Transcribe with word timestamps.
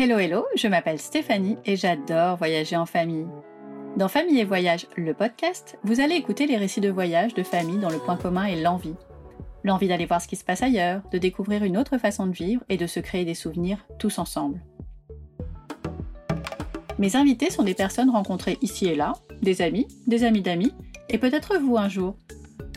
Hello 0.00 0.16
hello, 0.16 0.46
je 0.54 0.68
m'appelle 0.68 1.00
Stéphanie 1.00 1.56
et 1.64 1.74
j'adore 1.74 2.36
voyager 2.36 2.76
en 2.76 2.86
famille. 2.86 3.26
Dans 3.96 4.06
Famille 4.06 4.38
et 4.38 4.44
Voyage, 4.44 4.86
le 4.96 5.12
podcast, 5.12 5.76
vous 5.82 5.98
allez 5.98 6.14
écouter 6.14 6.46
les 6.46 6.56
récits 6.56 6.80
de 6.80 6.88
voyage 6.88 7.34
de 7.34 7.42
famille 7.42 7.80
dont 7.80 7.88
le 7.88 7.98
point 7.98 8.16
commun 8.16 8.44
est 8.44 8.62
l'envie. 8.62 8.94
L'envie 9.64 9.88
d'aller 9.88 10.06
voir 10.06 10.22
ce 10.22 10.28
qui 10.28 10.36
se 10.36 10.44
passe 10.44 10.62
ailleurs, 10.62 11.02
de 11.10 11.18
découvrir 11.18 11.64
une 11.64 11.76
autre 11.76 11.98
façon 11.98 12.28
de 12.28 12.32
vivre 12.32 12.62
et 12.68 12.76
de 12.76 12.86
se 12.86 13.00
créer 13.00 13.24
des 13.24 13.34
souvenirs 13.34 13.84
tous 13.98 14.20
ensemble. 14.20 14.60
Mes 17.00 17.16
invités 17.16 17.50
sont 17.50 17.64
des 17.64 17.74
personnes 17.74 18.10
rencontrées 18.10 18.58
ici 18.62 18.86
et 18.86 18.94
là, 18.94 19.14
des 19.42 19.62
amis, 19.62 19.88
des 20.06 20.22
amis 20.22 20.42
d'amis, 20.42 20.72
et 21.08 21.18
peut-être 21.18 21.58
vous 21.58 21.76
un 21.76 21.88
jour. 21.88 22.14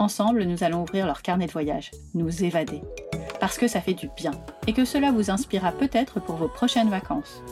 Ensemble, 0.02 0.45
nous 0.45 0.64
allons 0.64 0.82
ouvrir 0.82 1.05
leur 1.05 1.21
carnet 1.21 1.46
de 1.46 1.51
voyage, 1.51 1.91
nous 2.15 2.43
évader. 2.43 2.82
Parce 3.39 3.59
que 3.59 3.68
ça 3.68 3.82
fait 3.82 3.93
du 3.93 4.09
bien, 4.18 4.32
et 4.65 4.73
que 4.73 4.83
cela 4.83 5.11
vous 5.11 5.29
inspirera 5.29 5.71
peut-être 5.71 6.19
pour 6.19 6.37
vos 6.37 6.47
prochaines 6.47 6.89
vacances. 6.89 7.43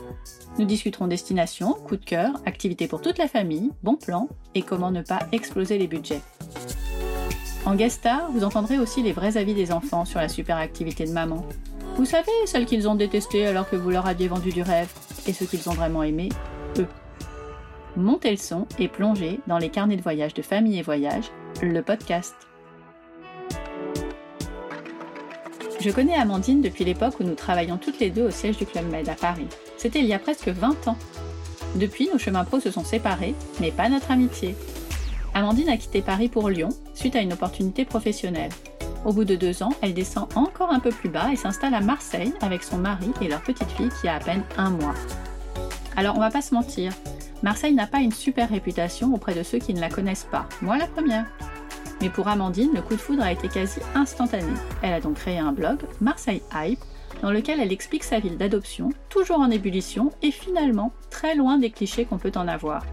Nous 0.57 0.65
discuterons 0.65 1.05
destination, 1.05 1.73
coup 1.73 1.95
de 1.95 2.03
cœur, 2.03 2.31
activités 2.47 2.87
pour 2.87 3.03
toute 3.03 3.19
la 3.19 3.27
famille, 3.27 3.69
bons 3.83 3.97
plans, 3.97 4.29
et 4.55 4.63
comment 4.63 4.89
ne 4.89 5.03
pas 5.03 5.19
exploser 5.31 5.77
les 5.77 5.85
budgets. 5.85 6.23
En 7.67 7.75
guest 7.75 7.99
star, 7.99 8.31
vous 8.31 8.43
entendrez 8.43 8.79
aussi 8.79 9.03
les 9.03 9.13
vrais 9.13 9.37
avis 9.37 9.53
des 9.53 9.71
enfants 9.71 10.05
sur 10.05 10.19
la 10.19 10.27
super 10.27 10.57
activité 10.57 11.05
de 11.05 11.11
maman. 11.11 11.45
Vous 11.97 12.05
savez, 12.05 12.31
celles 12.45 12.65
qu'ils 12.65 12.89
ont 12.89 12.95
détestées 12.95 13.45
alors 13.45 13.69
que 13.69 13.75
vous 13.75 13.91
leur 13.91 14.07
aviez 14.07 14.27
vendu 14.27 14.51
du 14.51 14.63
rêve, 14.63 14.91
et 15.27 15.33
ceux 15.33 15.45
qu'ils 15.45 15.69
ont 15.69 15.73
vraiment 15.73 16.01
aimé, 16.01 16.29
eux. 16.79 16.87
Montez 17.95 18.31
le 18.31 18.37
son 18.37 18.65
et 18.79 18.87
plongez 18.87 19.39
dans 19.45 19.59
les 19.59 19.69
carnets 19.69 19.97
de 19.97 20.01
voyage 20.01 20.33
de 20.33 20.41
famille 20.41 20.79
et 20.79 20.83
voyage, 20.83 21.25
le 21.67 21.81
podcast. 21.81 22.35
Je 25.79 25.91
connais 25.91 26.15
Amandine 26.15 26.61
depuis 26.61 26.85
l'époque 26.85 27.19
où 27.19 27.23
nous 27.23 27.35
travaillions 27.35 27.77
toutes 27.77 27.99
les 27.99 28.09
deux 28.09 28.27
au 28.27 28.31
siège 28.31 28.57
du 28.57 28.65
Club 28.65 28.89
Med 28.89 29.07
à 29.09 29.15
Paris. 29.15 29.47
C'était 29.77 29.99
il 29.99 30.05
y 30.05 30.13
a 30.13 30.19
presque 30.19 30.49
20 30.49 30.87
ans. 30.87 30.97
Depuis, 31.75 32.09
nos 32.11 32.17
chemins 32.17 32.43
pros 32.43 32.59
se 32.59 32.71
sont 32.71 32.83
séparés, 32.83 33.35
mais 33.59 33.71
pas 33.71 33.89
notre 33.89 34.11
amitié. 34.11 34.55
Amandine 35.33 35.69
a 35.69 35.77
quitté 35.77 36.01
Paris 36.01 36.29
pour 36.29 36.49
Lyon 36.49 36.69
suite 36.93 37.15
à 37.15 37.21
une 37.21 37.33
opportunité 37.33 37.85
professionnelle. 37.85 38.51
Au 39.05 39.13
bout 39.13 39.25
de 39.25 39.35
deux 39.35 39.63
ans, 39.63 39.73
elle 39.81 39.93
descend 39.93 40.27
encore 40.35 40.71
un 40.71 40.79
peu 40.79 40.89
plus 40.89 41.09
bas 41.09 41.29
et 41.31 41.37
s'installe 41.37 41.73
à 41.73 41.81
Marseille 41.81 42.33
avec 42.41 42.63
son 42.63 42.77
mari 42.77 43.11
et 43.21 43.27
leur 43.27 43.41
petite 43.41 43.71
fille 43.71 43.89
qui 44.01 44.07
a 44.07 44.15
à 44.15 44.19
peine 44.19 44.43
un 44.57 44.71
mois. 44.71 44.95
Alors 45.95 46.17
on 46.17 46.19
va 46.19 46.31
pas 46.31 46.41
se 46.41 46.53
mentir, 46.53 46.91
Marseille 47.41 47.73
n'a 47.73 47.87
pas 47.87 47.99
une 47.99 48.11
super 48.11 48.49
réputation 48.49 49.13
auprès 49.13 49.33
de 49.33 49.43
ceux 49.43 49.59
qui 49.59 49.73
ne 49.73 49.79
la 49.79 49.89
connaissent 49.89 50.27
pas, 50.29 50.47
moi 50.61 50.77
la 50.77 50.87
première. 50.87 51.25
Mais 52.01 52.09
pour 52.09 52.27
Amandine, 52.27 52.71
le 52.73 52.81
coup 52.81 52.95
de 52.95 53.01
foudre 53.01 53.23
a 53.23 53.31
été 53.31 53.47
quasi 53.47 53.79
instantané. 53.95 54.51
Elle 54.81 54.93
a 54.93 55.01
donc 55.01 55.15
créé 55.15 55.37
un 55.37 55.51
blog, 55.51 55.79
Marseille 56.01 56.41
Hype, 56.53 56.79
dans 57.21 57.31
lequel 57.31 57.59
elle 57.59 57.73
explique 57.73 58.03
sa 58.03 58.19
ville 58.19 58.37
d'adoption, 58.37 58.89
toujours 59.09 59.39
en 59.39 59.51
ébullition 59.51 60.11
et 60.21 60.31
finalement 60.31 60.93
très 61.09 61.35
loin 61.35 61.57
des 61.57 61.71
clichés 61.71 62.05
qu'on 62.05 62.17
peut 62.17 62.31
en 62.35 62.47
avoir. 62.47 62.85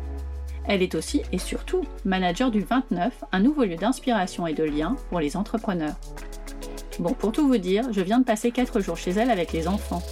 Elle 0.69 0.83
est 0.83 0.97
aussi 0.97 1.23
et 1.33 1.39
surtout 1.39 1.85
manager 2.05 2.51
du 2.51 2.61
29, 2.61 3.25
un 3.31 3.41
nouveau 3.41 3.65
lieu 3.65 3.77
d'inspiration 3.77 4.47
et 4.47 4.55
de 4.55 4.65
lien 4.65 4.97
pour 5.11 5.21
les 5.21 5.37
entrepreneurs. 5.37 5.95
Bon, 6.99 7.13
pour 7.13 7.33
tout 7.33 7.47
vous 7.47 7.59
dire, 7.59 7.93
je 7.93 8.01
viens 8.01 8.21
de 8.21 8.25
passer 8.25 8.51
4 8.51 8.81
jours 8.81 8.97
chez 8.97 9.11
elle 9.11 9.31
avec 9.31 9.53
les 9.53 9.69
enfants. 9.69 10.03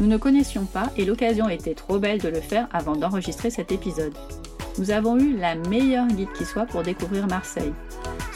Nous 0.00 0.06
ne 0.06 0.16
connaissions 0.16 0.66
pas 0.66 0.92
et 0.96 1.04
l'occasion 1.04 1.48
était 1.48 1.74
trop 1.74 1.98
belle 1.98 2.20
de 2.20 2.28
le 2.28 2.40
faire 2.40 2.68
avant 2.72 2.94
d'enregistrer 2.94 3.50
cet 3.50 3.72
épisode. 3.72 4.14
Nous 4.78 4.92
avons 4.92 5.18
eu 5.18 5.36
la 5.36 5.56
meilleure 5.56 6.06
guide 6.06 6.32
qui 6.36 6.44
soit 6.44 6.66
pour 6.66 6.82
découvrir 6.82 7.26
Marseille. 7.26 7.72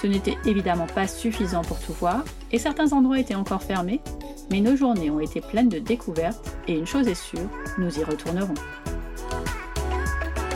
Ce 0.01 0.09
n'était 0.09 0.37
évidemment 0.45 0.89
pas 0.89 1.07
suffisant 1.07 1.63
pour 1.63 1.79
tout 1.79 1.93
voir 1.93 2.25
et 2.51 2.59
certains 2.59 2.93
endroits 2.93 3.21
étaient 3.21 3.37
encore 3.37 3.63
fermés, 3.63 4.01
mais 4.51 4.61
nos 4.61 4.75
journées 4.75 5.11
ont 5.11 5.21
été 5.21 5.41
pleines 5.41 5.69
de 5.69 5.79
découvertes 5.79 6.57
et 6.67 6.77
une 6.77 6.87
chose 6.87 7.07
est 7.07 7.15
sûre, 7.15 7.49
nous 7.79 7.97
y 8.01 8.03
retournerons. 8.03 8.55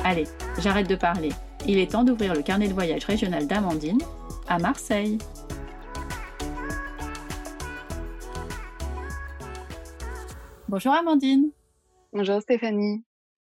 Allez, 0.02 0.26
j'arrête 0.58 0.88
de 0.88 0.96
parler. 0.96 1.28
Il 1.68 1.78
est 1.78 1.92
temps 1.92 2.02
d'ouvrir 2.02 2.34
le 2.34 2.42
carnet 2.42 2.66
de 2.66 2.74
voyage 2.74 3.04
régional 3.04 3.46
d'Amandine 3.46 4.02
à 4.48 4.58
Marseille. 4.58 5.18
Bonjour 10.68 10.92
Amandine. 10.92 11.52
Bonjour 12.12 12.42
Stéphanie. 12.42 13.04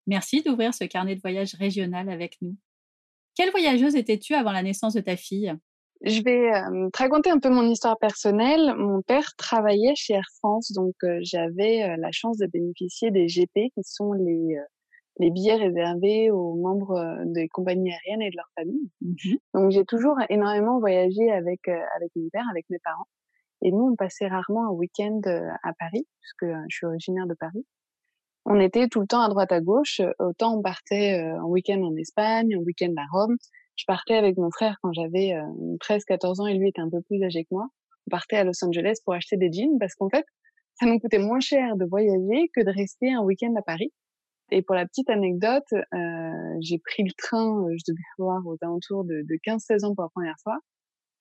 Merci 0.06 0.42
d'ouvrir 0.42 0.74
ce 0.74 0.84
carnet 0.84 1.14
de 1.14 1.20
voyage 1.22 1.54
régional 1.54 2.10
avec 2.10 2.36
nous. 2.42 2.56
Quelle 3.34 3.50
voyageuse 3.50 3.96
étais-tu 3.96 4.34
avant 4.34 4.52
la 4.52 4.62
naissance 4.62 4.92
de 4.92 5.00
ta 5.00 5.16
fille? 5.16 5.54
Je 6.02 6.20
vais 6.20 6.54
euh, 6.54 6.90
te 6.92 6.98
raconter 6.98 7.30
un 7.30 7.38
peu 7.38 7.48
mon 7.48 7.66
histoire 7.70 7.96
personnelle. 7.96 8.74
Mon 8.76 9.00
père 9.00 9.34
travaillait 9.38 9.94
chez 9.94 10.12
Air 10.12 10.28
France, 10.40 10.72
donc 10.72 10.94
euh, 11.04 11.18
j'avais 11.22 11.84
euh, 11.84 11.96
la 11.98 12.12
chance 12.12 12.36
de 12.36 12.46
bénéficier 12.46 13.10
des 13.10 13.26
GP, 13.28 13.72
qui 13.74 13.82
sont 13.82 14.12
les, 14.12 14.58
les 15.18 15.30
billets 15.30 15.56
réservés 15.56 16.30
aux 16.30 16.54
membres 16.54 17.22
des 17.24 17.48
compagnies 17.48 17.92
aériennes 17.92 18.22
et 18.22 18.30
de 18.30 18.36
leur 18.36 18.50
famille. 18.58 18.90
Mmh 19.00 19.36
donc 19.54 19.70
j'ai 19.70 19.86
toujours 19.86 20.18
énormément 20.28 20.80
voyagé 20.80 21.32
avec 21.32 21.66
avec 21.68 22.10
mon 22.14 22.28
père, 22.28 22.44
avec 22.50 22.66
mes 22.68 22.78
parents. 22.80 23.08
Et 23.62 23.72
nous, 23.72 23.90
on 23.92 23.96
passait 23.96 24.28
rarement 24.28 24.68
un 24.68 24.72
week-end 24.72 25.20
à 25.62 25.72
Paris, 25.78 26.06
puisque 26.20 26.52
je 26.68 26.76
suis 26.76 26.86
originaire 26.86 27.26
de 27.26 27.34
Paris 27.34 27.66
on 28.46 28.60
était 28.60 28.86
tout 28.86 29.00
le 29.00 29.06
temps 29.06 29.22
à 29.22 29.28
droite 29.28 29.50
à 29.50 29.60
gauche. 29.60 30.00
Autant 30.20 30.56
on 30.56 30.62
partait 30.62 31.20
euh, 31.20 31.42
en 31.42 31.48
week-end 31.48 31.82
en 31.82 31.94
Espagne, 31.96 32.56
en 32.56 32.60
week-end 32.60 32.94
à 32.96 33.04
Rome. 33.12 33.36
Je 33.74 33.84
partais 33.86 34.14
avec 34.14 34.38
mon 34.38 34.50
frère 34.50 34.78
quand 34.82 34.92
j'avais 34.92 35.34
13-14 35.80 36.40
euh, 36.40 36.42
ans 36.42 36.46
et 36.46 36.54
lui 36.54 36.68
était 36.68 36.80
un 36.80 36.88
peu 36.88 37.02
plus 37.02 37.22
âgé 37.22 37.42
que 37.42 37.48
moi. 37.50 37.66
On 38.06 38.10
partait 38.10 38.36
à 38.36 38.44
Los 38.44 38.64
Angeles 38.64 38.98
pour 39.04 39.14
acheter 39.14 39.36
des 39.36 39.52
jeans 39.52 39.78
parce 39.80 39.94
qu'en 39.94 40.08
fait, 40.08 40.24
ça 40.74 40.86
nous 40.86 40.98
coûtait 41.00 41.18
moins 41.18 41.40
cher 41.40 41.76
de 41.76 41.84
voyager 41.84 42.48
que 42.54 42.62
de 42.62 42.70
rester 42.70 43.12
un 43.12 43.22
week-end 43.22 43.52
à 43.56 43.62
Paris. 43.62 43.92
Et 44.52 44.62
pour 44.62 44.76
la 44.76 44.86
petite 44.86 45.10
anecdote, 45.10 45.66
euh, 45.72 46.56
j'ai 46.60 46.78
pris 46.78 47.02
le 47.02 47.10
train, 47.18 47.66
je 47.72 47.82
devais 47.92 48.04
avoir 48.20 48.46
aux 48.46 48.56
alentours 48.62 49.04
de, 49.04 49.22
de 49.28 49.34
15-16 49.44 49.84
ans 49.84 49.94
pour 49.94 50.04
la 50.04 50.10
première 50.10 50.36
fois. 50.44 50.58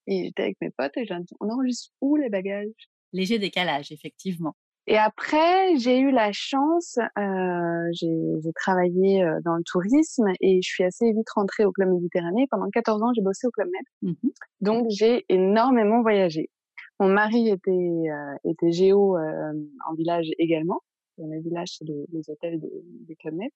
Et 0.07 0.25
j'étais 0.25 0.43
avec 0.43 0.57
mes 0.61 0.69
potes 0.69 0.95
et 0.97 1.05
j'ai 1.05 1.15
dit, 1.19 1.33
on 1.39 1.49
enregistre 1.49 1.91
où 2.01 2.15
les 2.15 2.29
bagages? 2.29 2.67
Léger 3.13 3.39
décalage, 3.39 3.91
effectivement. 3.91 4.55
Et 4.87 4.97
après, 4.97 5.77
j'ai 5.77 5.97
eu 5.97 6.11
la 6.11 6.31
chance, 6.31 6.99
euh, 7.17 7.89
j'ai 7.93 8.53
travaillé 8.53 9.23
euh, 9.23 9.39
dans 9.43 9.55
le 9.55 9.63
tourisme 9.63 10.27
et 10.41 10.61
je 10.61 10.67
suis 10.67 10.83
assez 10.83 11.11
vite 11.11 11.29
rentrée 11.31 11.65
au 11.65 11.71
Club 11.71 11.89
Méditerranée. 11.89 12.45
Pendant 12.51 12.69
14 12.69 13.01
ans, 13.01 13.11
j'ai 13.15 13.23
bossé 13.23 13.47
au 13.47 13.51
Club 13.51 13.67
Med. 13.71 14.13
Mmh 14.13 14.29
Donc, 14.61 14.85
j'ai 14.89 15.25
énormément 15.27 16.03
voyagé. 16.03 16.51
Mon 16.99 17.07
mari 17.07 17.49
était, 17.49 17.71
euh, 17.71 18.35
était 18.43 18.71
géo 18.71 19.17
euh, 19.17 19.53
en 19.89 19.95
village 19.95 20.27
également. 20.37 20.81
Dans 21.17 21.27
les 21.27 21.39
villages, 21.39 21.77
c'est 21.79 21.85
les, 21.85 22.05
les, 22.11 22.29
hôtels 22.29 22.59
des, 22.59 22.71
des 23.07 23.15
Club 23.15 23.33
Med. 23.33 23.49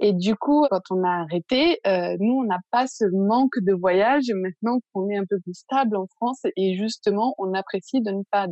Et 0.00 0.12
du 0.12 0.36
coup, 0.36 0.66
quand 0.70 0.82
on 0.90 1.04
a 1.04 1.22
arrêté, 1.22 1.78
euh, 1.86 2.16
nous, 2.20 2.34
on 2.34 2.44
n'a 2.44 2.60
pas 2.70 2.86
ce 2.86 3.04
manque 3.06 3.58
de 3.58 3.72
voyage 3.72 4.30
maintenant 4.34 4.80
qu'on 4.92 5.08
est 5.08 5.16
un 5.16 5.24
peu 5.24 5.40
plus 5.40 5.54
stable 5.54 5.96
en 5.96 6.06
France. 6.16 6.42
Et 6.56 6.76
justement, 6.76 7.34
on 7.38 7.54
apprécie 7.54 8.02
de 8.02 8.10
ne 8.10 8.22
pas 8.30 8.46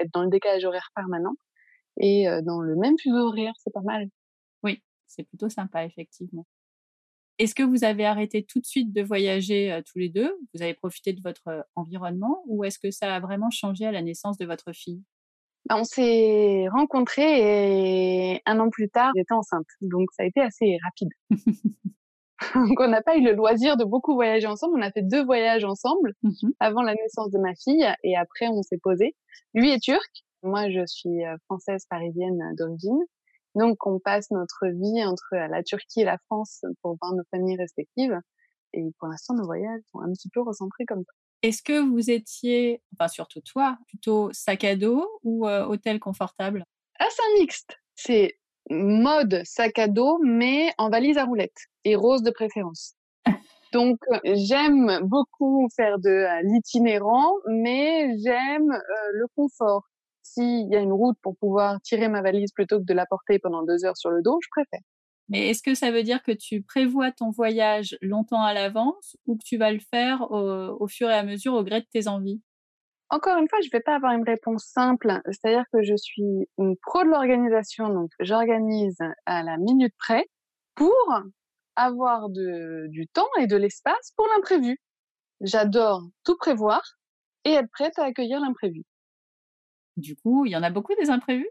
être 0.00 0.10
dans 0.12 0.24
le 0.24 0.30
décalage 0.30 0.64
horaire 0.64 0.90
permanent 0.96 1.34
et 2.00 2.28
euh, 2.28 2.42
dans 2.42 2.60
le 2.60 2.74
même 2.76 2.98
fuseau 2.98 3.28
horaire. 3.28 3.52
C'est 3.58 3.72
pas 3.72 3.82
mal. 3.82 4.08
Oui, 4.64 4.82
c'est 5.06 5.24
plutôt 5.24 5.48
sympa, 5.48 5.84
effectivement. 5.84 6.46
Est-ce 7.38 7.54
que 7.54 7.62
vous 7.62 7.84
avez 7.84 8.04
arrêté 8.04 8.44
tout 8.44 8.58
de 8.58 8.66
suite 8.66 8.92
de 8.92 9.02
voyager 9.02 9.72
euh, 9.72 9.82
tous 9.86 9.98
les 9.98 10.08
deux? 10.08 10.36
Vous 10.54 10.62
avez 10.62 10.74
profité 10.74 11.12
de 11.12 11.20
votre 11.22 11.64
environnement? 11.76 12.42
Ou 12.46 12.64
est-ce 12.64 12.80
que 12.80 12.90
ça 12.90 13.14
a 13.14 13.20
vraiment 13.20 13.50
changé 13.50 13.86
à 13.86 13.92
la 13.92 14.02
naissance 14.02 14.38
de 14.38 14.46
votre 14.46 14.72
fille? 14.72 15.04
On 15.70 15.84
s'est 15.84 16.66
rencontrés 16.70 18.32
et 18.32 18.42
un 18.46 18.58
an 18.60 18.70
plus 18.70 18.88
tard, 18.88 19.12
j'étais 19.16 19.34
enceinte. 19.34 19.66
Donc 19.80 20.08
ça 20.16 20.22
a 20.22 20.26
été 20.26 20.40
assez 20.40 20.78
rapide. 20.84 21.08
Donc 22.54 22.78
on 22.80 22.88
n'a 22.88 23.02
pas 23.02 23.16
eu 23.16 23.22
le 23.22 23.32
loisir 23.32 23.76
de 23.76 23.84
beaucoup 23.84 24.14
voyager 24.14 24.46
ensemble. 24.46 24.78
On 24.78 24.82
a 24.82 24.92
fait 24.92 25.02
deux 25.02 25.24
voyages 25.24 25.64
ensemble 25.64 26.14
mmh 26.22 26.30
avant 26.60 26.82
la 26.82 26.94
naissance 26.94 27.30
de 27.30 27.38
ma 27.38 27.54
fille 27.54 27.86
et 28.04 28.16
après 28.16 28.48
on 28.48 28.62
s'est 28.62 28.78
posé. 28.78 29.16
Lui 29.54 29.70
est 29.72 29.82
turc, 29.82 30.24
moi 30.42 30.70
je 30.70 30.84
suis 30.86 31.24
euh, 31.24 31.36
française 31.46 31.84
parisienne 31.90 32.38
d'origine. 32.56 33.00
Donc 33.54 33.86
on 33.86 33.98
passe 33.98 34.30
notre 34.30 34.66
vie 34.68 35.04
entre 35.04 35.34
la 35.50 35.62
Turquie 35.62 36.02
et 36.02 36.04
la 36.04 36.18
France 36.26 36.64
pour 36.82 36.96
voir 37.00 37.12
nos 37.14 37.24
familles 37.30 37.56
respectives. 37.56 38.18
Et 38.72 38.84
pour 38.98 39.08
l'instant 39.08 39.34
nos 39.34 39.44
voyages 39.44 39.80
sont 39.90 40.00
un 40.00 40.12
petit 40.12 40.28
peu 40.30 40.40
recentrés 40.42 40.84
comme 40.86 41.02
ça. 41.02 41.12
Est-ce 41.42 41.62
que 41.62 41.80
vous 41.80 42.10
étiez, 42.10 42.82
enfin 42.94 43.08
surtout 43.08 43.40
toi, 43.40 43.78
plutôt 43.86 44.30
sac 44.32 44.64
à 44.64 44.76
dos 44.76 45.08
ou 45.22 45.46
hôtel 45.46 46.00
confortable? 46.00 46.64
Ah, 46.98 47.06
c'est 47.10 47.22
un 47.22 47.40
mixte. 47.40 47.78
C'est 47.94 48.38
mode 48.70 49.42
sac 49.44 49.78
à 49.78 49.88
dos, 49.88 50.18
mais 50.22 50.72
en 50.78 50.90
valise 50.90 51.16
à 51.16 51.24
roulettes 51.24 51.66
et 51.84 51.94
rose 51.96 52.22
de 52.22 52.30
préférence. 52.30 52.94
Donc 53.72 53.98
j'aime 54.24 55.00
beaucoup 55.02 55.68
faire 55.76 55.98
de 55.98 56.26
l'itinérant, 56.42 57.32
mais 57.46 58.18
j'aime 58.18 58.70
le 59.12 59.26
confort. 59.36 59.84
S'il 60.22 60.68
y 60.70 60.76
a 60.76 60.80
une 60.80 60.92
route 60.92 61.16
pour 61.22 61.36
pouvoir 61.36 61.80
tirer 61.82 62.08
ma 62.08 62.20
valise 62.20 62.52
plutôt 62.52 62.78
que 62.78 62.84
de 62.84 62.94
la 62.94 63.06
porter 63.06 63.38
pendant 63.38 63.62
deux 63.62 63.84
heures 63.84 63.96
sur 63.96 64.10
le 64.10 64.22
dos, 64.22 64.38
je 64.42 64.48
préfère. 64.50 64.80
Mais 65.28 65.48
est-ce 65.48 65.62
que 65.62 65.74
ça 65.74 65.90
veut 65.90 66.02
dire 66.02 66.22
que 66.22 66.32
tu 66.32 66.62
prévois 66.62 67.12
ton 67.12 67.30
voyage 67.30 67.98
longtemps 68.00 68.42
à 68.42 68.54
l'avance 68.54 69.16
ou 69.26 69.36
que 69.36 69.44
tu 69.44 69.58
vas 69.58 69.72
le 69.72 69.80
faire 69.80 70.30
au, 70.30 70.88
fur 70.88 71.10
et 71.10 71.14
à 71.14 71.22
mesure 71.22 71.54
au 71.54 71.62
gré 71.62 71.80
de 71.80 71.86
tes 71.92 72.08
envies? 72.08 72.40
Encore 73.10 73.38
une 73.38 73.48
fois, 73.48 73.60
je 73.62 73.70
vais 73.70 73.80
pas 73.80 73.94
avoir 73.94 74.12
une 74.12 74.24
réponse 74.24 74.64
simple. 74.64 75.20
C'est-à-dire 75.26 75.64
que 75.72 75.82
je 75.82 75.96
suis 75.96 76.48
une 76.58 76.76
pro 76.76 77.04
de 77.04 77.08
l'organisation, 77.08 77.88
donc 77.88 78.10
j'organise 78.20 78.98
à 79.26 79.42
la 79.42 79.56
minute 79.58 79.94
près 79.98 80.26
pour 80.74 80.94
avoir 81.76 82.28
de, 82.30 82.86
du 82.88 83.06
temps 83.08 83.28
et 83.38 83.46
de 83.46 83.56
l'espace 83.56 84.12
pour 84.16 84.26
l'imprévu. 84.34 84.78
J'adore 85.40 86.02
tout 86.24 86.36
prévoir 86.36 86.82
et 87.44 87.52
être 87.52 87.70
prête 87.70 87.98
à 87.98 88.04
accueillir 88.04 88.40
l'imprévu. 88.40 88.82
Du 89.96 90.16
coup, 90.16 90.46
il 90.46 90.52
y 90.52 90.56
en 90.56 90.62
a 90.62 90.70
beaucoup 90.70 90.94
des 91.00 91.10
imprévus? 91.10 91.50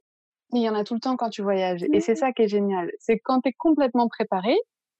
Il 0.53 0.61
y 0.61 0.69
en 0.69 0.75
a 0.75 0.83
tout 0.83 0.93
le 0.93 0.99
temps 0.99 1.17
quand 1.17 1.29
tu 1.29 1.41
voyages. 1.41 1.83
Et 1.93 1.99
c'est 1.99 2.15
ça 2.15 2.31
qui 2.31 2.43
est 2.43 2.47
génial. 2.47 2.89
C'est 2.99 3.19
quand 3.19 3.41
tu 3.41 3.49
es 3.49 3.53
complètement 3.53 4.07
préparé, 4.07 4.55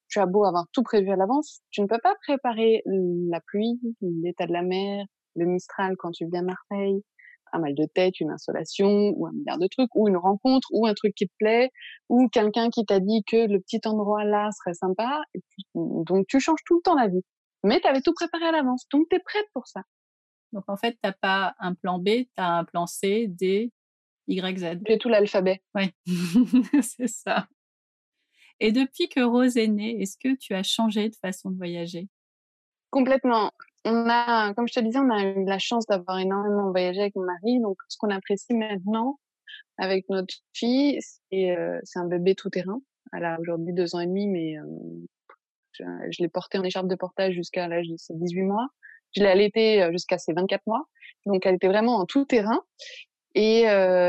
tu 0.09 0.19
as 0.19 0.25
beau 0.25 0.45
avoir 0.45 0.65
tout 0.73 0.83
prévu 0.83 1.11
à 1.11 1.15
l'avance, 1.15 1.61
tu 1.71 1.81
ne 1.81 1.87
peux 1.87 1.99
pas 2.01 2.15
préparer 2.21 2.81
la 2.85 3.39
pluie, 3.41 3.79
l'état 4.01 4.45
de 4.45 4.53
la 4.53 4.61
mer, 4.61 5.05
le 5.35 5.45
Mistral 5.45 5.95
quand 5.97 6.11
tu 6.11 6.25
viens 6.27 6.41
à 6.41 6.43
Marseille, 6.43 7.03
un 7.53 7.59
mal 7.59 7.75
de 7.75 7.85
tête, 7.85 8.19
une 8.19 8.31
insolation, 8.31 9.13
ou 9.15 9.27
un 9.27 9.31
milliard 9.31 9.57
de 9.57 9.67
trucs, 9.67 9.89
ou 9.95 10.07
une 10.07 10.17
rencontre, 10.17 10.67
ou 10.71 10.85
un 10.85 10.93
truc 10.93 11.13
qui 11.15 11.27
te 11.27 11.33
plaît, 11.39 11.71
ou 12.09 12.27
quelqu'un 12.29 12.69
qui 12.69 12.85
t'a 12.85 12.99
dit 12.99 13.23
que 13.25 13.47
le 13.47 13.59
petit 13.59 13.81
endroit 13.85 14.23
là 14.23 14.49
serait 14.51 14.73
sympa. 14.73 15.21
donc 15.75 16.25
tu 16.27 16.39
changes 16.39 16.63
tout 16.65 16.75
le 16.75 16.81
temps 16.81 16.95
la 16.95 17.07
vie. 17.07 17.23
Mais 17.63 17.79
tu 17.79 17.87
avais 17.87 18.01
tout 18.01 18.13
préparé 18.13 18.45
à 18.45 18.51
l'avance, 18.51 18.85
donc 18.91 19.07
tu 19.09 19.15
es 19.15 19.19
prête 19.19 19.45
pour 19.53 19.67
ça. 19.67 19.81
Donc 20.53 20.63
en 20.67 20.77
fait, 20.77 20.97
t'as 21.01 21.13
pas 21.13 21.55
un 21.59 21.73
plan 21.73 21.99
B, 21.99 22.05
tu 22.05 22.29
as 22.37 22.57
un 22.57 22.63
plan 22.63 22.85
C, 22.85 23.27
D, 23.27 23.71
Y, 24.27 24.57
Z. 24.57 24.79
J'ai 24.87 24.97
tout 24.97 25.09
l'alphabet. 25.09 25.61
Oui, 25.75 25.91
c'est 26.81 27.07
ça. 27.07 27.47
Et 28.59 28.71
depuis 28.71 29.07
que 29.07 29.21
Rose 29.21 29.57
est 29.57 29.67
née, 29.67 30.01
est-ce 30.01 30.17
que 30.17 30.35
tu 30.35 30.53
as 30.53 30.63
changé 30.63 31.09
de 31.09 31.15
façon 31.15 31.51
de 31.51 31.57
voyager? 31.57 32.07
Complètement 32.89 33.51
on 33.87 34.09
a, 34.09 34.53
comme 34.53 34.67
je 34.67 34.73
te 34.73 34.79
disais, 34.79 34.99
on 34.99 35.09
a 35.09 35.23
eu 35.23 35.45
la 35.45 35.59
chance 35.59 35.85
d'avoir 35.85 36.19
énormément 36.19 36.71
voyagé 36.71 37.01
avec 37.01 37.15
mon 37.15 37.23
mari. 37.23 37.59
Donc, 37.61 37.77
ce 37.87 37.97
qu'on 37.97 38.09
apprécie 38.09 38.53
maintenant 38.53 39.19
avec 39.77 40.09
notre 40.09 40.33
fille, 40.53 40.99
c'est 41.01 41.51
euh, 41.51 41.79
un 41.95 42.05
bébé 42.05 42.35
tout 42.35 42.49
terrain. 42.49 42.81
Elle 43.13 43.25
a 43.25 43.39
aujourd'hui 43.39 43.73
deux 43.73 43.95
ans 43.95 43.99
et 43.99 44.07
demi, 44.07 44.27
mais 44.27 44.57
euh, 44.57 44.63
je, 46.11 46.21
l'ai 46.21 46.27
portée 46.27 46.57
en 46.57 46.63
écharpe 46.63 46.87
de 46.87 46.95
portage 46.95 47.33
jusqu'à 47.33 47.67
l'âge 47.67 47.87
de 47.87 47.95
ses 47.97 48.13
18 48.15 48.41
mois. 48.43 48.67
Je 49.15 49.21
l'ai 49.21 49.29
allaitée 49.29 49.83
euh, 49.83 49.91
jusqu'à 49.91 50.17
ses 50.17 50.33
24 50.33 50.61
mois. 50.67 50.85
Donc, 51.25 51.45
elle 51.45 51.55
était 51.55 51.67
vraiment 51.67 51.95
en 51.97 52.05
tout 52.05 52.25
Et, 53.39 53.61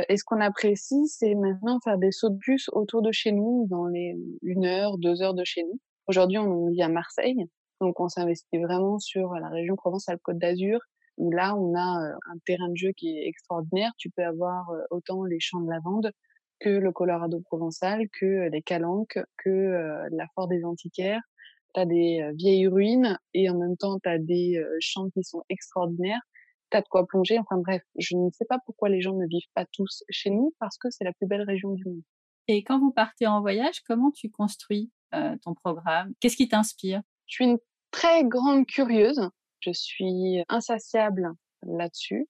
et 0.09 0.17
ce 0.17 0.25
qu'on 0.25 0.41
apprécie, 0.41 1.07
c'est 1.07 1.35
maintenant 1.35 1.79
faire 1.85 1.99
des 1.99 2.13
sauts 2.13 2.31
de 2.31 2.37
bus 2.37 2.71
autour 2.73 3.03
de 3.03 3.13
chez 3.13 3.31
nous, 3.31 3.67
dans 3.69 3.87
les 3.87 4.17
une 4.43 4.65
heure, 4.65 4.97
deux 4.97 5.21
heures 5.21 5.35
de 5.35 5.45
chez 5.45 5.65
nous. 5.65 5.79
Aujourd'hui, 6.07 6.39
on 6.39 6.71
vit 6.71 6.83
à 6.83 6.89
Marseille. 6.89 7.47
Donc 7.81 8.01
on 8.01 8.09
s'investit 8.09 8.59
vraiment 8.59 8.99
sur 8.99 9.35
la 9.35 9.49
région 9.49 9.77
Provence-Alpes-Côte 9.77 10.39
d'Azur, 10.39 10.81
où 11.17 11.31
là 11.31 11.55
on 11.55 11.75
a 11.75 12.03
euh, 12.03 12.13
un 12.33 12.39
terrain 12.45 12.69
de 12.69 12.77
jeu 12.77 12.93
qui 12.97 13.17
est 13.17 13.29
extraordinaire. 13.29 13.93
Tu 13.99 14.11
peux 14.11 14.25
avoir 14.25 14.71
euh, 14.71 14.83
autant 14.91 15.25
les 15.25 15.41
champs 15.41 15.61
de 15.61 15.71
lavande 15.71 16.11
que 16.61 16.71
le 16.71 16.91
Colorado 16.91 17.41
provençal, 17.41 18.09
que 18.09 18.27
euh, 18.27 18.49
les 18.49 18.63
calanques, 18.63 19.19
que 19.37 20.09
la 20.11 20.27
Fort 20.35 20.49
des 20.49 20.65
Antiquaires. 20.65 21.23
Tu 21.75 21.81
as 21.81 21.87
des 21.87 22.31
vieilles 22.35 22.67
ruines 22.67 23.19
et 23.35 23.51
en 23.51 23.59
même 23.59 23.77
temps 23.77 23.99
tu 24.01 24.09
as 24.09 24.19
des 24.19 24.61
champs 24.81 25.11
qui 25.11 25.23
sont 25.23 25.43
extraordinaires. 25.51 26.21
Tu 26.71 26.77
as 26.77 26.83
de 26.83 26.89
quoi 26.89 27.07
plonger. 27.07 27.39
Enfin 27.39 27.57
bref, 27.59 27.83
je 27.97 28.17
ne 28.17 28.31
sais 28.31 28.45
pas 28.45 28.59
pourquoi 28.67 28.89
les 28.89 29.01
gens 29.01 29.15
ne 29.15 29.27
vivent 29.27 29.51
pas 29.55 29.65
tous 29.73 30.05
chez 30.11 30.31
nous 30.31 30.55
parce 30.59 30.77
que 30.79 30.91
c'est 30.91 31.05
la 31.05 31.13
plus 31.13 31.27
belle 31.27 31.43
région 31.43 31.71
du 31.73 31.85
monde. 31.85 32.03
Et 32.47 32.63
quand 32.65 32.79
vous 32.79 32.93
partez 32.93 33.27
en 33.27 33.41
voyage, 33.41 33.81
comment 33.87 34.11
tu 34.11 34.31
construis 34.31 34.91
ton 35.13 35.55
programme? 35.55 36.13
Qu'est-ce 36.21 36.37
qui 36.37 36.49
t'inspire? 36.49 37.03
Je 37.27 37.35
suis 37.35 37.45
une 37.45 37.59
très 37.91 38.25
grande 38.25 38.67
curieuse. 38.67 39.31
Je 39.61 39.73
suis 39.73 40.45
insatiable 40.49 41.33
là-dessus. 41.63 42.29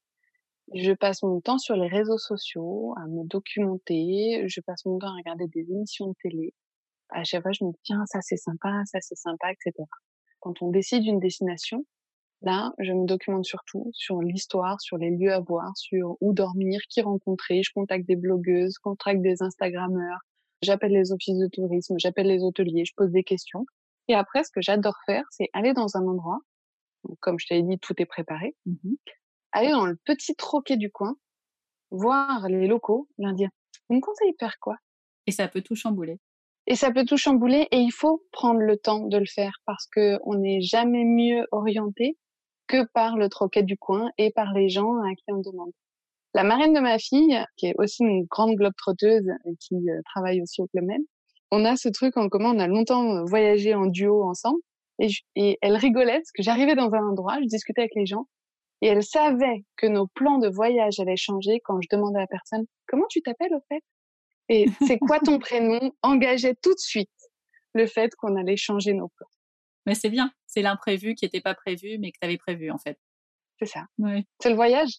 Je 0.75 0.93
passe 0.93 1.23
mon 1.23 1.41
temps 1.41 1.59
sur 1.59 1.77
les 1.77 1.89
réseaux 1.89 2.19
sociaux, 2.19 2.95
à 2.97 3.07
me 3.07 3.27
documenter. 3.27 4.45
Je 4.49 4.61
passe 4.61 4.85
mon 4.85 4.99
temps 4.99 5.09
à 5.09 5.17
regarder 5.17 5.47
des 5.49 5.71
émissions 5.71 6.09
de 6.09 6.15
télé. 6.23 6.55
À 7.11 7.25
chaque 7.25 7.43
fois, 7.43 7.53
je 7.53 7.65
me 7.65 7.73
dis, 7.73 7.81
tiens, 7.85 8.05
ça 8.07 8.21
c'est 8.21 8.37
sympa, 8.37 8.83
ça 8.85 9.01
c'est 9.01 9.17
sympa, 9.17 9.51
etc. 9.51 9.73
Quand 10.41 10.61
on 10.61 10.69
décide 10.71 11.03
d'une 11.03 11.21
destination, 11.21 11.85
là, 12.43 12.73
je 12.79 12.93
me 12.93 13.07
documente 13.07 13.45
surtout 13.45 13.91
sur 13.93 14.21
l'histoire, 14.21 14.81
sur 14.81 14.97
les 14.97 15.11
lieux 15.11 15.33
à 15.33 15.41
voir, 15.41 15.77
sur 15.77 16.17
où 16.21 16.33
dormir, 16.33 16.81
qui 16.89 17.01
rencontrer. 17.01 17.63
Je 17.63 17.73
contacte 17.73 18.07
des 18.07 18.17
blogueuses, 18.17 18.79
contacte 18.79 19.21
des 19.21 19.43
Instagrammeurs. 19.43 20.21
J'appelle 20.63 20.93
les 20.93 21.13
offices 21.13 21.39
de 21.39 21.49
tourisme, 21.49 21.95
j'appelle 21.99 22.27
les 22.27 22.43
hôteliers, 22.43 22.85
je 22.85 22.93
pose 22.97 23.11
des 23.11 23.25
questions. 23.25 23.65
Et 24.09 24.15
après, 24.15 24.43
ce 24.43 24.51
que 24.51 24.61
j'adore 24.61 24.97
faire, 25.07 25.25
c'est 25.31 25.49
aller 25.53 25.73
dans 25.73 25.97
un 25.97 26.07
endroit, 26.07 26.41
comme 27.21 27.39
je 27.39 27.47
t'avais 27.47 27.63
dit, 27.63 27.79
tout 27.79 27.95
est 27.99 28.07
préparé, 28.07 28.57
mmh 28.67 28.95
aller 29.53 29.71
dans 29.71 29.87
le 29.87 29.97
petit 30.05 30.35
troquet 30.35 30.77
du 30.77 30.91
coin, 30.91 31.17
voir 31.91 32.49
les 32.49 32.67
locaux, 32.67 33.09
leur 33.17 33.33
dire, 33.33 33.49
vous 33.89 33.97
me 33.97 34.01
conseillez 34.01 34.35
faire 34.39 34.59
quoi? 34.61 34.77
Et 35.27 35.33
ça 35.33 35.49
peut 35.49 35.63
tout 35.63 35.75
chambouler. 35.75 36.19
Et 36.67 36.75
ça 36.75 36.91
peut 36.91 37.07
tout 37.07 37.17
chambouler 37.17 37.67
et 37.71 37.79
il 37.79 37.93
faut 37.93 38.23
prendre 38.31 38.61
le 38.61 38.77
temps 38.77 39.07
de 39.07 39.17
le 39.17 39.25
faire 39.25 39.55
parce 39.65 39.87
que 39.87 40.19
on 40.25 40.35
n'est 40.35 40.61
jamais 40.61 41.05
mieux 41.05 41.47
orienté 41.51 42.19
que 42.69 42.85
par 42.93 43.17
le 43.17 43.29
troquet 43.29 43.63
du 43.63 43.77
coin 43.77 44.11
et 44.19 44.31
par 44.31 44.53
les 44.53 44.69
gens 44.69 44.97
à 45.03 45.15
qui 45.15 45.25
on 45.29 45.41
demande. 45.41 45.73
La 46.35 46.45
marraine 46.45 46.75
de 46.75 46.81
ma 46.81 46.99
fille, 46.99 47.43
qui 47.57 47.67
est 47.67 47.75
aussi 47.79 48.05
une 48.05 48.25
grande 48.27 48.55
globe 48.55 48.75
trotteuse 48.77 49.29
et 49.47 49.57
qui 49.57 49.75
euh, 49.91 50.01
travaille 50.05 50.43
aussi 50.43 50.61
au 50.61 50.67
Club 50.67 50.85
Med, 50.85 51.01
on 51.51 51.65
a 51.65 51.77
ce 51.77 51.89
truc 51.89 52.17
en 52.17 52.29
commun. 52.29 52.55
On 52.55 52.59
a 52.59 52.67
longtemps 52.67 53.17
euh, 53.17 53.25
voyagé 53.25 53.75
en 53.75 53.87
duo 53.87 54.23
ensemble. 54.23 54.61
Et, 54.99 55.09
et 55.37 55.59
elle 55.63 55.77
rigolait 55.77 56.19
parce 56.19 56.33
que 56.33 56.43
j'arrivais 56.43 56.75
dans 56.75 56.93
un 56.93 57.09
endroit, 57.09 57.39
je 57.41 57.47
discutais 57.47 57.83
avec 57.83 57.95
les 57.95 58.07
gens. 58.07 58.29
Et 58.83 58.89
elle 58.89 59.03
savait 59.03 59.65
que 59.77 59.87
nos 59.87 60.07
plans 60.07 60.39
de 60.39 60.49
voyage 60.49 61.01
allaient 61.01 61.17
changer 61.17 61.61
quand 61.65 61.81
je 61.81 61.89
demandais 61.91 62.19
à 62.19 62.23
la 62.23 62.27
personne 62.27 62.67
comment 62.87 63.07
tu 63.09 63.23
t'appelles 63.23 63.55
au 63.55 63.61
fait? 63.69 63.83
Et 64.49 64.67
c'est 64.87 64.99
quoi 64.99 65.19
ton 65.21 65.39
prénom? 65.39 65.93
Engageait 66.03 66.55
tout 66.61 66.75
de 66.75 66.79
suite 66.79 67.11
le 67.75 67.87
fait 67.87 68.15
qu'on 68.17 68.37
allait 68.37 68.57
changer 68.57 68.93
nos 68.93 69.09
plans. 69.09 69.29
Mais 69.89 69.95
c'est 69.95 70.11
bien, 70.11 70.31
c'est 70.47 70.61
l'imprévu 70.61 71.15
qui 71.15 71.25
n'était 71.25 71.41
pas 71.41 71.55
prévu 71.55 71.97
mais 71.99 72.13
que 72.13 72.19
tu 72.21 72.27
avais 72.27 72.37
prévu 72.37 72.71
en 72.71 72.77
fait. 72.77 73.01
C'est 73.59 73.65
ça. 73.65 73.87
Oui. 73.97 74.27
C'est 74.39 74.51
le 74.51 74.55
voyage? 74.55 74.99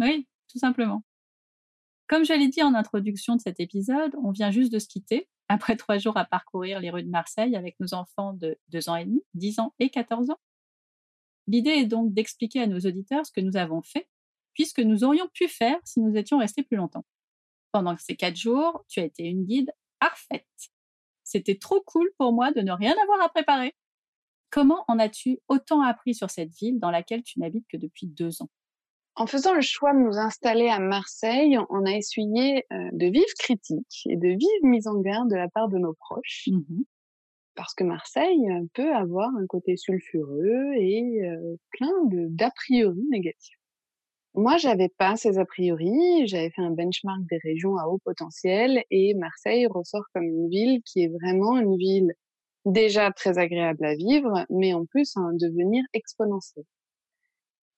Oui, 0.00 0.26
tout 0.50 0.58
simplement. 0.58 1.04
Comme 2.08 2.24
je 2.24 2.32
l'ai 2.32 2.48
dit 2.48 2.60
en 2.60 2.74
introduction 2.74 3.36
de 3.36 3.40
cet 3.40 3.60
épisode, 3.60 4.16
on 4.20 4.32
vient 4.32 4.50
juste 4.50 4.72
de 4.72 4.80
se 4.80 4.88
quitter 4.88 5.28
après 5.48 5.76
trois 5.76 5.98
jours 5.98 6.16
à 6.16 6.24
parcourir 6.24 6.80
les 6.80 6.90
rues 6.90 7.04
de 7.04 7.08
Marseille 7.08 7.54
avec 7.54 7.78
nos 7.78 7.94
enfants 7.94 8.32
de 8.32 8.58
deux 8.68 8.88
ans 8.88 8.96
et 8.96 9.04
demi, 9.04 9.22
10 9.34 9.60
ans 9.60 9.74
et 9.78 9.90
14 9.90 10.30
ans. 10.30 10.40
L'idée 11.46 11.70
est 11.70 11.86
donc 11.86 12.12
d'expliquer 12.12 12.62
à 12.62 12.66
nos 12.66 12.80
auditeurs 12.80 13.24
ce 13.24 13.30
que 13.30 13.40
nous 13.40 13.56
avons 13.56 13.80
fait, 13.80 14.08
puisque 14.54 14.80
nous 14.80 15.04
aurions 15.04 15.28
pu 15.34 15.46
faire 15.46 15.78
si 15.84 16.00
nous 16.00 16.16
étions 16.16 16.38
restés 16.38 16.64
plus 16.64 16.76
longtemps. 16.76 17.04
Pendant 17.70 17.96
ces 17.96 18.16
quatre 18.16 18.36
jours, 18.36 18.84
tu 18.88 18.98
as 18.98 19.04
été 19.04 19.22
une 19.22 19.44
guide 19.44 19.70
parfaite. 20.00 20.48
C'était 21.22 21.58
trop 21.58 21.80
cool 21.82 22.10
pour 22.18 22.32
moi 22.32 22.50
de 22.50 22.60
ne 22.60 22.72
rien 22.72 22.96
avoir 23.00 23.22
à 23.22 23.28
préparer. 23.28 23.76
Comment 24.50 24.84
en 24.88 24.98
as-tu 24.98 25.38
autant 25.48 25.82
appris 25.82 26.14
sur 26.14 26.30
cette 26.30 26.52
ville 26.54 26.78
dans 26.78 26.90
laquelle 26.90 27.22
tu 27.22 27.40
n'habites 27.40 27.66
que 27.68 27.76
depuis 27.76 28.06
deux 28.06 28.42
ans? 28.42 28.48
En 29.18 29.26
faisant 29.26 29.54
le 29.54 29.62
choix 29.62 29.94
de 29.94 29.98
nous 29.98 30.18
installer 30.18 30.68
à 30.68 30.78
Marseille, 30.78 31.58
on 31.70 31.86
a 31.86 31.92
essuyé 31.92 32.66
euh, 32.70 32.90
de 32.92 33.06
vives 33.06 33.34
critiques 33.38 34.02
et 34.10 34.16
de 34.16 34.28
vives 34.28 34.62
mises 34.62 34.86
en 34.86 35.00
garde 35.00 35.30
de 35.30 35.36
la 35.36 35.48
part 35.48 35.68
de 35.68 35.78
nos 35.78 35.94
proches. 35.94 36.48
Mmh 36.48 36.82
Parce 37.54 37.72
que 37.74 37.82
Marseille 37.82 38.50
euh, 38.50 38.66
peut 38.74 38.94
avoir 38.94 39.30
un 39.36 39.46
côté 39.46 39.78
sulfureux 39.78 40.74
et 40.74 41.24
euh, 41.24 41.56
plein 41.70 41.92
d'a 42.10 42.50
priori 42.50 43.02
négatifs. 43.10 43.56
Moi, 44.34 44.58
j'avais 44.58 44.90
pas 44.90 45.16
ces 45.16 45.38
a 45.38 45.46
priori. 45.46 46.26
J'avais 46.26 46.50
fait 46.50 46.60
un 46.60 46.72
benchmark 46.72 47.22
des 47.30 47.38
régions 47.42 47.78
à 47.78 47.86
haut 47.86 48.00
potentiel 48.04 48.82
et 48.90 49.14
Marseille 49.14 49.66
ressort 49.66 50.04
comme 50.12 50.24
une 50.24 50.50
ville 50.50 50.82
qui 50.84 51.04
est 51.04 51.08
vraiment 51.08 51.56
une 51.56 51.78
ville 51.78 52.12
déjà 52.66 53.10
très 53.12 53.38
agréable 53.38 53.84
à 53.84 53.94
vivre, 53.94 54.44
mais 54.50 54.74
en 54.74 54.84
plus 54.84 55.16
un 55.16 55.32
devenir 55.32 55.84
exponentiel. 55.94 56.64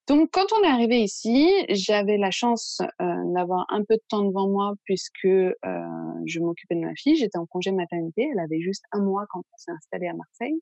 Donc, 0.08 0.30
quand 0.32 0.46
on 0.58 0.64
est 0.64 0.68
arrivé 0.68 1.02
ici, 1.02 1.50
j'avais 1.68 2.16
la 2.16 2.30
chance 2.30 2.80
euh, 2.80 3.14
d'avoir 3.34 3.66
un 3.68 3.84
peu 3.84 3.94
de 3.94 4.02
temps 4.08 4.24
devant 4.24 4.48
moi 4.48 4.72
puisque 4.84 5.26
euh, 5.26 5.52
je 6.24 6.40
m'occupais 6.40 6.76
de 6.76 6.80
ma 6.80 6.94
fille. 6.94 7.14
J'étais 7.16 7.36
en 7.36 7.44
congé 7.44 7.72
maternité. 7.72 8.26
Elle 8.32 8.40
avait 8.40 8.60
juste 8.60 8.84
un 8.92 9.02
mois 9.02 9.26
quand 9.28 9.40
on 9.40 9.56
s'est 9.58 9.70
installé 9.70 10.08
à 10.08 10.14
Marseille. 10.14 10.58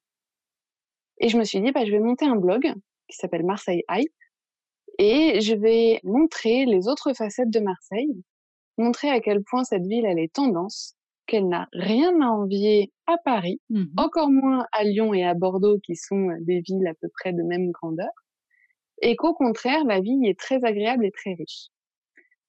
Et 1.18 1.28
je 1.28 1.38
me 1.38 1.44
suis 1.44 1.60
dit, 1.60 1.70
bah, 1.70 1.84
je 1.84 1.92
vais 1.92 2.00
monter 2.00 2.26
un 2.26 2.34
blog 2.34 2.74
qui 3.08 3.16
s'appelle 3.16 3.44
Marseille 3.44 3.84
Hype 3.88 4.12
et 4.98 5.40
je 5.40 5.54
vais 5.54 6.00
montrer 6.02 6.66
les 6.66 6.88
autres 6.88 7.14
facettes 7.14 7.50
de 7.50 7.60
Marseille, 7.60 8.22
montrer 8.78 9.10
à 9.10 9.20
quel 9.20 9.44
point 9.44 9.62
cette 9.62 9.86
ville 9.86 10.04
elle 10.04 10.18
est 10.18 10.32
tendance, 10.32 10.95
qu'elle 11.26 11.48
n'a 11.48 11.68
rien 11.72 12.20
à 12.20 12.26
envier 12.26 12.92
à 13.06 13.16
Paris, 13.24 13.60
mmh 13.70 13.84
encore 13.96 14.30
moins 14.30 14.66
à 14.72 14.84
Lyon 14.84 15.14
et 15.14 15.24
à 15.24 15.34
Bordeaux 15.34 15.78
qui 15.84 15.96
sont 15.96 16.28
des 16.40 16.60
villes 16.60 16.86
à 16.86 16.94
peu 16.94 17.08
près 17.08 17.32
de 17.32 17.42
même 17.42 17.70
grandeur 17.70 18.10
et 19.02 19.16
qu'au 19.16 19.34
contraire, 19.34 19.84
la 19.84 20.00
vie 20.00 20.26
est 20.26 20.38
très 20.38 20.64
agréable 20.64 21.04
et 21.04 21.10
très 21.10 21.34
riche. 21.34 21.68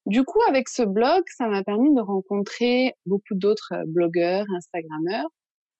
Du 0.06 0.24
coup, 0.24 0.40
avec 0.48 0.70
ce 0.70 0.84
blog, 0.84 1.24
ça 1.36 1.48
m'a 1.48 1.64
permis 1.64 1.94
de 1.94 2.00
rencontrer 2.02 2.94
beaucoup 3.06 3.36
d'autres 3.36 3.74
blogueurs, 3.88 4.46
Instagrammeurs, 4.56 5.30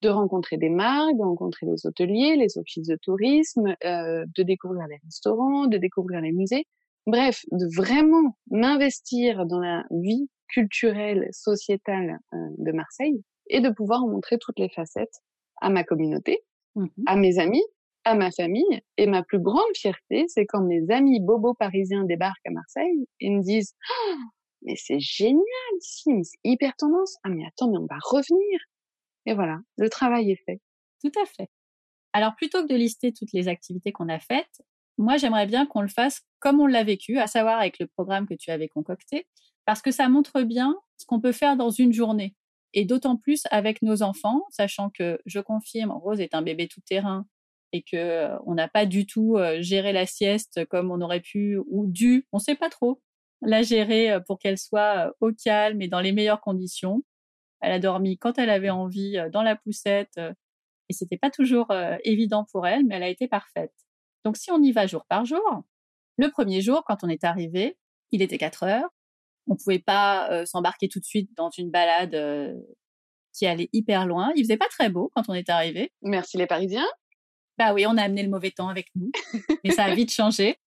de 0.02 0.10
rencontrer 0.10 0.58
des 0.58 0.68
marques, 0.68 1.16
de 1.16 1.22
rencontrer 1.22 1.66
les 1.66 1.86
hôteliers, 1.86 2.36
les 2.36 2.58
offices 2.58 2.86
de 2.86 2.96
tourisme, 3.02 3.74
euh, 3.84 4.24
de 4.36 4.42
découvrir 4.42 4.86
les 4.86 4.98
restaurants, 5.02 5.66
de 5.66 5.78
découvrir 5.78 6.20
les 6.20 6.32
musées, 6.32 6.66
Bref, 7.08 7.46
de 7.52 7.66
vraiment 7.74 8.36
m'investir 8.50 9.46
dans 9.46 9.60
la 9.60 9.82
vie 9.90 10.28
culturelle, 10.46 11.26
sociétale 11.32 12.18
euh, 12.34 12.36
de 12.58 12.70
Marseille 12.70 13.24
et 13.48 13.62
de 13.62 13.70
pouvoir 13.70 14.06
montrer 14.06 14.36
toutes 14.38 14.58
les 14.58 14.68
facettes 14.68 15.22
à 15.62 15.70
ma 15.70 15.84
communauté, 15.84 16.40
mmh 16.74 16.86
à 17.06 17.16
mes 17.16 17.38
amis, 17.38 17.64
à 18.04 18.14
ma 18.14 18.30
famille. 18.30 18.82
Et 18.98 19.06
ma 19.06 19.22
plus 19.22 19.40
grande 19.40 19.74
fierté, 19.74 20.26
c'est 20.28 20.44
quand 20.44 20.60
mes 20.60 20.90
amis 20.90 21.18
bobos 21.18 21.54
parisiens 21.54 22.04
débarquent 22.04 22.46
à 22.46 22.50
Marseille 22.50 23.06
et 23.20 23.30
me 23.30 23.40
disent 23.40 23.74
«Ah, 23.90 24.16
mais 24.60 24.76
c'est 24.76 25.00
génial 25.00 25.40
ici, 25.80 26.10
c'est 26.24 26.38
hyper 26.44 26.76
tendance. 26.76 27.16
Ah 27.24 27.30
mais 27.30 27.46
attends, 27.46 27.70
mais 27.70 27.78
on 27.78 27.86
va 27.86 27.96
revenir. 28.02 28.60
Et 29.24 29.32
voilà, 29.32 29.60
le 29.78 29.88
travail 29.88 30.30
est 30.30 30.44
fait. 30.44 30.60
Tout 31.02 31.12
à 31.18 31.24
fait. 31.24 31.48
Alors 32.12 32.34
plutôt 32.36 32.62
que 32.66 32.68
de 32.68 32.76
lister 32.76 33.14
toutes 33.14 33.32
les 33.32 33.48
activités 33.48 33.92
qu'on 33.92 34.10
a 34.10 34.18
faites, 34.18 34.60
moi 34.98 35.16
j'aimerais 35.16 35.46
bien 35.46 35.66
qu'on 35.66 35.80
le 35.80 35.88
fasse 35.88 36.22
comme 36.40 36.60
on 36.60 36.66
l'a 36.66 36.84
vécu, 36.84 37.18
à 37.18 37.26
savoir 37.26 37.58
avec 37.58 37.78
le 37.78 37.86
programme 37.86 38.26
que 38.26 38.34
tu 38.34 38.50
avais 38.50 38.68
concocté, 38.68 39.26
parce 39.64 39.82
que 39.82 39.90
ça 39.90 40.08
montre 40.08 40.42
bien 40.42 40.76
ce 40.98 41.06
qu'on 41.06 41.20
peut 41.20 41.32
faire 41.32 41.56
dans 41.56 41.70
une 41.70 41.92
journée. 41.92 42.34
Et 42.74 42.84
d'autant 42.84 43.16
plus 43.16 43.44
avec 43.50 43.82
nos 43.82 44.02
enfants, 44.02 44.44
sachant 44.50 44.90
que 44.90 45.20
je 45.24 45.40
confirme, 45.40 45.90
Rose 45.90 46.20
est 46.20 46.34
un 46.34 46.42
bébé 46.42 46.68
tout 46.68 46.80
terrain 46.82 47.26
et 47.72 47.82
que 47.82 47.96
euh, 47.96 48.38
on 48.46 48.54
n'a 48.54 48.68
pas 48.68 48.86
du 48.86 49.06
tout 49.06 49.36
euh, 49.36 49.60
géré 49.60 49.92
la 49.92 50.06
sieste 50.06 50.64
comme 50.66 50.90
on 50.90 51.00
aurait 51.00 51.20
pu 51.20 51.58
ou 51.68 51.86
dû, 51.86 52.26
on 52.32 52.38
sait 52.38 52.54
pas 52.54 52.70
trop, 52.70 53.00
la 53.42 53.62
gérer 53.62 54.10
euh, 54.10 54.20
pour 54.20 54.38
qu'elle 54.38 54.58
soit 54.58 55.12
au 55.20 55.32
calme 55.32 55.82
et 55.82 55.88
dans 55.88 56.00
les 56.00 56.12
meilleures 56.12 56.40
conditions. 56.40 57.02
Elle 57.60 57.72
a 57.72 57.78
dormi 57.78 58.18
quand 58.18 58.38
elle 58.38 58.50
avait 58.50 58.70
envie, 58.70 59.18
dans 59.32 59.42
la 59.42 59.56
poussette, 59.56 60.20
et 60.88 60.92
c'était 60.92 61.16
pas 61.18 61.28
toujours 61.28 61.72
évident 62.04 62.46
pour 62.52 62.68
elle, 62.68 62.86
mais 62.86 62.94
elle 62.94 63.02
a 63.02 63.08
été 63.08 63.26
parfaite. 63.26 63.72
Donc 64.28 64.36
si 64.36 64.50
on 64.50 64.62
y 64.62 64.72
va 64.72 64.86
jour 64.86 65.06
par 65.08 65.24
jour, 65.24 65.62
le 66.18 66.30
premier 66.30 66.60
jour, 66.60 66.84
quand 66.86 67.02
on 67.02 67.08
est 67.08 67.24
arrivé, 67.24 67.78
il 68.12 68.20
était 68.20 68.36
4 68.36 68.64
heures. 68.64 68.90
On 69.46 69.56
pouvait 69.56 69.78
pas 69.78 70.44
s'embarquer 70.44 70.90
tout 70.90 71.00
de 71.00 71.04
suite 71.06 71.30
dans 71.34 71.48
une 71.48 71.70
balade 71.70 72.14
qui 73.32 73.46
allait 73.46 73.70
hyper 73.72 74.04
loin. 74.06 74.30
Il 74.36 74.42
faisait 74.42 74.58
pas 74.58 74.68
très 74.68 74.90
beau 74.90 75.10
quand 75.16 75.30
on 75.30 75.32
est 75.32 75.48
arrivé. 75.48 75.94
Merci 76.02 76.36
les 76.36 76.46
Parisiens. 76.46 76.86
Bah 77.56 77.72
oui, 77.72 77.86
on 77.86 77.96
a 77.96 78.02
amené 78.02 78.22
le 78.22 78.28
mauvais 78.28 78.50
temps 78.50 78.68
avec 78.68 78.88
nous, 78.96 79.10
mais 79.64 79.70
ça 79.70 79.84
a 79.84 79.94
vite 79.94 80.12
changé. 80.12 80.58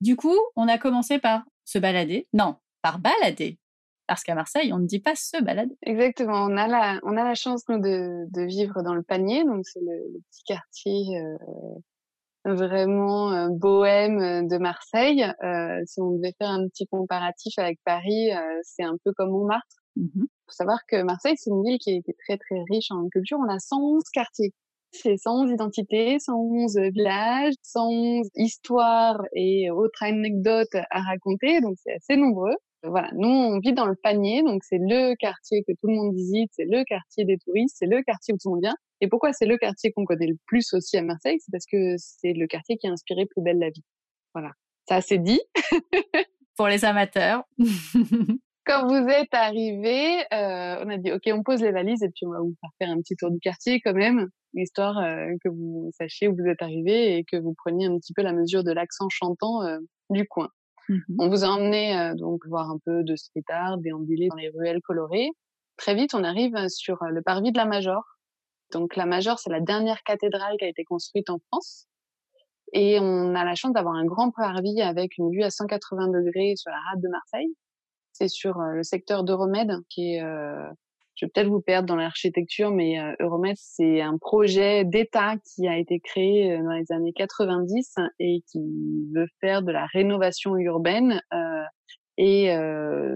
Du 0.00 0.14
coup, 0.14 0.38
on 0.54 0.68
a 0.68 0.78
commencé 0.78 1.18
par 1.18 1.42
se 1.64 1.80
balader. 1.80 2.28
Non, 2.32 2.54
par 2.82 3.00
balader. 3.00 3.58
Parce 4.06 4.22
qu'à 4.22 4.36
Marseille, 4.36 4.72
on 4.72 4.78
ne 4.78 4.86
dit 4.86 5.00
pas 5.00 5.16
se 5.16 5.42
balader. 5.42 5.74
Exactement. 5.82 6.44
On 6.44 6.56
a 6.56 6.68
la, 6.68 7.00
on 7.02 7.16
a 7.16 7.24
la 7.24 7.34
chance, 7.34 7.68
nous, 7.68 7.80
de, 7.80 8.26
de 8.30 8.42
vivre 8.42 8.84
dans 8.84 8.94
le 8.94 9.02
panier. 9.02 9.42
Donc, 9.42 9.66
c'est 9.66 9.80
le, 9.80 10.20
petit 10.30 10.44
quartier 10.44 11.18
euh, 11.18 11.36
vraiment 12.44 13.32
euh, 13.32 13.48
bohème 13.50 14.18
euh, 14.18 14.42
de 14.42 14.58
Marseille. 14.58 15.24
Euh, 15.42 15.80
si 15.86 16.00
on 16.00 16.12
devait 16.12 16.34
faire 16.38 16.50
un 16.50 16.66
petit 16.68 16.86
comparatif 16.86 17.58
avec 17.58 17.78
Paris, 17.84 18.30
c'est 18.62 18.82
un 18.82 18.96
peu 19.04 19.12
comme 19.12 19.30
Montmartre. 19.30 19.76
Il 19.96 20.04
mmh 20.04 20.26
faut 20.46 20.54
savoir 20.56 20.80
que 20.86 21.02
Marseille, 21.02 21.34
c'est 21.36 21.50
une 21.50 21.62
ville 21.62 21.78
qui 21.78 21.90
est 21.90 22.02
très 22.26 22.36
très 22.36 22.62
riche 22.70 22.90
en 22.90 23.08
culture. 23.08 23.38
On 23.38 23.50
a 23.50 23.58
111 23.58 24.02
quartiers. 24.12 24.52
C'est 24.90 25.16
111 25.16 25.50
identités, 25.50 26.18
111 26.18 26.76
villages, 26.92 27.54
111 27.62 28.28
histoires 28.34 29.22
et 29.34 29.70
autres 29.70 30.02
anecdotes 30.02 30.74
à 30.90 31.00
raconter. 31.00 31.60
Donc 31.62 31.76
c'est 31.82 31.94
assez 31.94 32.16
nombreux. 32.16 32.54
Voilà, 32.84 33.10
nous 33.14 33.28
on 33.28 33.60
vit 33.60 33.72
dans 33.72 33.86
le 33.86 33.94
panier, 33.94 34.42
donc 34.42 34.64
c'est 34.64 34.78
le 34.78 35.14
quartier 35.14 35.62
que 35.62 35.72
tout 35.72 35.86
le 35.86 35.94
monde 35.94 36.14
visite, 36.14 36.50
c'est 36.52 36.64
le 36.64 36.82
quartier 36.84 37.24
des 37.24 37.38
touristes, 37.38 37.76
c'est 37.78 37.86
le 37.86 38.02
quartier 38.02 38.34
où 38.34 38.38
tout 38.38 38.48
le 38.48 38.54
monde 38.54 38.62
vient. 38.62 38.76
Et 39.00 39.08
pourquoi 39.08 39.32
c'est 39.32 39.46
le 39.46 39.56
quartier 39.56 39.92
qu'on 39.92 40.04
connaît 40.04 40.26
le 40.26 40.36
plus 40.46 40.72
aussi 40.74 40.96
à 40.96 41.02
Marseille? 41.02 41.38
C'est 41.40 41.50
parce 41.52 41.66
que 41.66 41.94
c'est 41.98 42.32
le 42.32 42.46
quartier 42.46 42.76
qui 42.76 42.86
a 42.86 42.90
inspiré 42.90 43.26
Plus 43.26 43.42
belle 43.42 43.58
la 43.58 43.70
vie. 43.70 43.84
Voilà. 44.34 44.50
Ça, 44.88 45.00
c'est 45.00 45.18
dit. 45.18 45.40
Pour 46.56 46.68
les 46.68 46.84
amateurs. 46.84 47.44
Quand 48.64 48.86
vous 48.86 49.08
êtes 49.08 49.32
arrivé, 49.34 50.20
euh, 50.32 50.84
on 50.84 50.88
a 50.88 50.96
dit 50.96 51.10
OK, 51.10 51.22
on 51.32 51.42
pose 51.42 51.62
les 51.62 51.72
valises 51.72 52.04
et 52.04 52.10
puis 52.10 52.26
on 52.26 52.30
va 52.30 52.38
vous 52.38 52.54
faire 52.78 52.90
un 52.90 52.98
petit 52.98 53.16
tour 53.16 53.32
du 53.32 53.40
quartier 53.40 53.80
quand 53.80 53.92
même, 53.92 54.28
histoire 54.54 54.98
euh, 54.98 55.32
que 55.42 55.48
vous 55.48 55.90
sachiez 55.98 56.28
où 56.28 56.36
vous 56.36 56.46
êtes 56.46 56.62
arrivé 56.62 57.16
et 57.16 57.24
que 57.24 57.36
vous 57.36 57.54
preniez 57.54 57.86
un 57.86 57.98
petit 57.98 58.12
peu 58.12 58.22
la 58.22 58.32
mesure 58.32 58.62
de 58.62 58.70
l'accent 58.70 59.08
chantant 59.08 59.62
euh, 59.62 59.78
du 60.10 60.28
coin. 60.28 60.48
Mmh 60.88 60.98
on 61.18 61.28
vous 61.28 61.44
a 61.44 61.48
emmené 61.48 62.12
donc 62.16 62.46
voir 62.46 62.70
un 62.70 62.78
peu 62.84 63.04
de 63.04 63.14
street 63.16 63.44
art, 63.48 63.78
déambuler 63.78 64.28
dans 64.28 64.36
les 64.36 64.50
ruelles 64.50 64.80
colorées. 64.82 65.30
Très 65.76 65.94
vite, 65.94 66.14
on 66.14 66.24
arrive 66.24 66.68
sur 66.68 67.02
le 67.04 67.22
parvis 67.22 67.52
de 67.52 67.56
la 67.56 67.64
Major, 67.64 68.02
donc 68.72 68.96
la 68.96 69.06
Majeure, 69.06 69.38
c'est 69.38 69.50
la 69.50 69.60
dernière 69.60 70.02
cathédrale 70.02 70.56
qui 70.58 70.64
a 70.64 70.68
été 70.68 70.84
construite 70.84 71.30
en 71.30 71.38
France. 71.38 71.86
Et 72.72 72.98
on 73.00 73.34
a 73.34 73.44
la 73.44 73.54
chance 73.54 73.74
d'avoir 73.74 73.94
un 73.94 74.06
grand 74.06 74.30
parvis 74.30 74.80
avec 74.80 75.18
une 75.18 75.30
vue 75.30 75.42
à 75.42 75.50
180 75.50 76.08
degrés 76.08 76.54
sur 76.56 76.70
la 76.70 76.78
rade 76.90 77.02
de 77.02 77.08
Marseille. 77.08 77.54
C'est 78.12 78.28
sur 78.28 78.58
le 78.58 78.82
secteur 78.82 79.24
d'Euromède, 79.24 79.72
qui 79.90 80.14
est, 80.14 80.22
euh, 80.22 80.68
je 81.14 81.26
vais 81.26 81.30
peut-être 81.34 81.48
vous 81.48 81.60
perdre 81.60 81.86
dans 81.86 81.96
l'architecture, 81.96 82.70
mais 82.70 82.98
euh, 82.98 83.14
Euromède, 83.20 83.56
c'est 83.58 84.00
un 84.00 84.18
projet 84.18 84.84
d'État 84.84 85.36
qui 85.44 85.68
a 85.68 85.78
été 85.78 86.00
créé 86.00 86.58
dans 86.58 86.72
les 86.72 86.90
années 86.90 87.12
90 87.12 87.94
et 88.18 88.42
qui 88.50 88.60
veut 89.14 89.28
faire 89.40 89.62
de 89.62 89.72
la 89.72 89.86
rénovation 89.86 90.56
urbaine. 90.56 91.20
et 92.18 92.46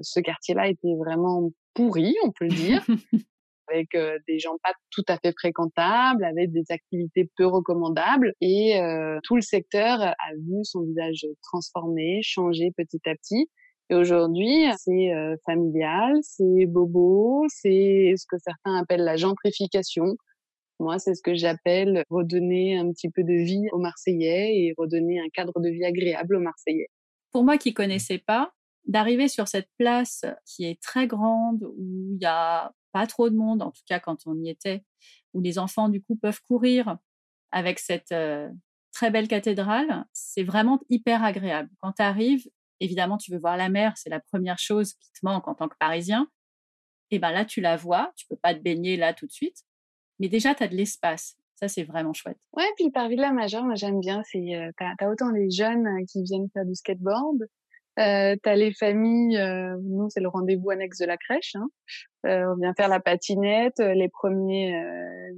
ce 0.03 0.21
quartier-là 0.21 0.69
était 0.69 0.95
vraiment 0.99 1.50
pourri, 1.75 2.15
on 2.25 2.33
peut 2.33 2.47
le 2.47 2.55
dire. 2.55 2.85
avec 3.69 3.95
euh, 3.95 4.19
des 4.29 4.38
gens 4.38 4.57
pas 4.62 4.73
tout 4.91 5.05
à 5.09 5.19
fait 5.19 5.33
fréquentables, 5.38 6.25
avec 6.25 6.53
des 6.53 6.65
activités 6.71 7.31
peu 7.37 7.47
recommandables. 7.47 8.33
Et 8.41 8.81
euh, 8.81 9.19
tout 9.25 9.37
le 9.37 9.43
secteur 9.43 10.00
a 10.00 10.15
vu 10.37 10.65
son 10.65 10.83
visage 10.83 11.26
transformé, 11.43 12.21
changer 12.23 12.73
petit 12.76 13.00
à 13.07 13.15
petit. 13.15 13.50
Et 13.88 13.95
aujourd'hui, 13.95 14.66
c'est 14.78 15.14
euh, 15.14 15.37
familial, 15.45 16.14
c'est 16.23 16.66
bobo, 16.66 17.45
c'est 17.49 18.14
ce 18.16 18.26
que 18.28 18.37
certains 18.38 18.76
appellent 18.76 19.05
la 19.05 19.16
gentrification. 19.16 20.16
Moi, 20.81 20.99
c'est 20.99 21.14
ce 21.14 21.23
que 21.23 21.35
j'appelle 21.35 22.05
redonner 22.11 22.76
un 22.76 22.90
petit 22.93 23.11
peu 23.11 23.23
de 23.23 23.33
vie 23.33 23.66
aux 23.73 23.78
Marseillais 23.78 24.57
et 24.57 24.75
redonner 24.76 25.21
un 25.21 25.28
cadre 25.33 25.61
de 25.61 25.69
vie 25.69 25.85
agréable 25.85 26.37
aux 26.37 26.40
Marseillais. 26.40 26.88
Pour 27.33 27.45
moi 27.45 27.59
qui 27.59 27.73
connaissais 27.73 28.19
pas, 28.19 28.52
d'arriver 28.87 29.28
sur 29.28 29.49
cette 29.49 29.69
place 29.78 30.25
qui 30.45 30.64
est 30.64 30.81
très 30.81 31.07
grande, 31.07 31.64
où 31.76 32.12
il 32.12 32.23
y 32.23 32.26
a 32.26 32.73
pas 32.93 33.07
trop 33.07 33.31
de 33.31 33.37
monde, 33.37 33.62
en 33.62 33.71
tout 33.71 33.83
cas 33.87 34.00
quand 34.00 34.19
on 34.26 34.37
y 34.37 34.49
était, 34.49 34.83
où 35.35 35.40
les 35.40 35.59
enfants 35.59 35.88
du 35.88 36.02
coup 36.02 36.16
peuvent 36.16 36.40
courir 36.49 36.97
avec 37.52 37.78
cette 37.78 38.12
euh, 38.12 38.49
très 38.93 39.11
belle 39.11 39.28
cathédrale, 39.28 40.05
c'est 40.12 40.43
vraiment 40.43 40.81
hyper 40.88 41.23
agréable. 41.23 41.69
Quand 41.81 41.93
tu 41.93 42.02
arrives, 42.02 42.49
évidemment, 42.80 43.16
tu 43.18 43.33
veux 43.33 43.38
voir 43.38 43.56
la 43.56 43.68
mer, 43.68 43.92
c'est 43.97 44.11
la 44.11 44.21
première 44.21 44.59
chose 44.59 44.95
qui 44.95 45.12
te 45.12 45.18
manque 45.23 45.49
en 45.49 45.54
tant 45.54 45.68
que 45.68 45.76
Parisien. 45.78 46.28
Et 47.11 47.18
ben 47.18 47.30
là, 47.30 47.45
tu 47.45 47.61
la 47.61 47.76
vois, 47.76 48.12
tu 48.16 48.26
peux 48.26 48.37
pas 48.37 48.54
te 48.54 48.61
baigner 48.61 48.97
là 48.97 49.14
tout 49.14 49.26
de 49.26 49.33
suite, 49.33 49.59
mais 50.18 50.28
déjà, 50.28 50.54
tu 50.54 50.62
as 50.62 50.68
de 50.68 50.75
l'espace. 50.75 51.37
Ça, 51.56 51.68
c'est 51.68 51.85
vraiment 51.85 52.12
chouette. 52.12 52.37
Ouais, 52.52 52.68
puis 52.76 52.85
le 52.85 52.92
parvis 52.92 53.16
de 53.16 53.23
la 53.23 53.33
Majeure, 53.33 53.64
moi 53.64 53.75
j'aime 53.76 54.00
bien. 54.00 54.23
C'est, 54.30 54.54
euh, 54.54 54.71
t'as, 54.76 54.92
as 54.99 55.11
autant 55.11 55.30
les 55.30 55.50
jeunes 55.50 55.87
euh, 55.87 56.04
qui 56.11 56.23
viennent 56.23 56.49
faire 56.52 56.66
du 56.66 56.75
skateboard, 56.75 57.47
euh, 57.99 58.37
t'as 58.42 58.56
les 58.56 58.75
familles, 58.75 59.38
euh, 59.38 59.75
nous 59.83 60.11
c'est 60.11 60.21
le 60.21 60.28
rendez-vous 60.28 60.68
annexe 60.68 60.99
de 60.99 61.06
la 61.06 61.16
crèche. 61.16 61.54
Hein. 61.54 61.68
On 62.25 62.56
vient 62.56 62.75
faire 62.75 62.88
la 62.88 63.00
patinette, 63.00 63.78
les 63.78 64.09
premiers, 64.09 64.75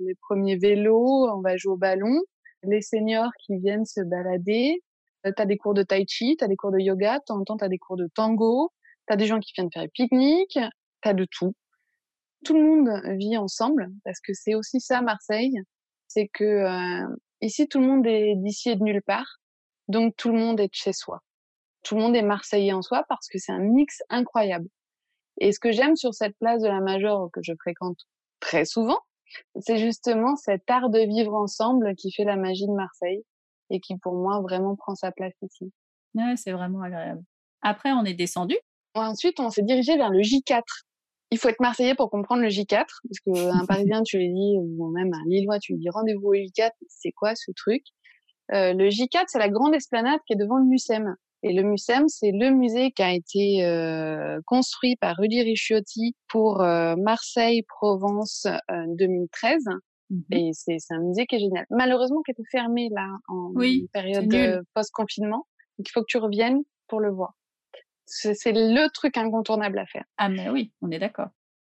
les 0.01 0.15
premiers 0.23 0.57
vélos, 0.57 1.29
on 1.31 1.43
va 1.43 1.59
jouer 1.59 1.75
au 1.75 1.77
ballon. 1.77 2.23
Les 2.63 2.81
seniors 2.81 3.31
qui 3.45 3.59
viennent 3.59 3.85
se 3.85 4.01
balader. 4.01 4.83
T'as 5.23 5.45
des 5.45 5.57
cours 5.57 5.75
de 5.75 5.83
tai 5.83 6.05
chi, 6.07 6.37
t'as 6.37 6.49
des 6.49 6.57
cours 6.57 6.73
de 6.73 6.79
yoga, 6.79 7.19
de 7.19 7.25
temps 7.25 7.39
en 7.39 7.45
temps 7.45 7.57
t'as 7.57 7.69
des 7.69 7.79
cours 7.79 7.97
de 7.97 8.09
tango. 8.15 8.73
T'as 9.07 9.17
des 9.17 9.27
gens 9.27 9.41
qui 9.41 9.53
viennent 9.55 9.71
faire 9.73 9.83
des 9.83 9.89
pique-niques. 9.89 10.59
T'as 11.01 11.15
de 11.15 11.27
tout. 11.31 11.55
Tout 12.45 12.55
le 12.55 12.63
monde 12.63 13.17
vit 13.19 13.37
ensemble 13.37 13.89
parce 14.05 14.21
que 14.21 14.33
c'est 14.35 14.55
aussi 14.55 14.81
ça 14.81 15.01
Marseille, 15.01 15.55
c'est 16.07 16.29
que 16.29 16.65
ici 17.41 17.69
tout 17.69 17.81
le 17.81 17.87
monde 17.87 18.07
est 18.07 18.35
d'ici 18.37 18.71
et 18.71 18.77
de 18.77 18.83
nulle 18.83 19.03
part, 19.03 19.39
donc 19.89 20.15
tout 20.17 20.31
le 20.31 20.39
monde 20.39 20.61
est 20.61 20.69
de 20.69 20.75
chez 20.75 20.93
soi 20.93 21.23
tout 21.83 21.95
le 21.97 22.03
monde 22.03 22.17
est 22.17 22.23
marseillais 22.23 22.73
en 22.73 22.83
soi 22.83 23.05
parce 23.09 23.29
que 23.29 23.39
c'est 23.39 23.53
un 23.53 23.61
mix 23.61 24.03
incroyable. 24.11 24.69
Et 25.41 25.53
ce 25.53 25.61
que 25.61 25.73
j'aime 25.73 25.97
sur 25.97 26.15
cette 26.15 26.37
place 26.39 26.63
de 26.63 26.69
la 26.69 26.81
Major 26.81 27.31
que 27.33 27.41
je 27.43 27.53
fréquente 27.59 27.99
très 28.41 28.65
souvent, 28.65 28.99
c'est 29.61 29.79
justement 29.79 30.37
cet 30.37 30.69
art 30.71 30.91
de 30.91 31.01
vivre 31.01 31.35
ensemble 31.35 31.95
qui 31.97 32.13
fait 32.13 32.25
la 32.25 32.37
magie 32.37 32.67
de 32.67 32.73
Marseille 32.73 33.25
et 33.71 33.81
qui 33.81 33.97
pour 33.99 34.15
moi 34.15 34.41
vraiment 34.41 34.77
prend 34.77 34.95
sa 34.95 35.13
place 35.13 35.35
ici. 35.43 35.73
Ouais, 36.15 36.35
c'est 36.37 36.53
vraiment 36.53 36.83
agréable. 36.83 37.23
Après, 37.63 37.93
on 37.93 38.05
est 38.05 38.15
descendu. 38.15 38.57
Ensuite, 38.95 39.41
on 39.41 39.51
s'est 39.51 39.63
dirigé 39.63 39.97
vers 39.97 40.11
le 40.11 40.21
J4. 40.21 40.63
Il 41.31 41.39
faut 41.39 41.49
être 41.49 41.61
marseillais 41.61 41.95
pour 41.95 42.11
comprendre 42.11 42.43
le 42.43 42.49
J4, 42.49 42.87
parce 42.87 43.21
qu'un 43.25 43.67
Parisien, 43.67 44.03
tu 44.03 44.19
lui 44.19 44.33
dis, 44.33 44.57
ou 44.59 44.91
même 44.91 45.13
un 45.13 45.23
Lillois, 45.29 45.59
tu 45.59 45.75
lui 45.75 45.81
dis 45.81 45.91
rendez-vous 45.91 46.29
au 46.29 46.35
J4, 46.35 46.71
c'est 46.89 47.13
quoi 47.13 47.35
ce 47.35 47.51
truc? 47.55 47.83
Euh, 48.53 48.73
Le 48.73 48.89
J4, 48.89 49.25
c'est 49.27 49.39
la 49.39 49.51
grande 49.51 49.75
esplanade 49.75 50.21
qui 50.27 50.33
est 50.33 50.37
devant 50.37 50.57
le 50.57 50.65
MUSEM. 50.65 51.15
Et 51.43 51.53
le 51.53 51.63
MUSEM, 51.63 52.09
c'est 52.09 52.33
le 52.33 52.51
musée 52.51 52.91
qui 52.91 53.03
a 53.03 53.13
été 53.13 53.65
euh, 53.65 54.41
construit 54.47 54.97
par 54.97 55.17
Rudy 55.17 55.43
Ricciotti 55.43 56.17
pour 56.29 56.63
euh, 56.63 56.97
Marseille-Provence 56.97 58.47
euh, 58.47 58.85
2013 58.89 59.63
et 60.31 60.51
mmh 60.51 60.53
c'est, 60.55 60.79
un 60.91 61.01
musée 61.01 61.27
qui 61.27 61.37
est 61.37 61.41
génial. 61.41 61.67
Malheureusement, 61.71 62.23
qui 62.23 62.31
était 62.31 62.49
fermé 62.51 62.89
là 62.91 63.07
en 63.29 63.53
oui, 63.55 63.89
période 63.93 64.33
euh, 64.33 64.63
post-confinement. 64.75 65.47
Il 65.79 65.89
faut 65.91 66.01
que 66.01 66.07
tu 66.09 66.19
reviennes 66.19 66.63
pour 66.89 67.01
le 67.01 67.11
voir. 67.11 67.35
C'est, 68.07 68.53
le 68.53 68.89
truc 68.89 69.19
incontournable 69.19 69.79
à 69.79 69.87
faire. 69.87 70.05
Ah 70.17 70.31
mais 70.31 70.49
oui, 70.49 70.73
on 70.81 70.91
est 70.91 70.99
d'accord. 70.99 71.29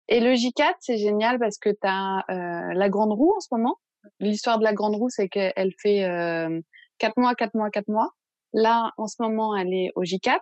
Et 0.08 0.20
le 0.20 0.32
J4, 0.34 0.74
c'est 0.80 0.98
génial 0.98 1.38
parce 1.38 1.58
que 1.58 1.70
tu 1.70 1.78
as 1.82 2.24
euh, 2.30 2.74
la 2.74 2.88
grande 2.88 3.12
roue 3.12 3.32
en 3.34 3.40
ce 3.40 3.48
moment. 3.50 3.76
L'histoire 4.20 4.58
de 4.58 4.64
la 4.64 4.72
grande 4.72 4.94
roue, 4.94 5.08
c'est 5.08 5.28
qu'elle 5.28 5.72
fait 5.80 6.04
euh, 6.04 6.60
4 6.98 7.16
mois, 7.16 7.34
4 7.34 7.54
mois, 7.54 7.70
4 7.70 7.88
mois. 7.88 8.10
Là, 8.52 8.92
en 8.98 9.06
ce 9.06 9.16
moment, 9.20 9.56
elle 9.56 9.72
est 9.72 9.90
au 9.96 10.02
J4. 10.02 10.38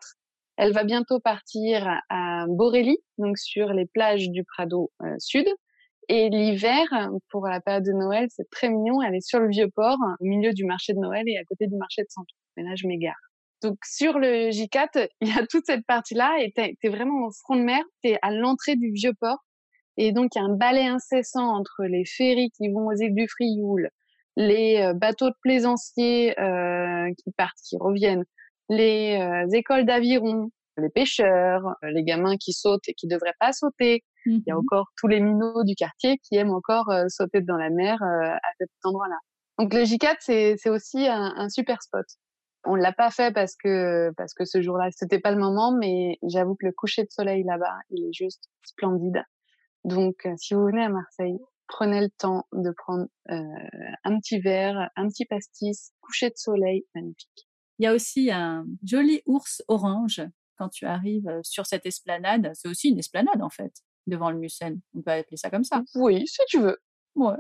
Elle 0.56 0.72
va 0.72 0.84
bientôt 0.84 1.18
partir 1.18 2.00
à 2.10 2.44
Borelli, 2.48 2.98
donc 3.18 3.38
sur 3.38 3.72
les 3.72 3.86
plages 3.86 4.28
du 4.30 4.44
Prado 4.44 4.92
euh, 5.02 5.14
Sud. 5.18 5.46
Et 6.08 6.28
l'hiver, 6.28 6.84
pour 7.30 7.46
la 7.46 7.61
période 7.61 7.84
de 7.84 7.92
Noël, 7.92 8.26
c'est 8.30 8.49
très 8.50 8.68
mignon. 8.68 9.00
Elle 9.02 9.14
est 9.14 9.26
sur 9.26 9.40
le 9.40 9.49
vieux 9.49 9.70
port, 9.70 9.99
au 10.20 10.25
milieu 10.25 10.52
du 10.52 10.64
marché 10.64 10.92
de 10.92 10.99
Noël 10.99 11.25
et 11.26 11.38
à 11.38 11.44
côté 11.44 11.66
du 11.66 11.76
marché 11.76 12.02
de 12.02 12.08
Santon. 12.11 12.34
Mais 12.56 12.62
là, 12.62 12.75
je 12.76 12.87
m'égare. 12.87 13.14
Donc 13.62 13.78
sur 13.84 14.18
le 14.18 14.50
J4, 14.50 15.08
il 15.20 15.28
y 15.28 15.38
a 15.38 15.46
toute 15.46 15.64
cette 15.66 15.87
partie-là 15.87 16.37
et 16.40 16.52
t'es 16.52 16.76
es 16.82 16.88
vraiment 16.88 17.26
au 17.26 17.30
front 17.30 17.56
de 17.56 17.62
mer, 17.62 17.82
t'es 18.02 18.18
à 18.23 18.30
l'entrée 18.30 18.76
du 18.76 18.90
vieux 18.92 19.14
port 19.18 19.38
et 19.96 20.12
donc 20.12 20.34
il 20.34 20.38
y 20.38 20.42
a 20.42 20.44
un 20.44 20.56
balai 20.56 20.87
incessant 20.87 21.54
entre 21.56 21.84
les 21.84 22.04
ferries 22.04 22.50
qui 22.50 22.68
vont 22.68 22.87
aux 22.87 22.94
îles 22.94 23.14
du 23.14 23.28
Frioul, 23.28 23.90
les 24.37 24.80
euh, 24.80 24.92
bateaux 24.92 25.28
de 25.28 25.37
plaisanciers 25.42 26.38
euh, 26.40 27.11
qui 27.23 27.30
partent, 27.37 27.58
qui 27.64 27.76
reviennent, 27.78 28.25
les 28.68 29.18
euh, 29.20 29.56
écoles 29.56 29.84
d'aviron, 29.84 30.50
les 30.78 30.90
pêcheurs, 30.90 31.76
les 31.82 32.02
gamins 32.02 32.37
qui 32.37 32.52
sautent 32.52 32.88
et 32.88 32.94
qui 32.94 33.06
devraient 33.06 33.34
pas 33.38 33.52
sauter. 33.52 34.02
Il 34.26 34.42
y 34.46 34.50
a 34.50 34.54
mmh 34.54 34.58
encore 34.58 34.86
tous 34.96 35.06
les 35.06 35.20
minots 35.20 35.64
du 35.64 35.74
quartier 35.74 36.18
qui 36.18 36.36
aiment 36.36 36.52
encore 36.52 36.90
sauter 37.08 37.40
dans 37.42 37.56
la 37.56 37.70
mer 37.70 38.02
à 38.02 38.38
cet 38.58 38.70
endroit-là. 38.84 39.16
Donc 39.58 39.72
le 39.72 39.80
J4 39.80 40.16
c'est 40.56 40.70
aussi 40.70 41.06
un, 41.06 41.34
un 41.36 41.48
super 41.48 41.82
spot. 41.82 42.06
On 42.64 42.74
l'a 42.76 42.92
pas 42.92 43.10
fait 43.10 43.32
parce 43.32 43.54
que 43.56 44.10
parce 44.16 44.32
que 44.34 44.44
ce 44.44 44.62
jour-là 44.62 44.88
c'était 44.90 45.20
pas 45.20 45.30
le 45.30 45.38
moment, 45.38 45.72
mais 45.72 46.18
j'avoue 46.22 46.54
que 46.54 46.66
le 46.66 46.72
coucher 46.72 47.02
de 47.02 47.10
soleil 47.10 47.44
là-bas, 47.44 47.76
il 47.90 48.08
est 48.08 48.12
juste 48.12 48.48
splendide. 48.64 49.22
Donc 49.84 50.26
si 50.36 50.54
vous 50.54 50.64
venez 50.64 50.82
à 50.82 50.88
Marseille, 50.88 51.38
prenez 51.68 52.00
le 52.00 52.10
temps 52.10 52.46
de 52.52 52.70
prendre 52.70 53.06
euh, 53.30 53.96
un 54.04 54.18
petit 54.18 54.40
verre, 54.40 54.90
un 54.96 55.08
petit 55.08 55.26
pastis, 55.26 55.92
coucher 56.00 56.30
de 56.30 56.36
soleil, 56.36 56.84
magnifique. 56.94 57.48
Il 57.78 57.84
y 57.84 57.86
a 57.86 57.94
aussi 57.94 58.30
un 58.30 58.64
joli 58.82 59.22
ours 59.26 59.62
orange 59.68 60.22
quand 60.56 60.68
tu 60.68 60.86
arrives 60.86 61.40
sur 61.42 61.66
cette 61.66 61.86
esplanade. 61.86 62.50
C'est 62.54 62.68
aussi 62.68 62.90
une 62.90 62.98
esplanade 62.98 63.42
en 63.42 63.50
fait 63.50 63.72
devant 64.06 64.30
le 64.30 64.38
Musen. 64.38 64.80
On 64.96 65.02
peut 65.02 65.12
appeler 65.12 65.37
ça 65.37 65.50
comme 65.50 65.64
ça. 65.64 65.82
Oui, 65.94 66.26
si 66.26 66.40
tu 66.49 66.61
veux. 66.61 66.78
Ouais. 67.14 67.37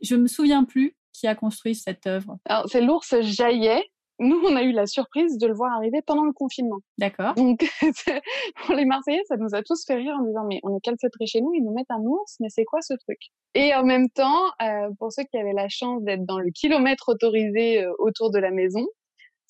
Je 0.00 0.16
me 0.16 0.26
souviens 0.26 0.64
plus 0.64 0.96
qui 1.12 1.26
a 1.26 1.34
construit 1.34 1.74
cette 1.74 2.06
œuvre. 2.06 2.38
Alors 2.46 2.68
c'est 2.68 2.80
l'ours 2.80 3.20
Jaillet 3.20 3.82
nous, 4.22 4.40
on 4.44 4.56
a 4.56 4.62
eu 4.62 4.72
la 4.72 4.86
surprise 4.86 5.36
de 5.38 5.46
le 5.46 5.54
voir 5.54 5.72
arriver 5.72 6.00
pendant 6.02 6.24
le 6.24 6.32
confinement. 6.32 6.78
D'accord. 6.98 7.34
Donc, 7.34 7.68
pour 8.64 8.74
les 8.74 8.84
Marseillais, 8.84 9.22
ça 9.26 9.36
nous 9.36 9.54
a 9.54 9.62
tous 9.62 9.84
fait 9.84 9.96
rire 9.96 10.14
en 10.18 10.24
disant, 10.24 10.44
mais 10.48 10.60
on 10.62 10.76
est 10.76 10.80
calfeutrés 10.80 11.26
chez 11.26 11.40
nous, 11.40 11.52
ils 11.54 11.64
nous 11.64 11.72
mettent 11.72 11.90
un 11.90 12.02
ours, 12.02 12.36
mais 12.38 12.48
c'est 12.48 12.64
quoi 12.64 12.80
ce 12.82 12.94
truc? 12.94 13.18
Et 13.54 13.74
en 13.74 13.84
même 13.84 14.08
temps, 14.10 14.44
euh, 14.62 14.90
pour 14.98 15.12
ceux 15.12 15.24
qui 15.24 15.36
avaient 15.38 15.52
la 15.52 15.68
chance 15.68 16.02
d'être 16.04 16.24
dans 16.24 16.38
le 16.38 16.50
kilomètre 16.50 17.08
autorisé 17.08 17.82
euh, 17.82 17.92
autour 17.98 18.30
de 18.30 18.38
la 18.38 18.50
maison, 18.50 18.86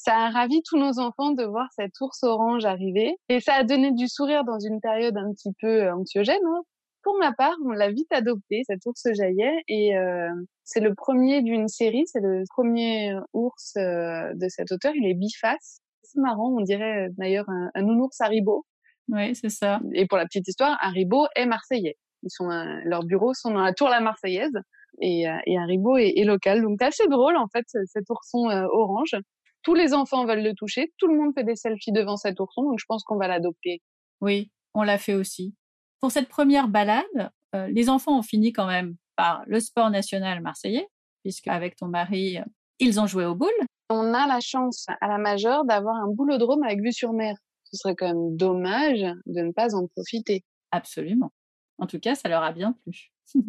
ça 0.02 0.16
a 0.16 0.30
ravi 0.30 0.62
tous 0.64 0.76
nos 0.76 0.98
enfants 0.98 1.30
de 1.30 1.44
voir 1.44 1.68
cet 1.76 1.92
ours 2.00 2.24
orange 2.24 2.64
arriver 2.64 3.14
et 3.28 3.38
ça 3.38 3.54
a 3.54 3.62
donné 3.62 3.92
du 3.92 4.08
sourire 4.08 4.42
dans 4.42 4.58
une 4.58 4.80
période 4.80 5.16
un 5.16 5.32
petit 5.32 5.52
peu 5.60 5.84
euh, 5.84 5.94
anxiogène. 5.94 6.44
Hein. 6.44 6.62
Pour 7.04 7.16
ma 7.18 7.32
part, 7.32 7.54
on 7.64 7.70
l'a 7.70 7.90
vite 7.90 8.12
adopté, 8.12 8.62
cet 8.66 8.84
ours 8.86 9.02
jaillet, 9.12 9.62
et 9.68 9.96
euh, 9.96 10.28
c'est 10.64 10.80
le 10.80 10.94
premier 10.94 11.42
d'une 11.42 11.68
série, 11.68 12.04
c'est 12.06 12.20
le 12.20 12.44
premier 12.48 13.16
ours 13.32 13.74
euh, 13.76 14.32
de 14.34 14.48
cet 14.48 14.72
auteur, 14.72 14.92
il 14.94 15.06
est 15.06 15.14
biface. 15.14 15.80
C'est 16.02 16.20
marrant, 16.20 16.52
on 16.56 16.60
dirait 16.60 17.08
d'ailleurs 17.16 17.48
un, 17.48 17.70
un 17.74 17.82
nounours 17.82 18.20
Haribo. 18.20 18.66
Oui, 19.08 19.34
c'est 19.34 19.50
ça. 19.50 19.80
Et 19.94 20.06
pour 20.06 20.18
la 20.18 20.26
petite 20.26 20.46
histoire, 20.46 20.76
Haribo 20.80 21.26
est 21.34 21.46
marseillais. 21.46 21.96
Ils 22.22 22.30
sont, 22.30 22.48
leurs 22.84 23.04
bureaux 23.04 23.34
sont 23.34 23.50
dans 23.50 23.62
la 23.62 23.72
tour 23.72 23.88
La 23.88 24.00
Marseillaise 24.00 24.56
et, 25.00 25.28
euh, 25.28 25.36
et 25.46 25.58
Haribo 25.58 25.96
est, 25.96 26.12
est, 26.16 26.24
local. 26.24 26.62
Donc 26.62 26.76
c'est 26.80 26.86
assez 26.86 27.08
drôle 27.08 27.36
en 27.36 27.48
fait 27.48 27.64
cet 27.86 28.08
ourson 28.10 28.46
orange. 28.72 29.16
Tous 29.62 29.74
les 29.74 29.94
enfants 29.94 30.24
veulent 30.26 30.42
le 30.42 30.54
toucher, 30.54 30.92
tout 30.98 31.06
le 31.06 31.16
monde 31.16 31.32
fait 31.34 31.44
des 31.44 31.56
selfies 31.56 31.92
devant 31.92 32.16
cet 32.16 32.40
ourson, 32.40 32.62
donc 32.62 32.78
je 32.78 32.84
pense 32.86 33.04
qu'on 33.04 33.16
va 33.16 33.28
l'adopter. 33.28 33.80
Oui, 34.20 34.50
on 34.74 34.82
l'a 34.82 34.98
fait 34.98 35.14
aussi. 35.14 35.54
Pour 36.00 36.10
cette 36.10 36.28
première 36.28 36.68
balade, 36.68 37.30
euh, 37.54 37.68
les 37.68 37.88
enfants 37.88 38.18
ont 38.18 38.22
fini 38.22 38.52
quand 38.52 38.66
même 38.66 38.96
par 39.16 39.44
le 39.46 39.60
sport 39.60 39.90
national 39.90 40.40
marseillais, 40.40 40.88
puisque 41.22 41.48
avec 41.48 41.76
ton 41.76 41.86
mari, 41.86 42.38
euh, 42.38 42.44
ils 42.78 42.98
ont 42.98 43.06
joué 43.06 43.24
au 43.24 43.34
boule. 43.34 43.50
On 43.88 44.14
a 44.14 44.26
la 44.26 44.40
chance 44.40 44.86
à 45.00 45.06
la 45.06 45.18
majeure 45.18 45.64
d'avoir 45.64 45.96
un 45.96 46.08
boulodrome 46.08 46.62
avec 46.64 46.80
vue 46.80 46.92
sur 46.92 47.12
mer. 47.12 47.36
Ce 47.64 47.76
serait 47.76 47.94
quand 47.94 48.08
même 48.08 48.36
dommage 48.36 49.02
de 49.26 49.40
ne 49.42 49.52
pas 49.52 49.74
en 49.74 49.86
profiter. 49.86 50.44
Absolument. 50.72 51.32
En 51.78 51.86
tout 51.86 52.00
cas, 52.00 52.14
ça 52.14 52.28
leur 52.28 52.42
a 52.42 52.52
bien 52.52 52.72
plu. 52.82 53.12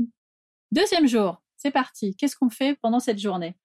Deuxième 0.71 1.07
jour, 1.07 1.41
c'est 1.55 1.71
parti. 1.71 2.15
Qu'est-ce 2.15 2.35
qu'on 2.35 2.49
fait 2.49 2.77
pendant 2.81 2.99
cette 2.99 3.19
journée? 3.19 3.55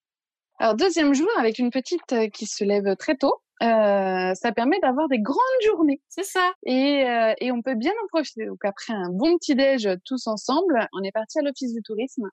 Alors, 0.58 0.74
deuxième 0.74 1.14
jour, 1.14 1.28
avec 1.38 1.58
une 1.58 1.70
petite 1.70 2.12
euh, 2.12 2.28
qui 2.28 2.46
se 2.46 2.64
lève 2.64 2.96
très 2.96 3.16
tôt, 3.16 3.34
euh, 3.62 4.34
ça 4.34 4.52
permet 4.52 4.78
d'avoir 4.80 5.08
des 5.08 5.18
grandes 5.18 5.38
journées. 5.64 6.00
C'est 6.08 6.24
ça. 6.24 6.52
Et, 6.64 7.04
euh, 7.04 7.34
et 7.40 7.50
on 7.50 7.62
peut 7.62 7.74
bien 7.74 7.92
en 8.04 8.06
profiter. 8.08 8.46
Donc 8.46 8.64
après 8.64 8.92
un 8.92 9.10
bon 9.10 9.36
petit 9.38 9.54
déj 9.54 9.88
tous 10.04 10.26
ensemble, 10.26 10.88
on 10.92 11.02
est 11.02 11.12
parti 11.12 11.38
à 11.38 11.42
l'office 11.42 11.74
du 11.74 11.82
tourisme. 11.82 12.28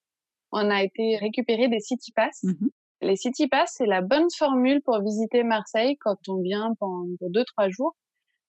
On 0.51 0.69
a 0.69 0.83
été 0.83 1.17
récupérer 1.17 1.67
des 1.67 1.79
city 1.79 2.11
pass. 2.11 2.43
Mmh 2.43 2.67
Les 3.01 3.15
city 3.15 3.47
pass, 3.47 3.73
c'est 3.77 3.87
la 3.87 4.01
bonne 4.01 4.27
formule 4.37 4.81
pour 4.83 5.01
visiter 5.01 5.43
Marseille 5.43 5.97
quand 5.97 6.17
on 6.27 6.41
vient 6.41 6.73
pendant 6.79 7.05
deux 7.21 7.43
trois 7.45 7.69
jours. 7.69 7.95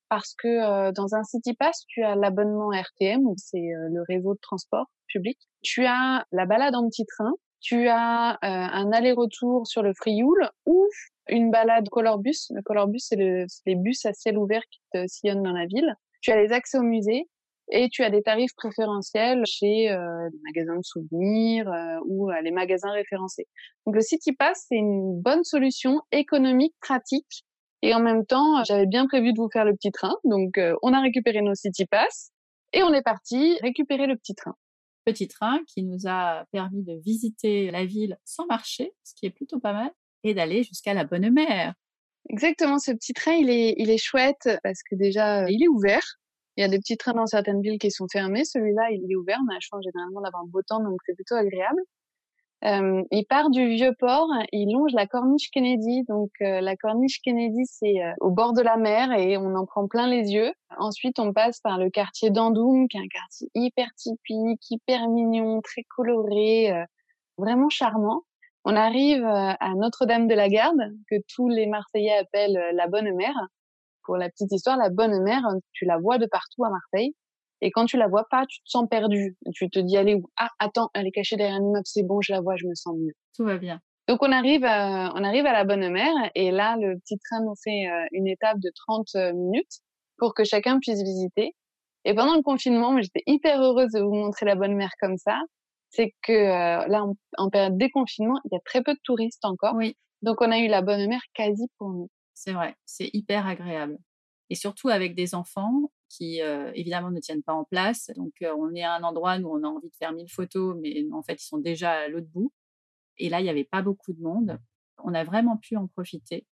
Parce 0.08 0.34
que 0.34 0.46
euh, 0.46 0.92
dans 0.92 1.14
un 1.14 1.24
city 1.24 1.54
pass, 1.54 1.84
tu 1.88 2.02
as 2.02 2.14
l'abonnement 2.14 2.70
RTM, 2.70 3.24
c'est 3.36 3.58
euh, 3.58 3.88
le 3.90 4.02
réseau 4.08 4.34
de 4.34 4.40
transport 4.40 4.86
public. 5.08 5.38
Tu 5.62 5.84
as 5.84 6.24
la 6.30 6.46
balade 6.46 6.74
en 6.76 6.88
petit 6.88 7.06
train. 7.06 7.32
Tu 7.60 7.88
as 7.88 8.32
euh, 8.32 8.36
un 8.42 8.92
aller-retour 8.92 9.66
sur 9.66 9.82
le 9.82 9.92
Frioul 9.94 10.48
ou 10.66 10.86
une 11.28 11.50
balade 11.50 11.88
colorbus? 11.88 12.50
Le 12.50 12.62
colorbus, 12.62 13.00
c'est 13.00 13.16
le, 13.16 13.46
les 13.66 13.74
bus 13.74 14.04
à 14.06 14.12
ciel 14.12 14.38
ouvert 14.38 14.62
qui 14.70 14.80
te 14.92 15.06
sillonnent 15.06 15.42
dans 15.42 15.52
la 15.52 15.66
ville. 15.66 15.94
Tu 16.20 16.30
as 16.30 16.40
les 16.40 16.52
accès 16.52 16.78
au 16.78 16.82
musée 16.82 17.28
et 17.70 17.88
tu 17.88 18.02
as 18.04 18.10
des 18.10 18.22
tarifs 18.22 18.54
préférentiels 18.56 19.42
chez 19.46 19.90
euh, 19.90 20.28
les 20.32 20.38
magasins 20.44 20.76
de 20.76 20.84
souvenirs 20.84 21.68
euh, 21.68 21.98
ou 22.06 22.30
euh, 22.30 22.40
les 22.42 22.52
magasins 22.52 22.92
référencés. 22.92 23.46
Donc 23.86 23.96
le 23.96 24.00
City 24.00 24.32
Pass, 24.32 24.66
c'est 24.68 24.76
une 24.76 25.20
bonne 25.20 25.42
solution 25.42 26.00
économique, 26.12 26.74
pratique. 26.80 27.44
Et 27.82 27.94
en 27.94 28.00
même 28.00 28.24
temps, 28.24 28.62
j'avais 28.64 28.86
bien 28.86 29.06
prévu 29.06 29.32
de 29.32 29.40
vous 29.40 29.50
faire 29.52 29.64
le 29.64 29.74
petit 29.74 29.90
train. 29.90 30.14
Donc 30.24 30.58
euh, 30.58 30.74
on 30.82 30.92
a 30.92 31.00
récupéré 31.00 31.42
nos 31.42 31.54
City 31.54 31.86
Pass 31.86 32.30
et 32.72 32.82
on 32.82 32.92
est 32.92 33.02
parti 33.02 33.58
récupérer 33.62 34.06
le 34.06 34.16
petit 34.16 34.34
train. 34.34 34.54
Petit 35.06 35.28
train 35.28 35.60
qui 35.68 35.84
nous 35.84 36.08
a 36.08 36.44
permis 36.50 36.82
de 36.82 36.94
visiter 36.94 37.70
la 37.70 37.86
ville 37.86 38.18
sans 38.24 38.44
marcher, 38.46 38.92
ce 39.04 39.14
qui 39.14 39.24
est 39.24 39.30
plutôt 39.30 39.60
pas 39.60 39.72
mal 39.72 39.92
et 40.24 40.34
d'aller 40.34 40.64
jusqu'à 40.64 40.94
la 40.94 41.04
Bonne 41.04 41.30
Mère. 41.30 41.74
Exactement, 42.28 42.80
ce 42.80 42.90
petit 42.90 43.12
train, 43.12 43.34
il 43.34 43.48
est, 43.48 43.74
il 43.78 43.88
est 43.88 43.98
chouette 43.98 44.48
parce 44.64 44.82
que 44.82 44.96
déjà, 44.96 45.48
il 45.48 45.62
est 45.62 45.68
ouvert. 45.68 46.02
Il 46.56 46.62
y 46.62 46.64
a 46.64 46.68
des 46.68 46.78
petits 46.78 46.96
trains 46.96 47.12
dans 47.12 47.26
certaines 47.26 47.62
villes 47.62 47.78
qui 47.78 47.90
sont 47.90 48.08
fermés. 48.10 48.44
Celui-là, 48.44 48.90
il 48.90 49.10
est 49.10 49.14
ouvert. 49.14 49.38
On 49.46 49.50
a 49.50 49.54
la 49.54 49.60
chance 49.60 49.84
généralement 49.84 50.22
d'avoir 50.22 50.42
un 50.42 50.48
beau 50.48 50.62
temps, 50.62 50.82
donc 50.82 50.98
c'est 51.06 51.14
plutôt 51.14 51.36
agréable. 51.36 51.80
Euh, 52.64 53.02
il 53.10 53.26
part 53.26 53.50
du 53.50 53.68
vieux 53.68 53.94
port, 53.98 54.28
il 54.50 54.72
longe 54.72 54.92
la 54.92 55.06
corniche 55.06 55.50
Kennedy. 55.50 56.04
Donc 56.08 56.30
euh, 56.40 56.60
la 56.60 56.76
corniche 56.76 57.20
Kennedy, 57.22 57.64
c'est 57.66 58.02
euh, 58.02 58.12
au 58.20 58.30
bord 58.30 58.54
de 58.54 58.62
la 58.62 58.76
mer 58.76 59.12
et 59.12 59.36
on 59.36 59.54
en 59.54 59.66
prend 59.66 59.86
plein 59.86 60.06
les 60.06 60.32
yeux. 60.32 60.52
Ensuite, 60.78 61.18
on 61.18 61.32
passe 61.32 61.60
par 61.60 61.78
le 61.78 61.90
quartier 61.90 62.30
d'Andoum, 62.30 62.88
qui 62.88 62.96
est 62.96 63.00
un 63.00 63.08
quartier 63.08 63.48
hyper 63.54 63.88
typique, 63.96 64.62
hyper 64.70 65.08
mignon, 65.08 65.60
très 65.60 65.82
coloré, 65.96 66.72
euh, 66.72 66.84
vraiment 67.36 67.68
charmant. 67.68 68.22
On 68.64 68.74
arrive 68.74 69.24
à 69.24 69.74
Notre-Dame 69.76 70.26
de 70.26 70.34
la 70.34 70.48
Garde, 70.48 70.80
que 71.08 71.14
tous 71.32 71.48
les 71.48 71.66
Marseillais 71.68 72.18
appellent 72.18 72.60
la 72.74 72.88
Bonne 72.88 73.14
Mère. 73.14 73.36
Pour 74.02 74.16
la 74.16 74.28
petite 74.28 74.50
histoire, 74.50 74.76
la 74.76 74.90
Bonne 74.90 75.22
Mère, 75.22 75.44
tu 75.70 75.84
la 75.84 75.98
vois 75.98 76.18
de 76.18 76.26
partout 76.26 76.64
à 76.64 76.70
Marseille. 76.70 77.14
Et 77.60 77.70
quand 77.70 77.86
tu 77.86 77.96
la 77.96 78.08
vois 78.08 78.26
pas, 78.30 78.44
tu 78.46 78.58
te 78.60 78.68
sens 78.68 78.86
perdu. 78.88 79.36
Tu 79.54 79.70
te 79.70 79.78
dis, 79.78 79.96
allez 79.96 80.20
Ah, 80.36 80.50
attends, 80.58 80.90
elle 80.94 81.06
est 81.06 81.12
cachée 81.12 81.36
derrière 81.36 81.56
un 81.56 81.64
immeuble, 81.64 81.86
c'est 81.86 82.02
bon, 82.02 82.20
je 82.20 82.32
la 82.32 82.40
vois, 82.40 82.56
je 82.56 82.66
me 82.66 82.74
sens 82.74 82.94
mieux. 82.98 83.14
Tout 83.34 83.44
va 83.44 83.56
bien. 83.58 83.80
Donc 84.08 84.22
on 84.22 84.30
arrive, 84.30 84.64
à, 84.64 85.12
on 85.16 85.24
arrive 85.24 85.46
à 85.46 85.52
la 85.52 85.64
Bonne 85.64 85.88
Mère 85.90 86.14
et 86.34 86.52
là, 86.52 86.76
le 86.76 86.96
petit 86.98 87.18
train 87.18 87.42
nous 87.42 87.54
fait 87.62 87.88
euh, 87.88 88.06
une 88.12 88.28
étape 88.28 88.58
de 88.60 88.70
30 88.86 89.34
minutes 89.34 89.80
pour 90.18 90.32
que 90.32 90.44
chacun 90.44 90.78
puisse 90.78 91.02
visiter. 91.02 91.56
Et 92.04 92.14
pendant 92.14 92.36
le 92.36 92.42
confinement, 92.42 92.96
j'étais 93.00 93.24
hyper 93.26 93.60
heureuse 93.60 93.90
de 93.92 94.00
vous 94.00 94.14
montrer 94.14 94.46
la 94.46 94.54
Bonne 94.54 94.74
Mère 94.74 94.92
comme 95.00 95.16
ça 95.16 95.40
c'est 95.90 96.14
que 96.22 96.32
euh, 96.32 96.86
là, 96.88 97.04
en, 97.38 97.50
période 97.50 97.78
déconfinement, 97.78 98.38
il 98.44 98.50
y 98.52 98.56
a 98.56 98.60
très 98.64 98.82
peu 98.82 98.94
de 98.94 99.00
touristes 99.02 99.44
encore. 99.44 99.74
Oui. 99.74 99.96
Donc, 100.22 100.40
on 100.40 100.50
a 100.50 100.58
eu 100.58 100.68
la 100.68 100.82
bonne 100.82 101.08
mère 101.08 101.22
quasi 101.34 101.66
pour 101.78 101.90
nous. 101.90 102.10
C'est 102.34 102.52
vrai, 102.52 102.76
c'est 102.84 103.10
hyper 103.12 103.46
agréable. 103.46 103.98
Et 104.50 104.54
surtout 104.54 104.88
avec 104.88 105.14
des 105.14 105.34
enfants 105.34 105.90
qui, 106.08 106.42
euh, 106.42 106.70
évidemment, 106.74 107.10
ne 107.10 107.20
tiennent 107.20 107.42
pas 107.42 107.54
en 107.54 107.64
place. 107.64 108.10
Donc, 108.16 108.32
euh, 108.42 108.54
on 108.56 108.74
est 108.74 108.82
à 108.82 108.94
un 108.94 109.02
endroit 109.02 109.36
où 109.38 109.56
on 109.56 109.62
a 109.62 109.68
envie 109.68 109.88
de 109.88 109.96
faire 109.96 110.12
mille 110.12 110.30
photos, 110.30 110.76
mais 110.80 111.04
en 111.12 111.22
fait, 111.22 111.42
ils 111.42 111.46
sont 111.46 111.58
déjà 111.58 111.92
à 111.92 112.08
l'autre 112.08 112.28
bout. 112.28 112.52
Et 113.18 113.28
là, 113.28 113.40
il 113.40 113.44
n'y 113.44 113.50
avait 113.50 113.64
pas 113.64 113.82
beaucoup 113.82 114.12
de 114.12 114.20
monde. 114.20 114.58
On 115.02 115.14
a 115.14 115.24
vraiment 115.24 115.56
pu 115.56 115.76
en 115.76 115.86
profiter. 115.86 116.46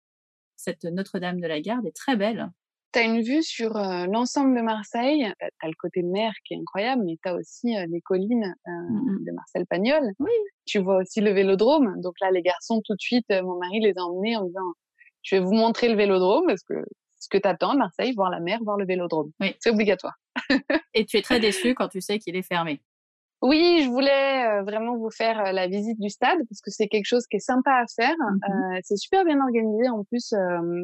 Cette 0.56 0.84
Notre-Dame 0.84 1.40
de 1.40 1.48
la 1.48 1.60
Garde 1.60 1.86
est 1.86 1.96
très 1.96 2.16
belle. 2.16 2.50
Tu 2.94 3.00
as 3.00 3.04
une 3.04 3.22
vue 3.22 3.42
sur 3.42 3.74
l'ensemble 3.74 4.56
de 4.56 4.62
Marseille. 4.62 5.34
Tu 5.40 5.46
as 5.62 5.68
le 5.68 5.74
côté 5.80 6.04
mer 6.04 6.34
qui 6.46 6.54
est 6.54 6.58
incroyable, 6.58 7.04
mais 7.06 7.18
tu 7.24 7.30
as 7.30 7.36
aussi 7.36 7.74
les 7.90 8.02
collines 8.02 8.54
mmh 8.68 9.26
de 9.26 9.32
Marcel 9.32 9.66
Pagnol. 9.66 10.12
Oui. 10.20 10.32
Tu 10.66 10.80
vois 10.80 10.98
aussi 10.98 11.22
le 11.22 11.32
vélodrome. 11.32 12.00
Donc 12.02 12.16
là, 12.20 12.32
les 12.32 12.42
garçons, 12.42 12.82
tout 12.86 12.94
de 12.94 13.02
suite, 13.02 13.30
mon 13.30 13.58
mari 13.58 13.80
les 13.80 13.94
a 13.98 14.04
emmenés 14.04 14.36
en 14.36 14.46
disant, 14.46 14.74
je 15.24 15.36
vais 15.36 15.42
vous 15.42 15.54
montrer 15.54 15.88
le 15.88 15.96
vélodrome 15.96 16.46
parce 16.48 16.64
que 16.64 16.74
ce 17.22 17.30
que 17.30 17.38
t'attends, 17.38 17.76
Marseille, 17.76 18.14
voir 18.14 18.30
la 18.30 18.40
mer, 18.40 18.60
voir 18.64 18.78
le 18.78 18.86
vélodrome. 18.86 19.32
Oui. 19.40 19.56
C'est 19.60 19.70
obligatoire. 19.70 20.16
Et 20.94 21.06
tu 21.06 21.18
es 21.18 21.22
très 21.22 21.40
déçu 21.40 21.74
quand 21.76 21.88
tu 21.88 22.02
sais 22.02 22.20
qu'il 22.20 22.36
est 22.36 22.42
fermé. 22.42 22.82
Oui, 23.42 23.82
je 23.84 23.90
voulais 23.90 24.62
vraiment 24.62 24.98
vous 24.98 25.10
faire 25.10 25.52
la 25.52 25.68
visite 25.68 26.00
du 26.00 26.10
stade 26.10 26.38
parce 26.48 26.62
que 26.62 26.70
c'est 26.70 26.88
quelque 26.88 27.08
chose 27.08 27.26
qui 27.26 27.38
est 27.38 27.40
sympa 27.40 27.72
à 27.72 27.86
faire. 27.88 28.16
Mmh 28.20 28.80
c'est 28.84 28.98
super 28.98 29.26
bien 29.26 29.40
organisé 29.42 29.90
en 29.90 30.04
plus 30.04 30.34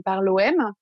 par 0.04 0.21
l'OM. 0.21 0.73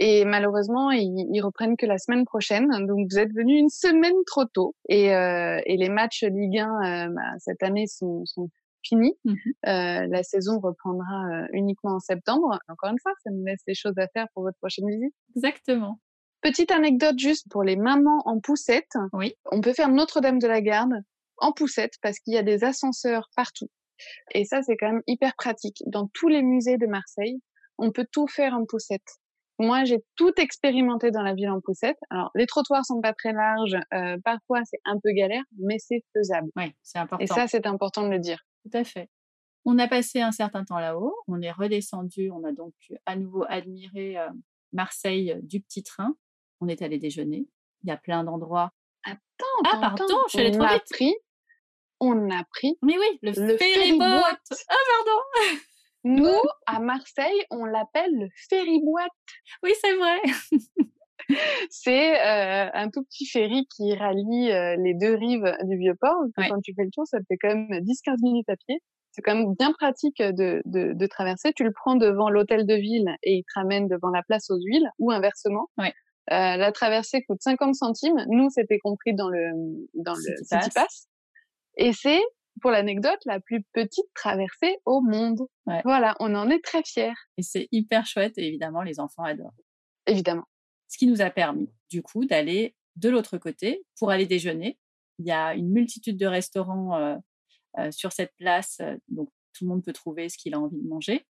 Et 0.00 0.24
malheureusement, 0.24 0.90
ils, 0.92 1.40
reprennent 1.42 1.76
que 1.76 1.86
la 1.86 1.98
semaine 1.98 2.24
prochaine. 2.24 2.68
Donc, 2.86 3.08
vous 3.10 3.18
êtes 3.18 3.32
venu 3.32 3.58
une 3.58 3.68
semaine 3.68 4.14
trop 4.26 4.44
tôt. 4.44 4.74
Et, 4.88 5.14
euh, 5.14 5.60
et 5.66 5.76
les 5.76 5.88
matchs 5.88 6.22
Ligue 6.22 6.58
1 6.58 7.08
euh, 7.08 7.08
bah, 7.12 7.22
cette 7.38 7.62
année 7.62 7.86
sont, 7.88 8.24
sont 8.24 8.48
finis. 8.88 9.14
Mmh 9.24 9.34
euh, 9.66 10.06
la 10.06 10.22
saison 10.22 10.60
reprendra 10.60 11.26
euh, 11.26 11.46
uniquement 11.52 11.92
en 11.92 12.00
septembre. 12.00 12.58
Encore 12.68 12.90
une 12.90 12.98
fois, 13.00 13.12
ça 13.24 13.30
nous 13.30 13.44
laisse 13.44 13.62
des 13.66 13.74
choses 13.74 13.98
à 13.98 14.06
faire 14.08 14.26
pour 14.34 14.44
votre 14.44 14.58
prochaine 14.58 14.88
visite. 14.88 15.14
Exactement. 15.36 16.00
Petite 16.40 16.70
anecdote 16.70 17.18
juste 17.18 17.46
pour 17.50 17.62
les 17.64 17.76
mamans 17.76 18.22
en 18.24 18.40
poussette. 18.40 18.92
Oui. 19.12 19.34
On 19.50 19.60
peut 19.60 19.72
faire 19.72 19.88
Notre-Dame 19.88 20.38
de 20.38 20.46
la 20.46 20.60
Garde 20.60 20.94
en 21.38 21.52
poussette 21.52 21.94
parce 22.02 22.18
qu'il 22.20 22.34
y 22.34 22.38
a 22.38 22.42
des 22.42 22.64
ascenseurs 22.64 23.28
partout. 23.36 23.68
Et 24.32 24.44
ça, 24.44 24.62
c'est 24.62 24.76
quand 24.76 24.92
même 24.92 25.02
hyper 25.06 25.34
pratique. 25.36 25.82
Dans 25.86 26.08
tous 26.14 26.28
les 26.28 26.42
musées 26.42 26.78
de 26.78 26.86
Marseille, 26.86 27.40
on 27.78 27.90
peut 27.90 28.06
tout 28.10 28.28
faire 28.28 28.54
en 28.54 28.64
poussette. 28.64 29.06
Moi, 29.60 29.84
j'ai 29.84 29.98
tout 30.14 30.32
expérimenté 30.36 31.10
dans 31.10 31.22
la 31.22 31.34
ville 31.34 31.50
en 31.50 31.60
poussette. 31.60 31.98
Alors, 32.10 32.30
les 32.36 32.46
trottoirs 32.46 32.84
sont 32.84 33.00
pas 33.00 33.12
très 33.12 33.32
larges, 33.32 33.76
euh, 33.92 34.16
parfois 34.24 34.60
c'est 34.64 34.78
un 34.84 35.00
peu 35.02 35.10
galère, 35.10 35.42
mais 35.58 35.78
c'est 35.78 36.04
faisable. 36.14 36.48
Oui, 36.56 36.72
c'est 36.82 36.98
important. 36.98 37.24
Et 37.24 37.26
ça, 37.26 37.48
c'est 37.48 37.66
important 37.66 38.02
de 38.02 38.10
le 38.10 38.20
dire. 38.20 38.38
Tout 38.62 38.70
à 38.76 38.84
fait. 38.84 39.08
On 39.64 39.78
a 39.78 39.88
passé 39.88 40.20
un 40.20 40.32
certain 40.32 40.64
temps 40.64 40.78
là-haut, 40.78 41.14
on 41.26 41.42
est 41.42 41.50
redescendu, 41.50 42.30
on 42.30 42.44
a 42.44 42.52
donc 42.52 42.74
à 43.06 43.16
nouveau 43.16 43.44
admiré 43.48 44.16
euh, 44.16 44.28
Marseille 44.72 45.36
du 45.42 45.60
petit 45.60 45.82
train. 45.82 46.16
On 46.60 46.68
est 46.68 46.82
allé 46.82 46.98
déjeuner. 46.98 47.46
Il 47.82 47.88
y 47.88 47.92
a 47.92 47.96
plein 47.96 48.24
d'endroits. 48.24 48.72
Attends, 49.04 49.18
ah 49.64 49.78
pardon, 49.80 50.18
je 50.32 50.38
l'ai 50.38 50.50
trop 50.50 50.62
a 50.62 50.80
Pris, 50.90 51.14
on 52.00 52.30
a 52.30 52.44
pris. 52.44 52.78
Mais 52.82 52.96
oui, 52.98 53.18
le, 53.22 53.30
le 53.30 53.56
ferry 53.56 53.98
Ah 54.00 54.76
pardon. 54.86 55.58
Nous, 56.04 56.42
à 56.66 56.80
Marseille, 56.80 57.44
on 57.50 57.64
l'appelle 57.64 58.12
le 58.12 58.28
ferry-boîte. 58.48 59.10
Oui, 59.62 59.72
c'est 59.80 59.96
vrai. 59.96 60.20
c'est 61.70 62.20
euh, 62.20 62.70
un 62.72 62.90
tout 62.90 63.02
petit 63.04 63.26
ferry 63.26 63.66
qui 63.74 63.94
rallie 63.94 64.50
euh, 64.50 64.76
les 64.76 64.94
deux 64.94 65.14
rives 65.14 65.56
du 65.64 65.76
Vieux-Port. 65.76 66.24
Quand 66.36 66.60
tu 66.60 66.74
fais 66.74 66.84
le 66.84 66.90
tour, 66.90 67.06
ça 67.06 67.18
te 67.18 67.24
fait 67.28 67.36
quand 67.36 67.48
même 67.48 67.80
10-15 67.80 68.22
minutes 68.22 68.48
à 68.48 68.56
pied. 68.56 68.82
C'est 69.12 69.22
quand 69.22 69.34
même 69.34 69.54
bien 69.58 69.72
pratique 69.72 70.22
de, 70.22 70.62
de, 70.64 70.92
de, 70.92 71.06
traverser. 71.06 71.52
Tu 71.52 71.64
le 71.64 71.72
prends 71.72 71.96
devant 71.96 72.30
l'hôtel 72.30 72.66
de 72.66 72.74
ville 72.74 73.16
et 73.22 73.38
il 73.38 73.42
te 73.42 73.52
ramène 73.54 73.88
devant 73.88 74.10
la 74.10 74.22
place 74.22 74.48
aux 74.50 74.60
huiles 74.60 74.88
ou 74.98 75.10
inversement. 75.10 75.68
Ouais. 75.76 75.92
Euh, 76.30 76.56
la 76.56 76.72
traversée 76.72 77.22
coûte 77.24 77.40
50 77.40 77.74
centimes. 77.74 78.24
Nous, 78.28 78.48
c'était 78.50 78.78
compris 78.78 79.14
dans 79.14 79.28
le 79.28 79.50
dans 79.94 80.14
le 80.14 80.36
City 80.44 80.70
Pass. 80.74 81.08
Et 81.78 81.92
c'est 81.92 82.20
pour 82.60 82.70
l'anecdote, 82.70 83.18
la 83.24 83.40
plus 83.40 83.64
petite 83.72 84.06
traversée 84.14 84.76
au 84.84 85.00
monde. 85.00 85.40
Voilà, 85.84 86.14
on 86.20 86.34
en 86.34 86.50
est 86.50 86.62
très 86.62 86.82
fiers. 86.82 87.14
Et 87.38 87.42
c'est 87.42 87.68
hyper 87.72 88.04
chouette 88.06 88.36
et 88.36 88.46
évidemment, 88.46 88.82
les 88.82 89.00
enfants 89.00 89.24
adorent. 89.24 89.54
Évidemment. 90.06 90.44
Ce 90.88 90.98
qui 90.98 91.06
nous 91.06 91.20
a 91.20 91.30
permis, 91.30 91.70
du 91.90 92.02
coup, 92.02 92.24
d'aller 92.24 92.74
de 92.96 93.08
l'autre 93.08 93.38
côté 93.38 93.84
pour 93.98 94.10
aller 94.10 94.26
déjeuner. 94.26 94.78
Il 95.18 95.26
y 95.26 95.30
a 95.30 95.54
une 95.54 95.70
multitude 95.70 96.16
de 96.16 96.26
restaurants 96.26 96.96
euh, 96.96 97.16
euh, 97.78 97.90
sur 97.90 98.12
cette 98.12 98.34
place, 98.36 98.78
euh, 98.80 98.96
donc 99.08 99.28
tout 99.52 99.64
le 99.64 99.70
monde 99.70 99.84
peut 99.84 99.92
trouver 99.92 100.28
ce 100.28 100.38
qu'il 100.38 100.54
a 100.54 100.60
envie 100.60 100.80
de 100.80 100.88
manger. 100.88 101.26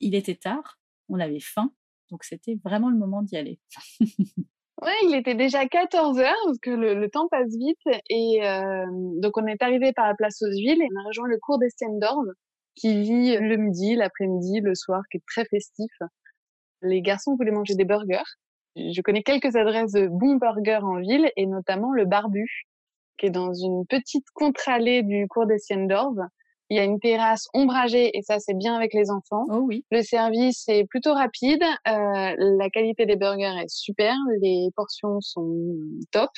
Il 0.00 0.14
était 0.14 0.36
tard, 0.36 0.78
on 1.08 1.20
avait 1.20 1.40
faim, 1.40 1.72
donc 2.10 2.24
c'était 2.24 2.58
vraiment 2.64 2.90
le 2.90 2.96
moment 2.96 3.22
d'y 3.22 3.36
aller. 3.36 3.60
Ouais, 4.82 4.90
il 5.04 5.14
était 5.14 5.36
déjà 5.36 5.66
14 5.66 6.18
heures 6.18 6.34
parce 6.44 6.58
que 6.58 6.70
le, 6.70 7.08
temps 7.08 7.28
passe 7.28 7.48
vite 7.56 7.78
et 8.10 8.40
donc 9.22 9.38
on 9.38 9.46
est 9.46 9.62
arrivé 9.62 9.92
par 9.92 10.08
la 10.08 10.14
place 10.14 10.42
aux 10.42 10.50
Huiles 10.50 10.82
et 10.82 10.88
on 10.92 11.00
a 11.00 11.06
rejoint 11.06 11.28
le 11.28 11.38
cours 11.38 11.60
d'Estienne 11.60 12.00
d'Orbe 12.00 12.32
qui 12.74 13.00
vit 13.00 13.36
le 13.38 13.56
midi, 13.56 13.94
l'après-midi, 13.94 14.60
le 14.60 14.74
soir, 14.74 15.02
qui 15.10 15.18
est 15.18 15.24
très 15.28 15.44
festif. 15.44 15.92
Les 16.82 17.02
garçons 17.02 17.36
voulaient 17.36 17.52
manger 17.52 17.76
des 17.76 17.84
burgers. 17.84 18.24
Je 18.76 19.00
connais 19.02 19.22
quelques 19.22 19.56
adresses 19.56 19.92
de 19.92 20.08
bons 20.08 20.36
burgers 20.36 20.80
en 20.82 21.00
ville 21.00 21.30
et 21.36 21.46
notamment 21.46 21.92
le 21.92 22.04
Barbu 22.04 22.48
qui 23.18 23.26
est 23.26 23.30
dans 23.30 23.54
une 23.54 23.86
petite 23.86 24.26
contre-allée 24.34 25.02
du 25.02 25.28
cours 25.28 25.46
d'Estienne 25.46 25.86
d'Orbe 25.86 26.26
il 26.70 26.76
y 26.76 26.80
a 26.80 26.84
une 26.84 26.98
terrasse 26.98 27.46
ombragée 27.52 28.16
et 28.16 28.22
ça 28.22 28.38
c'est 28.38 28.56
bien 28.56 28.74
avec 28.74 28.94
les 28.94 29.10
enfants. 29.10 29.44
Oh 29.48 29.58
oui. 29.58 29.84
Le 29.90 30.02
service 30.02 30.64
est 30.68 30.84
plutôt 30.84 31.12
rapide, 31.12 31.62
euh, 31.62 32.34
la 32.58 32.70
qualité 32.70 33.06
des 33.06 33.16
burgers 33.16 33.60
est 33.62 33.68
super, 33.68 34.14
les 34.40 34.68
portions 34.74 35.20
sont 35.20 35.76
top 36.10 36.30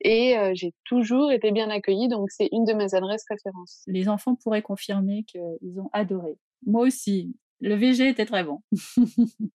et 0.00 0.36
euh, 0.36 0.52
j'ai 0.54 0.72
toujours 0.84 1.32
été 1.32 1.50
bien 1.50 1.70
accueillie 1.70 2.08
donc 2.08 2.30
c'est 2.30 2.48
une 2.52 2.64
de 2.64 2.72
mes 2.72 2.94
adresses 2.94 3.24
références. 3.28 3.82
Les 3.86 4.08
enfants 4.08 4.34
pourraient 4.34 4.62
confirmer 4.62 5.24
qu'ils 5.24 5.80
ont 5.80 5.90
adoré. 5.92 6.38
Moi 6.66 6.82
aussi, 6.82 7.34
le 7.60 7.74
VG 7.74 8.08
était 8.08 8.26
très 8.26 8.44
bon. 8.44 8.60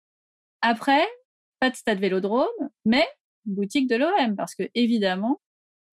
Après, 0.61 1.05
pas 1.59 1.69
de 1.69 1.75
stade 1.75 1.99
Vélodrome, 1.99 2.47
mais 2.85 3.05
boutique 3.45 3.87
de 3.87 3.95
l'OM 3.95 4.35
parce 4.35 4.55
que 4.55 4.63
évidemment, 4.75 5.41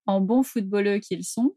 en 0.06 0.20
bons 0.20 0.42
footballeux 0.42 0.98
qu'ils 0.98 1.24
sont, 1.24 1.56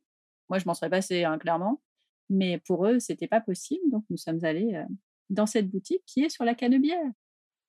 moi 0.49 0.59
je 0.59 0.65
m'en 0.65 0.73
serais 0.73 0.89
passé 0.89 1.23
hein, 1.23 1.37
clairement 1.37 1.81
mais 2.29 2.59
pour 2.65 2.85
eux, 2.85 2.99
c'était 2.99 3.27
pas 3.27 3.41
possible. 3.41 3.83
Donc, 3.91 4.03
nous 4.09 4.17
sommes 4.17 4.43
allés 4.43 4.81
dans 5.29 5.45
cette 5.45 5.69
boutique 5.69 6.03
qui 6.05 6.21
est 6.21 6.29
sur 6.29 6.45
la 6.45 6.55
Canebière. 6.55 7.11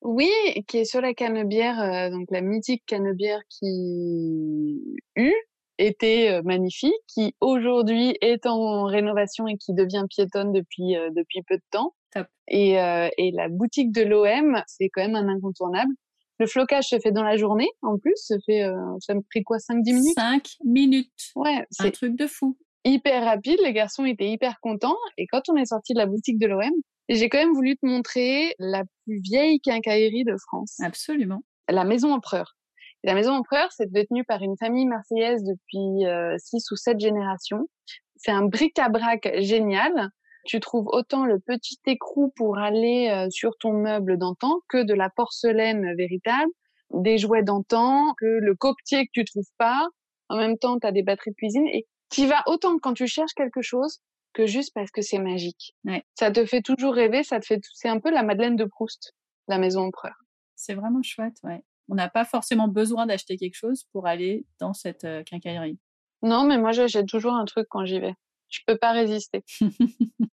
Oui, 0.02 0.30
qui 0.66 0.78
est 0.78 0.84
sur 0.84 1.00
la 1.00 1.12
Canebière, 1.12 2.10
donc 2.10 2.28
la 2.30 2.40
mythique 2.40 2.84
Canebière 2.86 3.40
qui 3.48 4.80
eut 5.16 5.34
était 5.76 6.40
magnifique, 6.42 6.94
qui 7.06 7.34
aujourd'hui 7.40 8.16
est 8.22 8.46
en 8.46 8.84
rénovation 8.84 9.46
et 9.46 9.56
qui 9.58 9.74
devient 9.74 10.04
piétonne 10.08 10.52
depuis 10.52 10.94
depuis 11.14 11.42
peu 11.42 11.56
de 11.56 11.62
temps. 11.70 11.94
Top. 12.12 12.26
Et, 12.48 12.72
et 12.72 13.30
la 13.32 13.48
boutique 13.48 13.92
de 13.92 14.02
l'OM, 14.02 14.62
c'est 14.66 14.88
quand 14.88 15.02
même 15.02 15.16
un 15.16 15.28
incontournable. 15.28 15.92
Le 16.40 16.46
flocage 16.46 16.88
se 16.88 16.98
fait 16.98 17.12
dans 17.12 17.22
la 17.22 17.36
journée, 17.36 17.68
en 17.82 17.98
plus, 17.98 18.16
ça 18.16 18.34
fait, 18.46 18.64
ça 19.00 19.14
me 19.14 19.20
pris 19.20 19.44
quoi, 19.44 19.58
5-10 19.58 19.92
minutes? 19.92 20.14
5 20.14 20.42
minutes. 20.64 21.12
Ouais, 21.36 21.66
c'est 21.70 21.86
un 21.86 21.90
truc 21.90 22.16
de 22.16 22.26
fou 22.26 22.56
hyper 22.84 23.24
rapide. 23.24 23.58
Les 23.62 23.72
garçons 23.72 24.04
étaient 24.04 24.28
hyper 24.30 24.58
contents. 24.60 24.96
Et 25.16 25.26
quand 25.26 25.42
on 25.48 25.56
est 25.56 25.66
sorti 25.66 25.94
de 25.94 25.98
la 25.98 26.06
boutique 26.06 26.38
de 26.38 26.46
l'OM, 26.46 26.70
j'ai 27.08 27.28
quand 27.28 27.38
même 27.38 27.52
voulu 27.52 27.76
te 27.76 27.86
montrer 27.86 28.54
la 28.58 28.84
plus 29.04 29.20
vieille 29.20 29.60
quincaillerie 29.60 30.24
de 30.24 30.36
France. 30.36 30.76
Absolument. 30.80 31.42
La 31.68 31.84
Maison 31.84 32.12
Empereur. 32.12 32.56
la 33.04 33.14
Maison 33.14 33.32
Empereur, 33.32 33.70
c'est 33.72 33.90
détenue 33.90 34.24
par 34.24 34.42
une 34.42 34.56
famille 34.58 34.86
marseillaise 34.86 35.42
depuis 35.44 36.06
euh, 36.06 36.36
six 36.38 36.70
ou 36.70 36.76
sept 36.76 36.98
générations. 36.98 37.68
C'est 38.16 38.32
un 38.32 38.42
bric-à-brac 38.42 39.30
génial. 39.38 40.10
Tu 40.44 40.60
trouves 40.60 40.86
autant 40.88 41.24
le 41.24 41.38
petit 41.38 41.78
écrou 41.86 42.32
pour 42.36 42.58
aller 42.58 43.08
euh, 43.10 43.30
sur 43.30 43.56
ton 43.58 43.72
meuble 43.72 44.18
d'antan 44.18 44.60
que 44.68 44.82
de 44.82 44.94
la 44.94 45.10
porcelaine 45.10 45.94
véritable, 45.96 46.50
des 46.92 47.18
jouets 47.18 47.42
d'antan, 47.42 48.14
que 48.18 48.26
le 48.26 48.54
coquetier 48.54 49.06
que 49.06 49.10
tu 49.12 49.24
trouves 49.24 49.50
pas. 49.58 49.88
En 50.28 50.36
même 50.36 50.58
temps, 50.58 50.78
tu 50.78 50.86
as 50.86 50.92
des 50.92 51.02
batteries 51.02 51.32
de 51.32 51.36
cuisine 51.36 51.66
et 51.68 51.86
tu 52.10 52.26
vas 52.26 52.42
autant 52.46 52.78
quand 52.78 52.94
tu 52.94 53.06
cherches 53.06 53.34
quelque 53.34 53.62
chose 53.62 54.00
que 54.32 54.46
juste 54.46 54.72
parce 54.74 54.90
que 54.90 55.02
c'est 55.02 55.18
magique. 55.18 55.74
Ouais. 55.84 56.04
Ça 56.14 56.30
te 56.30 56.44
fait 56.44 56.62
toujours 56.62 56.94
rêver, 56.94 57.22
ça 57.22 57.40
te 57.40 57.46
fait, 57.46 57.60
c'est 57.74 57.88
un 57.88 57.98
peu 57.98 58.10
la 58.10 58.22
Madeleine 58.22 58.56
de 58.56 58.64
Proust, 58.64 59.14
la 59.48 59.58
maison 59.58 59.82
empereur. 59.86 60.14
C'est 60.54 60.74
vraiment 60.74 61.02
chouette, 61.02 61.36
ouais. 61.44 61.62
On 61.88 61.96
n'a 61.96 62.08
pas 62.08 62.24
forcément 62.24 62.68
besoin 62.68 63.06
d'acheter 63.06 63.36
quelque 63.36 63.56
chose 63.56 63.84
pour 63.92 64.06
aller 64.06 64.46
dans 64.60 64.72
cette 64.72 65.04
euh, 65.04 65.24
quincaillerie. 65.24 65.78
Non, 66.22 66.44
mais 66.44 66.58
moi 66.58 66.70
j'achète 66.70 67.06
toujours 67.06 67.32
un 67.32 67.44
truc 67.44 67.66
quand 67.68 67.84
j'y 67.84 67.98
vais. 67.98 68.14
Je 68.50 68.60
peux 68.66 68.76
pas 68.76 68.92
résister. 68.92 69.42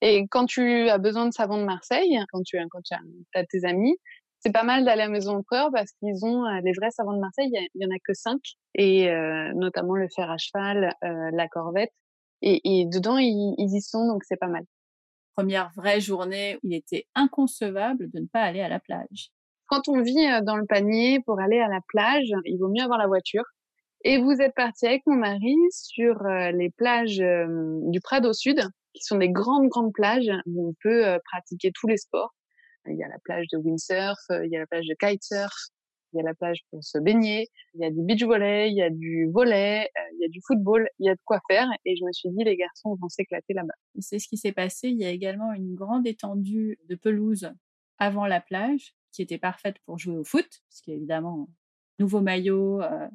Et 0.00 0.26
quand 0.30 0.46
tu 0.46 0.88
as 0.88 0.98
besoin 0.98 1.26
de 1.26 1.32
savon 1.32 1.58
de 1.58 1.64
Marseille, 1.64 2.18
quand 2.30 2.42
tu, 2.42 2.58
quand 2.70 2.82
tu 2.82 2.94
as 3.34 3.44
tes 3.46 3.64
amis, 3.64 3.96
c'est 4.40 4.52
pas 4.52 4.64
mal 4.64 4.84
d'aller 4.84 5.02
à 5.02 5.08
Maison 5.08 5.36
Empereur 5.36 5.70
parce 5.72 5.92
qu'ils 5.92 6.24
ont 6.24 6.44
euh, 6.44 6.60
les 6.64 6.72
vrais 6.72 6.90
savons 6.90 7.12
de 7.12 7.20
Marseille. 7.20 7.50
Il 7.74 7.82
y, 7.82 7.86
en 7.86 7.90
a 7.90 7.98
que 8.04 8.12
cinq 8.12 8.40
et 8.74 9.08
euh, 9.08 9.52
notamment 9.54 9.94
le 9.94 10.08
fer 10.14 10.30
à 10.30 10.36
cheval, 10.36 10.94
euh, 11.04 11.30
la 11.32 11.48
corvette. 11.48 11.92
Et, 12.42 12.80
et 12.80 12.86
dedans 12.86 13.18
ils, 13.18 13.54
ils, 13.56 13.76
y 13.76 13.80
sont 13.80 14.06
donc 14.08 14.24
c'est 14.24 14.36
pas 14.36 14.48
mal. 14.48 14.64
Première 15.36 15.70
vraie 15.76 16.00
journée, 16.00 16.58
il 16.62 16.74
était 16.74 17.06
inconcevable 17.14 18.10
de 18.10 18.20
ne 18.20 18.26
pas 18.26 18.42
aller 18.42 18.60
à 18.60 18.68
la 18.68 18.80
plage. 18.80 19.30
Quand 19.66 19.88
on 19.88 20.02
vit 20.02 20.26
euh, 20.26 20.40
dans 20.42 20.56
le 20.56 20.66
panier 20.66 21.20
pour 21.20 21.40
aller 21.40 21.60
à 21.60 21.68
la 21.68 21.80
plage, 21.88 22.30
il 22.44 22.58
vaut 22.58 22.68
mieux 22.68 22.82
avoir 22.82 22.98
la 22.98 23.06
voiture. 23.06 23.44
Et 24.04 24.18
vous 24.18 24.40
êtes 24.40 24.54
parti 24.54 24.86
avec 24.86 25.02
mon 25.06 25.16
mari 25.16 25.54
sur 25.70 26.26
euh, 26.26 26.50
les 26.52 26.70
plages 26.70 27.18
du 27.18 28.00
Prado 28.00 28.32
Sud, 28.32 28.60
qui 28.94 29.02
sont 29.02 29.16
des 29.16 29.30
grandes 29.30 29.68
grandes 29.68 29.92
plages 29.92 30.30
où 30.46 30.68
on 30.68 30.74
peut 30.82 31.18
pratiquer 31.24 31.70
tous 31.72 31.86
les 31.86 31.96
sports 31.96 32.34
il 32.86 32.96
y 32.96 33.04
a 33.04 33.08
la 33.08 33.18
plage 33.18 33.46
de 33.52 33.58
windsurf, 33.58 34.18
euh, 34.30 34.46
il 34.46 34.52
y 34.52 34.56
a 34.56 34.60
la 34.60 34.66
plage 34.66 34.86
de 34.86 34.94
kitesurf. 34.94 35.54
Il 36.14 36.18
y 36.18 36.20
a 36.20 36.24
la 36.24 36.34
plage 36.34 36.58
pour 36.70 36.84
se 36.84 36.98
baigner, 36.98 37.48
il 37.72 37.80
y 37.80 37.86
a 37.86 37.90
du 37.90 38.02
beach 38.02 38.22
volley, 38.22 38.68
il 38.68 38.76
y 38.76 38.82
a 38.82 38.90
du 38.90 39.30
volley, 39.30 39.84
euh, 39.84 40.00
il 40.12 40.20
y 40.20 40.26
a 40.26 40.28
du 40.28 40.42
football, 40.46 40.86
il 40.98 41.06
y 41.06 41.08
a 41.08 41.14
de 41.14 41.20
quoi 41.24 41.40
faire. 41.50 41.66
Et 41.86 41.96
je 41.96 42.04
me 42.04 42.12
suis 42.12 42.28
dit, 42.28 42.44
les 42.44 42.58
garçons 42.58 42.94
vont 43.00 43.08
s'éclater 43.08 43.54
là-bas. 43.54 43.72
C'est 43.98 44.18
ce 44.18 44.28
qui 44.28 44.36
s'est 44.36 44.52
passé. 44.52 44.88
Il 44.88 44.98
y 44.98 45.06
a 45.06 45.08
également 45.08 45.54
une 45.54 45.74
grande 45.74 46.06
étendue 46.06 46.78
de 46.86 46.96
pelouse 46.96 47.50
avant 47.96 48.26
la 48.26 48.42
plage 48.42 48.94
qui 49.10 49.22
était 49.22 49.38
parfaite 49.38 49.76
pour 49.86 49.98
jouer 49.98 50.18
au 50.18 50.24
foot, 50.24 50.44
parce 50.68 50.82
qu'évidemment, 50.84 51.48
nouveau 51.98 52.20
maillot, 52.20 52.82
euh, 52.82 53.08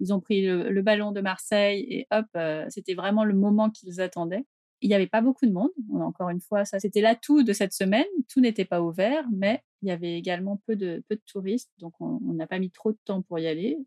ils 0.00 0.12
ont 0.12 0.20
pris 0.20 0.46
le, 0.46 0.82
ballon 0.82 1.12
de 1.12 1.20
Marseille 1.20 1.86
et 1.88 2.06
hop, 2.10 2.26
euh, 2.36 2.66
c'était 2.68 2.94
vraiment 2.94 3.24
le 3.24 3.34
moment 3.34 3.70
qu'ils 3.70 4.00
attendaient. 4.00 4.44
Il 4.80 4.88
n'y 4.88 4.94
avait 4.94 5.06
pas 5.06 5.22
beaucoup 5.22 5.46
de 5.46 5.52
monde. 5.52 5.70
Encore 5.94 6.28
une 6.28 6.40
fois, 6.40 6.64
ça, 6.64 6.78
c'était 6.78 7.00
l'atout 7.00 7.42
de 7.42 7.52
cette 7.52 7.72
semaine. 7.72 8.04
Tout 8.28 8.40
n'était 8.40 8.64
pas 8.64 8.82
ouvert, 8.82 9.24
mais 9.32 9.62
il 9.82 9.88
y 9.88 9.92
avait 9.92 10.18
également 10.18 10.60
peu 10.66 10.76
de, 10.76 11.02
peu 11.08 11.16
de 11.16 11.22
touristes. 11.26 11.70
Donc, 11.78 11.94
on 12.00 12.20
n'a 12.20 12.46
pas 12.46 12.58
mis 12.58 12.70
trop 12.70 12.92
de 12.92 12.98
temps 13.04 13.22
pour 13.22 13.38
y 13.38 13.46
aller, 13.46 13.78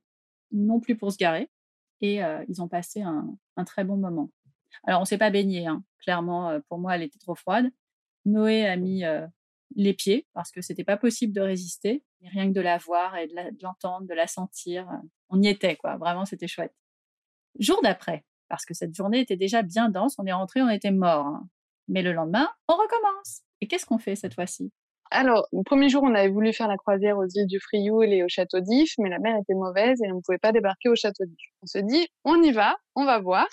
non 0.51 0.79
plus 0.79 0.95
pour 0.95 1.11
se 1.11 1.17
garer. 1.17 1.49
Et 2.01 2.23
euh, 2.23 2.43
ils 2.47 2.61
ont 2.61 2.67
passé 2.67 3.01
un, 3.01 3.37
très 3.65 3.83
bon 3.83 3.97
moment. 3.97 4.31
Alors, 4.85 5.01
on 5.01 5.05
s'est 5.05 5.17
pas 5.17 5.29
baigné, 5.29 5.67
hein. 5.67 5.83
clairement. 5.99 6.49
Euh, 6.49 6.59
pour 6.67 6.79
moi, 6.79 6.95
elle 6.95 7.03
était 7.03 7.19
trop 7.19 7.35
froide. 7.35 7.69
Noé 8.25 8.65
a 8.65 8.75
mis 8.75 9.03
les 9.75 9.93
pieds 9.93 10.27
parce 10.33 10.51
que 10.51 10.61
c'était 10.61 10.83
pas 10.83 10.97
possible 10.97 11.33
de 11.33 11.41
résister. 11.41 12.03
rien 12.21 12.47
que 12.47 12.53
de 12.53 12.61
la 12.61 12.77
voir 12.77 13.15
et 13.17 13.27
de 13.27 13.33
l'entendre, 13.61 14.07
de, 14.07 14.13
la 14.13 14.27
sentir, 14.27 14.87
on 15.29 15.41
y 15.41 15.47
était, 15.47 15.75
quoi. 15.75 15.97
Vraiment, 15.97 16.25
c'était 16.25 16.47
chouette. 16.47 16.73
Jour 17.59 17.79
d'après, 17.83 18.25
parce 18.47 18.65
que 18.65 18.73
cette 18.73 18.95
journée 18.95 19.19
était 19.19 19.35
déjà 19.35 19.61
bien 19.61 19.89
dense, 19.89 20.15
on 20.17 20.25
est 20.25 20.33
rentré, 20.33 20.61
on 20.61 20.69
était 20.69 20.91
mort. 20.91 21.25
Hein. 21.25 21.47
Mais 21.87 22.01
le 22.01 22.13
lendemain, 22.13 22.49
on 22.67 22.73
recommence. 22.73 23.41
Et 23.61 23.67
qu'est-ce 23.67 23.85
qu'on 23.85 23.97
fait 23.97 24.15
cette 24.15 24.33
fois-ci? 24.33 24.71
Alors, 25.09 25.47
le 25.53 25.63
premier 25.63 25.87
jour, 25.87 26.03
on 26.03 26.13
avait 26.13 26.27
voulu 26.27 26.51
faire 26.51 26.67
la 26.67 26.75
croisière 26.75 27.17
aux 27.17 27.27
îles 27.27 27.47
du 27.47 27.59
Frioul 27.59 28.11
et 28.11 28.23
au 28.23 28.27
château 28.27 28.59
d'If, 28.59 28.93
mais 28.99 29.09
la 29.09 29.19
mer 29.19 29.37
était 29.37 29.53
mauvaise 29.53 30.01
et 30.03 30.11
on 30.11 30.17
ne 30.17 30.21
pouvait 30.21 30.37
pas 30.37 30.51
débarquer 30.51 30.89
au 30.89 30.95
château 30.95 31.23
d'If. 31.25 31.39
On 31.63 31.65
se 31.65 31.77
dit, 31.77 32.07
on 32.25 32.41
y 32.41 32.51
va, 32.51 32.75
on 32.95 33.05
va 33.05 33.19
voir. 33.19 33.47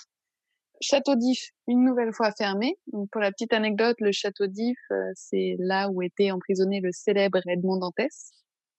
Château 0.81 1.15
d'If, 1.15 1.51
une 1.67 1.83
nouvelle 1.83 2.13
fois 2.13 2.31
fermé. 2.31 2.77
Donc, 2.87 3.09
pour 3.11 3.21
la 3.21 3.31
petite 3.31 3.53
anecdote, 3.53 3.95
le 3.99 4.11
château 4.11 4.47
d'If, 4.47 4.77
euh, 4.91 5.11
c'est 5.15 5.55
là 5.59 5.89
où 5.89 6.01
était 6.01 6.31
emprisonné 6.31 6.79
le 6.81 6.91
célèbre 6.91 7.39
Edmond 7.47 7.77
Dantès. 7.77 8.31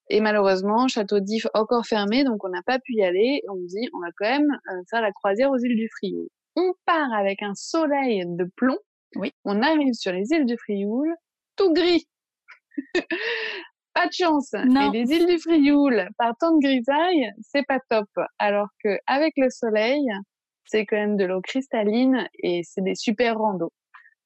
Et 0.09 0.21
malheureusement, 0.21 0.87
Château 0.87 1.19
d'If 1.19 1.47
encore 1.55 1.85
fermé, 1.85 2.23
donc 2.23 2.45
on 2.45 2.49
n'a 2.49 2.63
pas 2.63 2.79
pu 2.79 2.95
y 2.95 3.03
aller. 3.03 3.43
On 3.49 3.57
dit, 3.57 3.89
on 3.93 4.01
va 4.01 4.09
quand 4.17 4.29
même 4.29 4.51
euh, 4.71 4.83
faire 4.89 5.03
la 5.03 5.13
croisière 5.13 5.51
aux 5.51 5.59
îles 5.59 5.77
du 5.77 5.89
Frioul. 5.97 6.29
On 6.55 6.73
part 6.85 7.13
avec 7.13 7.43
un 7.43 7.55
soleil 7.55 8.25
de 8.25 8.45
plomb. 8.57 8.79
Oui. 9.17 9.33
On 9.45 9.63
arrive 9.63 9.95
sur 9.95 10.13
les 10.13 10.31
îles 10.31 10.47
du 10.47 10.57
Frioul, 10.57 11.13
tout 11.57 11.73
gris. 11.73 12.07
pas 13.95 14.07
de 14.07 14.13
chance. 14.13 14.53
Non. 14.53 14.93
Et 14.93 15.05
les 15.05 15.13
îles 15.13 15.27
du 15.27 15.39
Frioul, 15.39 16.09
par 16.19 16.37
temps 16.39 16.55
de 16.57 16.61
grisaille, 16.61 17.33
c'est 17.41 17.67
pas 17.67 17.81
top. 17.91 18.09
Alors 18.39 18.69
que 18.85 18.99
avec 19.07 19.33
le 19.37 19.51
soleil, 19.51 20.07
c'est 20.67 20.87
quand 20.87 20.97
même 20.97 21.17
de 21.17 21.25
l'eau 21.25 21.41
cristalline 21.41 22.29
et 22.43 22.63
c'est 22.65 22.83
des 22.83 22.95
super 22.95 23.39
randos. 23.39 23.73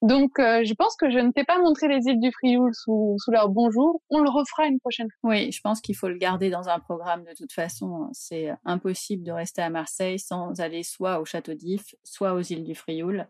Donc, 0.02 0.38
euh, 0.38 0.64
je 0.64 0.72
pense 0.72 0.96
que 0.96 1.10
je 1.10 1.18
ne 1.18 1.30
t'ai 1.30 1.44
pas 1.44 1.58
montré 1.58 1.86
les 1.86 2.06
îles 2.06 2.20
du 2.20 2.32
Frioul 2.32 2.74
sous, 2.74 3.18
leur 3.28 3.50
bonjour. 3.50 4.00
On 4.08 4.20
le 4.20 4.30
refera 4.30 4.66
une 4.66 4.80
prochaine 4.80 5.08
fois. 5.20 5.30
Oui, 5.30 5.52
je 5.52 5.60
pense 5.60 5.82
qu'il 5.82 5.94
faut 5.94 6.08
le 6.08 6.16
garder 6.16 6.48
dans 6.48 6.70
un 6.70 6.78
programme 6.78 7.24
de 7.24 7.34
toute 7.36 7.52
façon. 7.52 8.08
C'est 8.12 8.50
impossible 8.64 9.22
de 9.24 9.32
rester 9.32 9.60
à 9.60 9.68
Marseille 9.68 10.18
sans 10.18 10.58
aller 10.60 10.84
soit 10.84 11.20
au 11.20 11.26
Château 11.26 11.52
d'If, 11.52 11.94
soit 12.02 12.32
aux 12.32 12.40
îles 12.40 12.64
du 12.64 12.74
Frioul. 12.74 13.28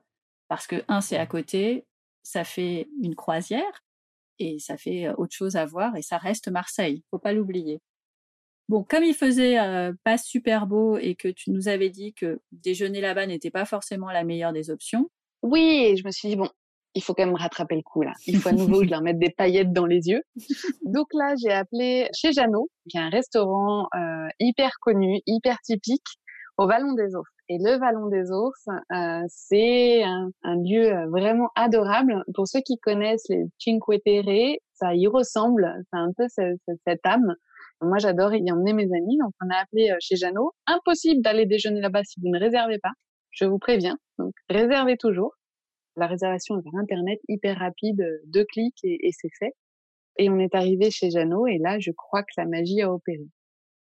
Parce 0.49 0.69
que, 0.69 0.85
un, 0.87 1.01
c'est 1.01 1.19
à 1.19 1.27
côté, 1.27 1.87
ça 2.23 2.45
fait 2.45 2.89
une 3.03 3.17
croisière 3.17 3.85
et 4.39 4.59
ça 4.61 4.77
fait 4.77 5.09
euh, 5.09 5.15
autre 5.19 5.35
chose 5.35 5.57
à 5.57 5.67
voir 5.67 5.97
et 5.97 6.03
ça 6.03 6.19
reste 6.19 6.49
Marseille. 6.49 7.03
Faut 7.11 7.19
pas 7.19 7.33
l'oublier. 7.33 7.81
Bon, 8.71 8.85
comme 8.85 9.03
il 9.03 9.15
faisait 9.15 9.59
euh, 9.59 9.93
pas 10.05 10.17
super 10.17 10.69
beau 10.69 10.97
et 10.97 11.17
que 11.17 11.27
tu 11.27 11.51
nous 11.51 11.67
avais 11.67 11.91
dit 11.91 12.15
que 12.15 12.41
déjeuner 12.53 13.01
là-bas 13.01 13.27
n'était 13.27 13.51
pas 13.51 13.65
forcément 13.65 14.13
la 14.13 14.23
meilleure 14.23 14.53
des 14.53 14.71
options, 14.71 15.11
oui, 15.43 15.97
je 15.97 16.07
me 16.07 16.13
suis 16.13 16.29
dit, 16.29 16.37
bon, 16.37 16.49
il 16.95 17.03
faut 17.03 17.13
quand 17.13 17.27
même 17.27 17.35
rattraper 17.35 17.75
le 17.75 17.83
coup 17.83 18.03
là. 18.03 18.13
Il 18.29 18.39
faut 18.39 18.51
à 18.51 18.53
nouveau 18.53 18.85
je 18.85 18.91
leur 18.91 19.03
mette 19.03 19.19
des 19.19 19.31
paillettes 19.31 19.73
dans 19.73 19.87
les 19.87 20.07
yeux. 20.07 20.23
Donc 20.85 21.09
là, 21.15 21.35
j'ai 21.43 21.51
appelé 21.51 22.09
chez 22.15 22.33
Jeannot, 22.33 22.69
qui 22.89 22.97
est 22.97 23.01
un 23.01 23.09
restaurant 23.09 23.89
euh, 23.97 24.29
hyper 24.39 24.71
connu, 24.81 25.21
hyper 25.27 25.59
typique, 25.65 26.07
au 26.57 26.69
Vallon 26.69 26.93
des 26.93 27.17
Ours. 27.17 27.29
Et 27.49 27.59
le 27.59 27.77
Vallon 27.77 28.07
des 28.07 28.31
Ours, 28.31 28.69
euh, 28.93 29.25
c'est 29.27 30.05
un, 30.05 30.31
lieu 30.63 31.09
vraiment 31.09 31.49
adorable. 31.57 32.23
Pour 32.37 32.47
ceux 32.47 32.61
qui 32.61 32.79
connaissent 32.79 33.27
les 33.31 33.47
Cinque 33.59 34.01
Terre, 34.05 34.55
ça 34.75 34.95
y 34.95 35.09
ressemble. 35.09 35.75
C'est 35.91 35.99
un 35.99 36.13
peu 36.17 36.27
cette, 36.29 37.05
âme. 37.05 37.35
Moi, 37.83 37.99
j'adore 37.99 38.35
y 38.35 38.51
emmener 38.53 38.73
mes 38.73 38.93
amis. 38.95 39.17
Donc, 39.19 39.33
on 39.43 39.49
a 39.51 39.57
appelé 39.57 39.95
chez 40.01 40.17
Jeannot. 40.17 40.53
Impossible 40.67 41.23
d'aller 41.23 41.47
déjeuner 41.47 41.81
là-bas 41.81 42.05
si 42.05 42.21
vous 42.21 42.29
ne 42.29 42.39
réservez 42.39 42.79
pas. 42.79 42.93
Je 43.31 43.45
vous 43.45 43.59
préviens. 43.59 43.99
Donc, 44.19 44.35
réservez 44.49 44.97
toujours 44.97 45.35
la 45.97 46.07
réservation 46.07 46.61
vers 46.61 46.75
Internet 46.81 47.21
hyper 47.29 47.59
rapide, 47.59 48.01
euh, 48.01 48.19
deux 48.27 48.45
clics 48.45 48.79
et, 48.83 49.11
c'est 49.13 49.31
fait. 49.39 49.53
Et 50.17 50.29
on 50.29 50.39
est 50.39 50.55
arrivé 50.55 50.91
chez 50.91 51.11
Jeannot 51.11 51.47
et 51.47 51.59
là, 51.59 51.79
je 51.79 51.91
crois 51.93 52.23
que 52.23 52.33
la 52.37 52.47
magie 52.47 52.83
a 52.83 52.93
opéré. 52.93 53.29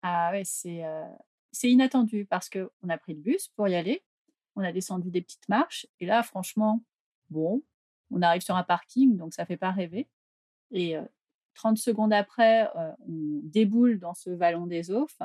Ah 0.02 0.32
ouais, 0.32 0.44
c'est 0.46 0.84
euh, 0.86 1.06
c'est 1.52 1.70
inattendu 1.70 2.26
parce 2.26 2.50
que 2.50 2.72
on 2.82 2.90
a 2.90 2.98
pris 2.98 3.14
le 3.14 3.22
bus 3.22 3.50
pour 3.50 3.68
y 3.68 3.76
aller, 3.76 4.04
on 4.56 4.64
a 4.64 4.72
descendu 4.72 5.12
des 5.12 5.22
petites 5.22 5.48
marches 5.50 5.86
et 6.00 6.06
là, 6.06 6.24
franchement, 6.24 6.84
bon, 7.30 7.62
on 8.12 8.22
arrive 8.22 8.42
sur 8.42 8.56
un 8.56 8.64
parking 8.64 9.18
donc 9.18 9.34
ça 9.34 9.46
fait 9.46 9.58
pas 9.58 9.72
rêver. 9.72 10.08
Et 10.72 10.96
30 11.56 11.78
euh, 11.78 11.82
secondes 11.82 12.13
après, 12.13 12.70
on 12.76 12.96
déboule 13.44 14.00
dans 14.00 14.13
ce 14.13 14.30
vallon 14.30 14.68
des 14.68 14.92
Oufs. 14.92 15.22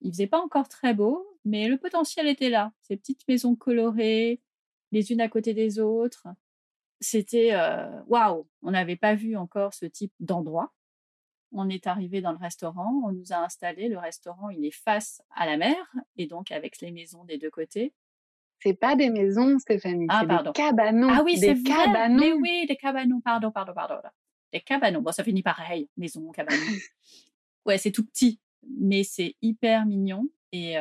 Il 0.00 0.12
faisait 0.12 0.26
pas 0.26 0.40
encore 0.40 0.68
très 0.68 0.94
beau, 0.94 1.26
mais 1.44 1.68
le 1.68 1.76
potentiel 1.76 2.26
était 2.26 2.48
là. 2.48 2.72
Ces 2.82 2.96
petites 2.96 3.26
maisons 3.28 3.54
colorées, 3.54 4.40
les 4.92 5.12
unes 5.12 5.20
à 5.20 5.28
côté 5.28 5.54
des 5.54 5.78
autres. 5.78 6.26
C'était 7.00 7.50
euh, 7.52 8.02
waouh, 8.06 8.46
on 8.62 8.70
n'avait 8.70 8.96
pas 8.96 9.14
vu 9.14 9.36
encore 9.36 9.74
ce 9.74 9.86
type 9.86 10.12
d'endroit. 10.20 10.72
On 11.52 11.68
est 11.68 11.86
arrivé 11.86 12.20
dans 12.20 12.32
le 12.32 12.38
restaurant, 12.38 13.02
on 13.04 13.12
nous 13.12 13.32
a 13.32 13.38
installé. 13.38 13.88
Le 13.88 13.98
restaurant, 13.98 14.50
il 14.50 14.64
est 14.64 14.74
face 14.74 15.22
à 15.34 15.46
la 15.46 15.56
mer 15.56 15.76
et 16.16 16.26
donc 16.26 16.52
avec 16.52 16.80
les 16.80 16.92
maisons 16.92 17.24
des 17.24 17.38
deux 17.38 17.50
côtés. 17.50 17.92
C'est 18.62 18.74
pas 18.74 18.94
des 18.94 19.08
maisons, 19.08 19.58
Stéphanie. 19.58 20.06
Ah, 20.10 20.24
pardon. 20.26 20.50
Des 20.50 20.60
cabanons. 20.60 21.08
Ah 21.10 21.22
oui, 21.24 21.38
c'est 21.38 21.60
cabanons. 21.62 22.20
Mais 22.20 22.32
oui, 22.32 22.66
des 22.68 22.76
cabanons. 22.76 23.20
Pardon, 23.20 23.50
pardon, 23.50 23.72
pardon. 23.74 23.96
Des 24.52 24.60
cabanons. 24.60 25.00
Bon, 25.00 25.12
ça 25.12 25.24
finit 25.24 25.42
pareil. 25.42 25.88
Maison, 25.96 26.30
cabanon. 26.30 26.60
ouais, 27.66 27.78
c'est 27.78 27.92
tout 27.92 28.04
petit, 28.04 28.40
mais 28.78 29.04
c'est 29.04 29.36
hyper 29.42 29.86
mignon. 29.86 30.28
Et 30.52 30.76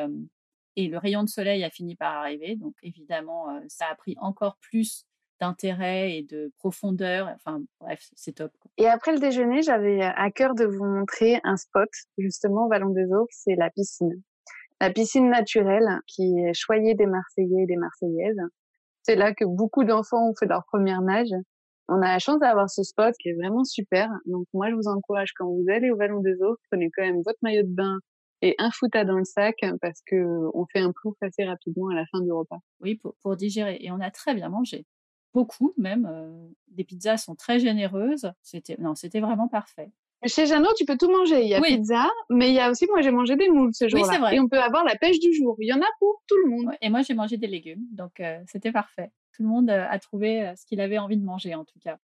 et 0.79 0.87
le 0.87 0.97
rayon 0.97 1.23
de 1.23 1.29
soleil 1.29 1.65
a 1.65 1.69
fini 1.69 1.95
par 1.95 2.15
arriver. 2.15 2.55
Donc 2.55 2.73
évidemment, 2.83 3.47
ça 3.67 3.87
a 3.91 3.95
pris 3.95 4.15
encore 4.21 4.57
plus 4.61 5.05
d'intérêt 5.41 6.17
et 6.17 6.23
de 6.23 6.53
profondeur. 6.57 7.29
Enfin 7.35 7.61
bref, 7.81 8.09
c'est 8.15 8.33
top. 8.33 8.51
Et 8.77 8.87
après 8.87 9.11
le 9.11 9.19
déjeuner, 9.19 9.61
j'avais 9.61 10.01
à 10.01 10.31
cœur 10.31 10.55
de 10.55 10.63
vous 10.63 10.85
montrer 10.85 11.41
un 11.43 11.57
spot 11.57 11.89
justement 12.17 12.65
au 12.65 12.69
Vallon 12.69 12.91
des 12.91 13.11
Eaux, 13.11 13.27
c'est 13.29 13.55
la 13.55 13.69
piscine. 13.69 14.21
La 14.79 14.89
piscine 14.89 15.29
naturelle 15.29 15.99
qui 16.07 16.39
est 16.39 16.53
choyée 16.53 16.95
des 16.95 17.07
Marseillais 17.07 17.63
et 17.63 17.65
des 17.65 17.75
Marseillaises. 17.75 18.41
C'est 19.03 19.15
là 19.15 19.33
que 19.33 19.43
beaucoup 19.43 19.83
d'enfants 19.83 20.29
ont 20.29 20.35
fait 20.35 20.45
leur 20.45 20.63
première 20.65 21.01
nage. 21.01 21.33
On 21.89 22.01
a 22.01 22.13
la 22.13 22.19
chance 22.19 22.39
d'avoir 22.39 22.69
ce 22.69 22.83
spot 22.83 23.15
qui 23.19 23.29
est 23.29 23.33
vraiment 23.33 23.63
super. 23.63 24.09
Donc 24.25 24.45
moi, 24.53 24.69
je 24.69 24.75
vous 24.75 24.87
encourage 24.87 25.33
quand 25.35 25.47
vous 25.47 25.65
allez 25.69 25.89
au 25.89 25.97
Vallon 25.97 26.21
des 26.21 26.41
Eaux, 26.41 26.55
prenez 26.69 26.89
quand 26.95 27.03
même 27.03 27.21
votre 27.23 27.39
maillot 27.41 27.63
de 27.63 27.73
bain, 27.73 27.97
et 28.41 28.55
un 28.57 28.71
fouta 28.71 29.03
dans 29.03 29.17
le 29.17 29.25
sac 29.25 29.57
parce 29.81 30.01
que 30.05 30.49
on 30.53 30.65
fait 30.71 30.79
un 30.79 30.91
plouf 30.91 31.15
assez 31.21 31.43
rapidement 31.43 31.89
à 31.89 31.95
la 31.95 32.05
fin 32.05 32.21
du 32.21 32.31
repas. 32.31 32.59
Oui, 32.79 32.95
pour, 32.95 33.15
pour 33.21 33.35
digérer. 33.35 33.77
Et 33.81 33.91
on 33.91 33.99
a 33.99 34.11
très 34.11 34.33
bien 34.33 34.49
mangé. 34.49 34.85
Beaucoup 35.33 35.73
même. 35.77 36.07
Euh, 36.09 36.47
les 36.75 36.83
pizzas 36.83 37.17
sont 37.17 37.35
très 37.35 37.59
généreuses. 37.59 38.31
C'était 38.41 38.77
non, 38.79 38.95
c'était 38.95 39.19
vraiment 39.19 39.47
parfait. 39.47 39.91
Chez 40.25 40.47
Jeannot, 40.47 40.73
tu 40.77 40.85
peux 40.85 40.97
tout 40.97 41.09
manger. 41.09 41.43
Il 41.43 41.49
y 41.49 41.53
a 41.53 41.61
pizza, 41.61 42.09
mais 42.29 42.49
il 42.49 42.53
y 42.53 42.59
a 42.59 42.69
aussi, 42.69 42.85
moi, 42.87 43.01
j'ai 43.01 43.11
mangé 43.11 43.37
des 43.37 43.49
moules 43.49 43.73
ce 43.73 43.87
jour-là. 43.87 44.05
Oui, 44.05 44.13
c'est 44.13 44.19
vrai. 44.19 44.35
Et 44.35 44.39
on 44.39 44.49
peut 44.49 44.59
avoir 44.59 44.83
la 44.83 44.95
pêche 44.95 45.19
du 45.19 45.33
jour. 45.33 45.55
Il 45.59 45.67
y 45.67 45.73
en 45.73 45.79
a 45.79 45.87
pour 45.99 46.21
tout 46.27 46.35
le 46.43 46.49
monde. 46.49 46.73
Et 46.81 46.89
moi, 46.89 47.01
j'ai 47.03 47.13
mangé 47.13 47.37
des 47.37 47.47
légumes, 47.47 47.85
donc 47.91 48.19
euh, 48.19 48.39
c'était 48.47 48.73
parfait. 48.73 49.11
Tout 49.39 49.43
le 49.43 49.49
monde 49.49 49.69
euh, 49.69 49.85
a 49.89 49.99
trouvé 49.99 50.53
ce 50.57 50.65
qu'il 50.65 50.81
avait 50.81 50.97
envie 50.97 51.15
de 51.15 51.23
manger, 51.23 51.55
en 51.55 51.63
tout 51.63 51.79
cas. 51.79 51.97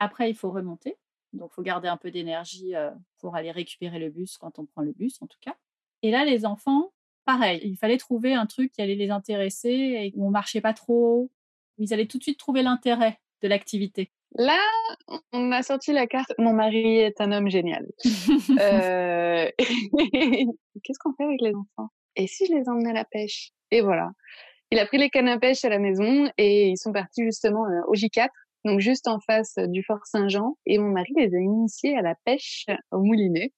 Après, 0.00 0.28
il 0.28 0.34
faut 0.34 0.50
remonter. 0.50 0.98
Donc, 1.32 1.48
il 1.52 1.54
faut 1.54 1.62
garder 1.62 1.88
un 1.88 1.96
peu 1.96 2.10
d'énergie 2.10 2.74
pour 3.18 3.36
aller 3.36 3.50
récupérer 3.50 3.98
le 3.98 4.10
bus 4.10 4.36
quand 4.36 4.58
on 4.58 4.66
prend 4.66 4.82
le 4.82 4.92
bus, 4.92 5.16
en 5.22 5.26
tout 5.26 5.38
cas. 5.40 5.56
Et 6.02 6.10
là, 6.10 6.26
les 6.26 6.44
enfants, 6.44 6.92
pareil, 7.24 7.62
il 7.64 7.78
fallait 7.78 7.96
trouver 7.96 8.34
un 8.34 8.44
truc 8.44 8.70
qui 8.72 8.82
allait 8.82 8.96
les 8.96 9.10
intéresser 9.10 9.70
et 9.70 10.12
où 10.14 10.26
on 10.26 10.30
marchait 10.30 10.60
pas 10.60 10.74
trop, 10.74 11.30
ils 11.78 11.94
allaient 11.94 12.06
tout 12.06 12.18
de 12.18 12.22
suite 12.22 12.38
trouver 12.38 12.62
l'intérêt 12.62 13.18
de 13.42 13.48
l'activité. 13.48 14.12
Là, 14.34 14.58
on 15.32 15.52
a 15.52 15.62
sorti 15.62 15.92
la 15.92 16.06
carte. 16.06 16.32
Mon 16.38 16.52
mari 16.52 16.98
est 16.98 17.20
un 17.20 17.32
homme 17.32 17.48
génial. 17.48 17.86
euh... 18.60 19.50
Qu'est-ce 19.58 20.98
qu'on 20.98 21.14
fait 21.14 21.24
avec 21.24 21.40
les 21.40 21.54
enfants? 21.54 21.88
Et 22.14 22.26
si 22.26 22.46
je 22.46 22.52
les 22.52 22.68
emmenais 22.68 22.90
à 22.90 22.94
la 22.94 23.04
pêche? 23.04 23.52
Et 23.70 23.80
voilà. 23.80 24.10
Il 24.70 24.78
a 24.78 24.86
pris 24.86 24.98
les 24.98 25.08
cannes 25.08 25.28
à 25.28 25.38
pêche 25.38 25.64
à 25.64 25.70
la 25.70 25.78
maison 25.78 26.30
et 26.36 26.68
ils 26.68 26.76
sont 26.76 26.92
partis 26.92 27.24
justement 27.24 27.64
euh, 27.66 27.80
au 27.88 27.94
J4, 27.94 28.28
donc 28.64 28.80
juste 28.80 29.08
en 29.08 29.18
face 29.20 29.54
du 29.56 29.82
Fort 29.82 30.04
Saint-Jean. 30.04 30.56
Et 30.66 30.78
mon 30.78 30.90
mari 30.90 31.12
les 31.16 31.34
a 31.34 31.38
initiés 31.38 31.96
à 31.96 32.02
la 32.02 32.14
pêche 32.24 32.66
au 32.90 32.98
moulinet. 32.98 33.52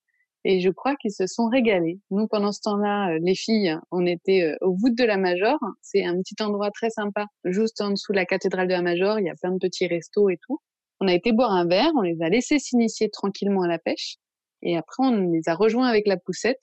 Et 0.45 0.61
je 0.61 0.71
crois 0.71 0.97
qu'ils 0.97 1.13
se 1.13 1.27
sont 1.27 1.49
régalés. 1.49 1.99
Nous, 2.11 2.27
pendant 2.27 2.53
ce 2.53 2.61
temps-là, 2.63 3.19
les 3.19 3.35
filles, 3.35 3.77
on 3.91 4.07
était 4.07 4.55
au 4.63 4.75
voûte 4.75 4.97
de 4.97 5.05
la 5.05 5.19
Major. 5.19 5.59
C'est 5.83 6.05
un 6.05 6.17
petit 6.17 6.41
endroit 6.43 6.71
très 6.71 6.89
sympa, 6.89 7.27
juste 7.45 7.81
en 7.83 7.91
dessous 7.91 8.13
de 8.13 8.17
la 8.17 8.25
cathédrale 8.25 8.67
de 8.67 8.73
la 8.73 8.81
Major. 8.81 9.19
Il 9.19 9.27
y 9.27 9.31
a 9.31 9.35
plein 9.35 9.53
de 9.53 9.59
petits 9.59 9.87
restos 9.87 10.31
et 10.31 10.39
tout. 10.47 10.59
On 11.01 11.09
a 11.09 11.13
été 11.13 11.33
boire 11.33 11.53
un 11.53 11.67
verre, 11.67 11.91
on 11.97 12.03
les 12.03 12.23
a 12.23 12.29
laissés 12.29 12.59
s'initier 12.59 13.11
tranquillement 13.11 13.63
à 13.63 13.69
la 13.69 13.79
pêche. 13.79 14.17
Et 14.63 14.77
après, 14.77 15.03
on 15.05 15.31
les 15.31 15.43
a 15.47 15.55
rejoints 15.55 15.89
avec 15.89 16.07
la 16.07 16.17
poussette 16.17 16.63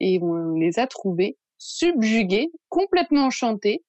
et 0.00 0.18
on 0.20 0.54
les 0.54 0.78
a 0.78 0.86
trouvés 0.86 1.38
subjugués, 1.58 2.50
complètement 2.68 3.26
enchantés. 3.26 3.84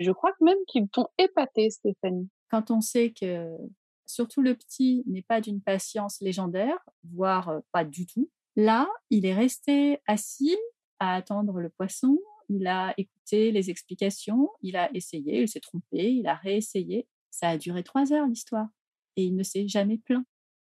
Je 0.00 0.10
crois 0.10 0.32
que 0.32 0.44
même 0.44 0.58
qu'ils 0.68 0.88
t'ont 0.88 1.08
épaté, 1.18 1.70
Stéphanie. 1.70 2.28
Quand 2.50 2.70
on 2.70 2.80
sait 2.80 3.12
que 3.12 3.56
surtout 4.04 4.42
le 4.42 4.54
petit 4.54 5.02
n'est 5.06 5.22
pas 5.22 5.40
d'une 5.40 5.60
patience 5.60 6.20
légendaire, 6.20 6.78
voire 7.12 7.60
pas 7.72 7.84
du 7.84 8.06
tout, 8.06 8.30
là, 8.56 8.88
il 9.10 9.26
est 9.26 9.34
resté 9.34 10.00
assis 10.06 10.56
à 10.98 11.14
attendre 11.14 11.60
le 11.60 11.70
poisson. 11.70 12.18
Il 12.48 12.66
a 12.66 12.94
écouté 12.96 13.50
les 13.50 13.70
explications, 13.70 14.50
il 14.62 14.76
a 14.76 14.88
essayé, 14.94 15.42
il 15.42 15.48
s'est 15.48 15.60
trompé, 15.60 16.12
il 16.12 16.28
a 16.28 16.34
réessayé. 16.34 17.08
Ça 17.30 17.48
a 17.48 17.58
duré 17.58 17.82
trois 17.82 18.12
heures 18.12 18.26
l'histoire 18.26 18.68
et 19.16 19.24
il 19.24 19.34
ne 19.34 19.42
s'est 19.42 19.66
jamais 19.66 19.98
plaint. 19.98 20.24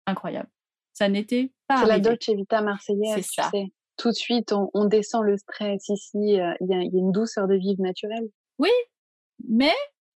Incroyable. 0.06 0.50
Ça 0.92 1.08
n'était 1.08 1.52
pas. 1.68 1.82
C'est 1.82 1.88
la 1.88 2.00
Dolce 2.00 2.28
Vita 2.28 2.60
marseillaise. 2.62 3.14
C'est 3.14 3.42
ça. 3.42 3.50
Tout 4.00 4.08
de 4.08 4.14
suite, 4.14 4.52
on, 4.52 4.84
descend 4.86 5.24
le 5.24 5.36
stress 5.36 5.90
ici. 5.90 6.40
Euh, 6.40 6.54
il 6.62 6.70
y, 6.70 6.74
a, 6.74 6.80
une 6.80 7.12
douceur 7.12 7.46
de 7.46 7.54
vivre 7.54 7.82
naturelle. 7.82 8.30
Oui, 8.58 8.70
mais 9.46 9.74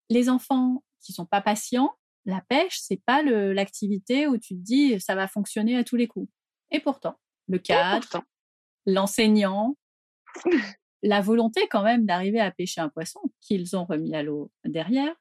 les 0.10 0.30
enfants 0.30 0.86
qui 1.02 1.12
sont 1.12 1.26
pas 1.26 1.42
patients, 1.42 1.92
la 2.24 2.40
pêche, 2.48 2.78
c'est 2.80 3.02
pas 3.06 3.22
l'activité 3.22 4.26
où 4.26 4.38
tu 4.38 4.56
te 4.56 4.62
dis 4.62 5.02
ça 5.02 5.16
va 5.16 5.28
fonctionner 5.28 5.76
à 5.76 5.84
tous 5.84 5.98
les 5.98 6.08
coups. 6.08 6.32
Et 6.72 6.80
pourtant, 6.80 7.16
le 7.50 7.60
cadre, 7.60 8.24
l'enseignant, 8.86 9.76
la 11.02 11.20
volonté 11.20 11.68
quand 11.70 11.84
même 11.84 12.06
d'arriver 12.06 12.40
à 12.40 12.52
pêcher 12.52 12.80
un 12.80 12.88
poisson 12.88 13.20
qu'ils 13.42 13.76
ont 13.76 13.84
remis 13.84 14.16
à 14.16 14.24
l'eau 14.24 14.50
derrière, 14.64 15.14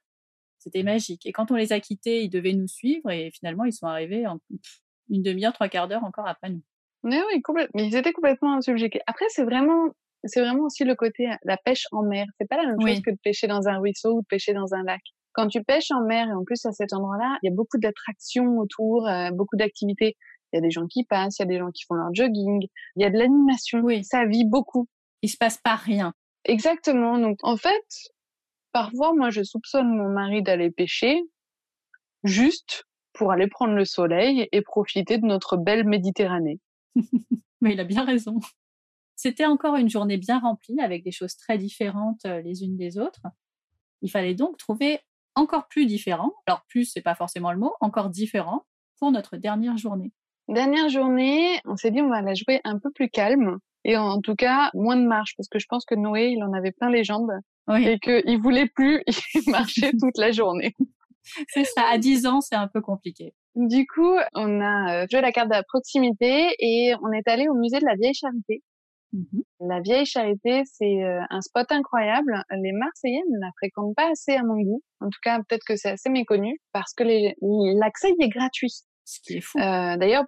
c'était 0.59 0.85
magique. 0.85 1.27
Et 1.27 1.33
quand 1.33 1.51
on 1.51 1.57
les 1.57 1.73
a 1.73 1.81
quittés, 1.81 2.23
ils 2.23 2.31
devaient 2.31 2.53
nous 2.53 2.69
suivre 2.69 3.11
et 3.11 3.33
finalement, 3.33 3.65
ils 3.65 3.73
sont 3.73 3.89
arrivés 3.89 4.25
en 4.29 4.39
une 5.11 5.25
demi-heure, 5.25 5.53
trois 5.53 5.69
quarts 5.69 5.89
d'heure 5.89 6.05
encore 6.05 6.29
après 6.29 6.51
nous. 6.51 6.63
Mais 7.05 7.21
oui, 7.33 7.43
complètement. 7.43 7.73
Mais 7.75 7.89
ils 7.89 7.97
étaient 7.97 8.13
complètement 8.13 8.61
subjugués. 8.61 9.01
Après, 9.07 9.25
c'est 9.29 9.45
vraiment, 9.45 9.91
c'est 10.25 10.41
vraiment 10.41 10.65
aussi 10.65 10.85
le 10.85 10.95
côté 10.95 11.29
la 11.45 11.57
pêche 11.57 11.87
en 11.93 12.03
mer. 12.03 12.27
C'est 12.39 12.49
pas 12.49 12.57
la 12.57 12.67
même 12.67 12.81
chose 12.81 13.01
que 13.01 13.11
de 13.11 13.19
pêcher 13.23 13.47
dans 13.47 13.69
un 13.69 13.79
ruisseau 13.79 14.13
ou 14.15 14.23
de 14.23 14.27
pêcher 14.27 14.53
dans 14.53 14.75
un 14.75 14.83
lac. 14.85 15.01
Quand 15.33 15.49
tu 15.49 15.63
pêches 15.63 15.91
en 15.91 16.05
mer 16.05 16.29
et 16.29 16.33
en 16.33 16.45
plus 16.45 16.65
à 16.67 16.73
cet 16.73 16.93
endroit-là, 16.93 17.39
il 17.43 17.49
y 17.49 17.53
a 17.53 17.55
beaucoup 17.55 17.79
d'attractions 17.79 18.59
autour, 18.59 19.09
euh, 19.09 19.31
beaucoup 19.31 19.57
d'activités. 19.57 20.17
Il 20.53 20.57
y 20.57 20.59
a 20.59 20.61
des 20.61 20.71
gens 20.71 20.87
qui 20.87 21.05
passent, 21.05 21.39
il 21.39 21.43
y 21.43 21.45
a 21.45 21.49
des 21.49 21.59
gens 21.59 21.71
qui 21.71 21.85
font 21.89 21.95
leur 21.95 22.15
jogging, 22.15 22.67
il 22.97 23.03
y 23.03 23.07
a 23.07 23.11
de 23.11 23.17
l'animation. 23.17 23.81
Oui. 23.81 24.05
Ça 24.05 24.27
vit 24.27 24.45
beaucoup. 24.45 24.87
Il 25.23 25.31
se 25.31 25.39
passe 25.39 25.57
pas 25.57 25.77
rien. 25.77 26.13
Exactement. 26.45 27.19
Donc 27.19 27.39
en 27.43 27.57
fait, 27.57 27.87
Parfois, 28.73 29.13
moi, 29.15 29.29
je 29.31 29.43
soupçonne 29.43 29.95
mon 29.95 30.09
mari 30.09 30.43
d'aller 30.43 30.71
pêcher 30.71 31.23
juste 32.25 32.85
pour 33.13 33.31
aller 33.31 33.47
prendre 33.47 33.75
le 33.75 33.85
soleil 33.85 34.49
et 34.51 34.63
profiter 34.63 35.19
de 35.19 35.27
notre 35.27 35.59
belle 35.59 35.85
Méditerranée. 35.85 36.59
Mais 37.61 37.73
il 37.75 37.81
a 37.81 37.85
bien 37.85 38.05
raison. 38.05 38.41
C'était 39.17 39.47
encore 39.47 39.77
une 39.77 39.89
journée 39.89 40.17
bien 40.17 40.41
remplie 40.41 40.81
avec 40.81 41.05
des 41.05 41.13
choses 41.13 41.37
très 41.37 41.59
différentes 41.59 42.25
euh, 42.25 42.41
les 42.41 42.65
unes 42.65 42.77
des 42.77 42.99
autres. 42.99 43.23
Il 44.01 44.11
fallait 44.11 44.35
donc 44.35 44.57
trouver 44.57 45.01
encore 45.35 45.69
plus 45.69 45.87
différent. 45.87 46.33
Alors 46.47 46.65
plus, 46.69 46.87
c'est 46.87 47.03
pas 47.03 47.15
forcément 47.15 47.53
le 47.53 47.59
mot, 47.59 47.73
encore 47.81 48.11
différent 48.11 48.67
pour 48.99 49.13
notre 49.13 49.37
dernière 49.37 49.77
journée. 49.77 50.13
Dernière 50.49 50.89
journée, 50.89 51.61
on 51.65 51.77
s'est 51.77 51.91
dit 51.91 52.03
on 52.03 52.09
va 52.09 52.21
la 52.21 52.35
jouer 52.35 52.61
un 52.65 52.79
peu 52.79 52.91
plus 52.91 53.09
calme 53.09 53.59
et 53.85 53.97
en 53.97 54.21
tout 54.21 54.35
cas 54.35 54.71
moins 54.75 54.97
de 54.97 55.07
marche 55.07 55.35
parce 55.37 55.49
que 55.49 55.59
je 55.59 55.67
pense 55.69 55.85
que 55.85 55.95
Noé 55.95 56.31
il 56.31 56.43
en 56.43 56.53
avait 56.53 56.73
plein 56.73 56.91
les 56.91 57.05
jambes 57.05 57.33
oui. 57.69 57.87
et 57.87 57.99
qu'il 57.99 58.41
voulait 58.41 58.69
plus 58.69 59.03
marcher 59.47 59.93
toute 59.93 60.19
la 60.19 60.33
journée. 60.33 60.75
C'est 61.49 61.65
ça. 61.65 61.85
À 61.89 61.99
10 61.99 62.27
ans, 62.27 62.41
c'est 62.41 62.57
un 62.57 62.69
peu 62.69 62.81
compliqué. 62.81 63.35
Du 63.55 63.87
coup, 63.87 64.17
on 64.35 64.61
a 64.61 65.03
euh, 65.03 65.07
joué 65.11 65.21
la 65.21 65.33
carte 65.33 65.49
de 65.49 65.55
la 65.55 65.63
proximité 65.63 66.55
et 66.59 66.95
on 67.03 67.13
est 67.13 67.29
allé 67.29 67.49
au 67.49 67.55
musée 67.55 67.81
de 67.81 67.85
la 67.85 67.95
Vieille 67.95 68.15
Charité. 68.15 68.63
Mm-hmm. 69.13 69.43
La 69.61 69.81
Vieille 69.81 70.07
Charité, 70.07 70.63
c'est 70.65 71.05
euh, 71.05 71.21
un 71.29 71.41
spot 71.43 71.71
incroyable. 71.71 72.43
Les 72.51 72.73
Marseillais 72.73 73.23
ne 73.31 73.39
la 73.41 73.51
fréquentent 73.59 73.95
pas 73.95 74.11
assez 74.11 74.35
à 74.35 74.43
mon 74.43 74.61
goût. 74.61 74.83
En 75.01 75.11
tout 75.11 75.19
cas, 75.23 75.39
peut-être 75.39 75.65
que 75.67 75.77
c'est 75.77 75.91
assez 75.91 76.09
méconnu 76.09 76.59
parce 76.73 76.95
que 76.95 77.05
l'accès 77.79 78.15
y 78.19 78.25
est 78.25 78.29
gratuit. 78.29 78.73
Ce 79.05 79.21
qui 79.23 79.37
est 79.37 79.41
fou. 79.41 79.59
Euh, 79.59 79.97
D'ailleurs, 79.97 80.25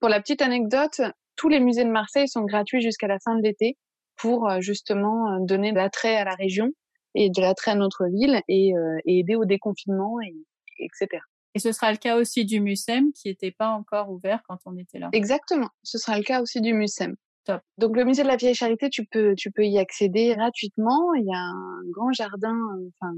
pour 0.00 0.08
la 0.08 0.20
petite 0.20 0.40
anecdote, 0.40 1.02
tous 1.36 1.48
les 1.48 1.60
musées 1.60 1.84
de 1.84 1.90
Marseille 1.90 2.28
sont 2.28 2.44
gratuits 2.44 2.80
jusqu'à 2.80 3.08
la 3.08 3.18
fin 3.18 3.36
de 3.36 3.42
l'été 3.42 3.76
pour 4.16 4.48
justement 4.60 5.40
donner 5.40 5.72
de 5.72 5.76
l'attrait 5.76 6.16
à 6.16 6.24
la 6.24 6.34
région 6.34 6.70
et 7.14 7.30
de 7.30 7.40
l'attrait 7.40 7.72
à 7.72 7.74
notre 7.74 8.06
ville 8.06 8.40
et, 8.48 8.74
euh, 8.74 8.98
et 9.04 9.20
aider 9.20 9.36
au 9.36 9.44
déconfinement, 9.44 10.16
et, 10.20 10.34
etc. 10.78 11.22
Et 11.54 11.58
ce 11.58 11.72
sera 11.72 11.92
le 11.92 11.98
cas 11.98 12.16
aussi 12.16 12.44
du 12.44 12.60
MUSEM 12.60 13.12
qui 13.12 13.28
n'était 13.28 13.50
pas 13.50 13.68
encore 13.68 14.10
ouvert 14.10 14.42
quand 14.48 14.58
on 14.64 14.76
était 14.76 14.98
là. 14.98 15.10
Exactement, 15.12 15.68
ce 15.82 15.98
sera 15.98 16.16
le 16.16 16.24
cas 16.24 16.40
aussi 16.40 16.60
du 16.60 16.72
MUSEM. 16.72 17.16
Top. 17.44 17.60
Donc 17.76 17.96
le 17.96 18.04
musée 18.04 18.22
de 18.22 18.28
la 18.28 18.36
Vieille 18.36 18.54
Charité, 18.54 18.88
tu 18.88 19.04
peux 19.04 19.34
tu 19.36 19.50
peux 19.50 19.64
y 19.64 19.76
accéder 19.76 20.32
gratuitement. 20.36 21.12
Il 21.14 21.24
y 21.24 21.34
a 21.34 21.40
un 21.40 21.82
grand 21.90 22.12
jardin, 22.12 22.56
enfin 23.00 23.12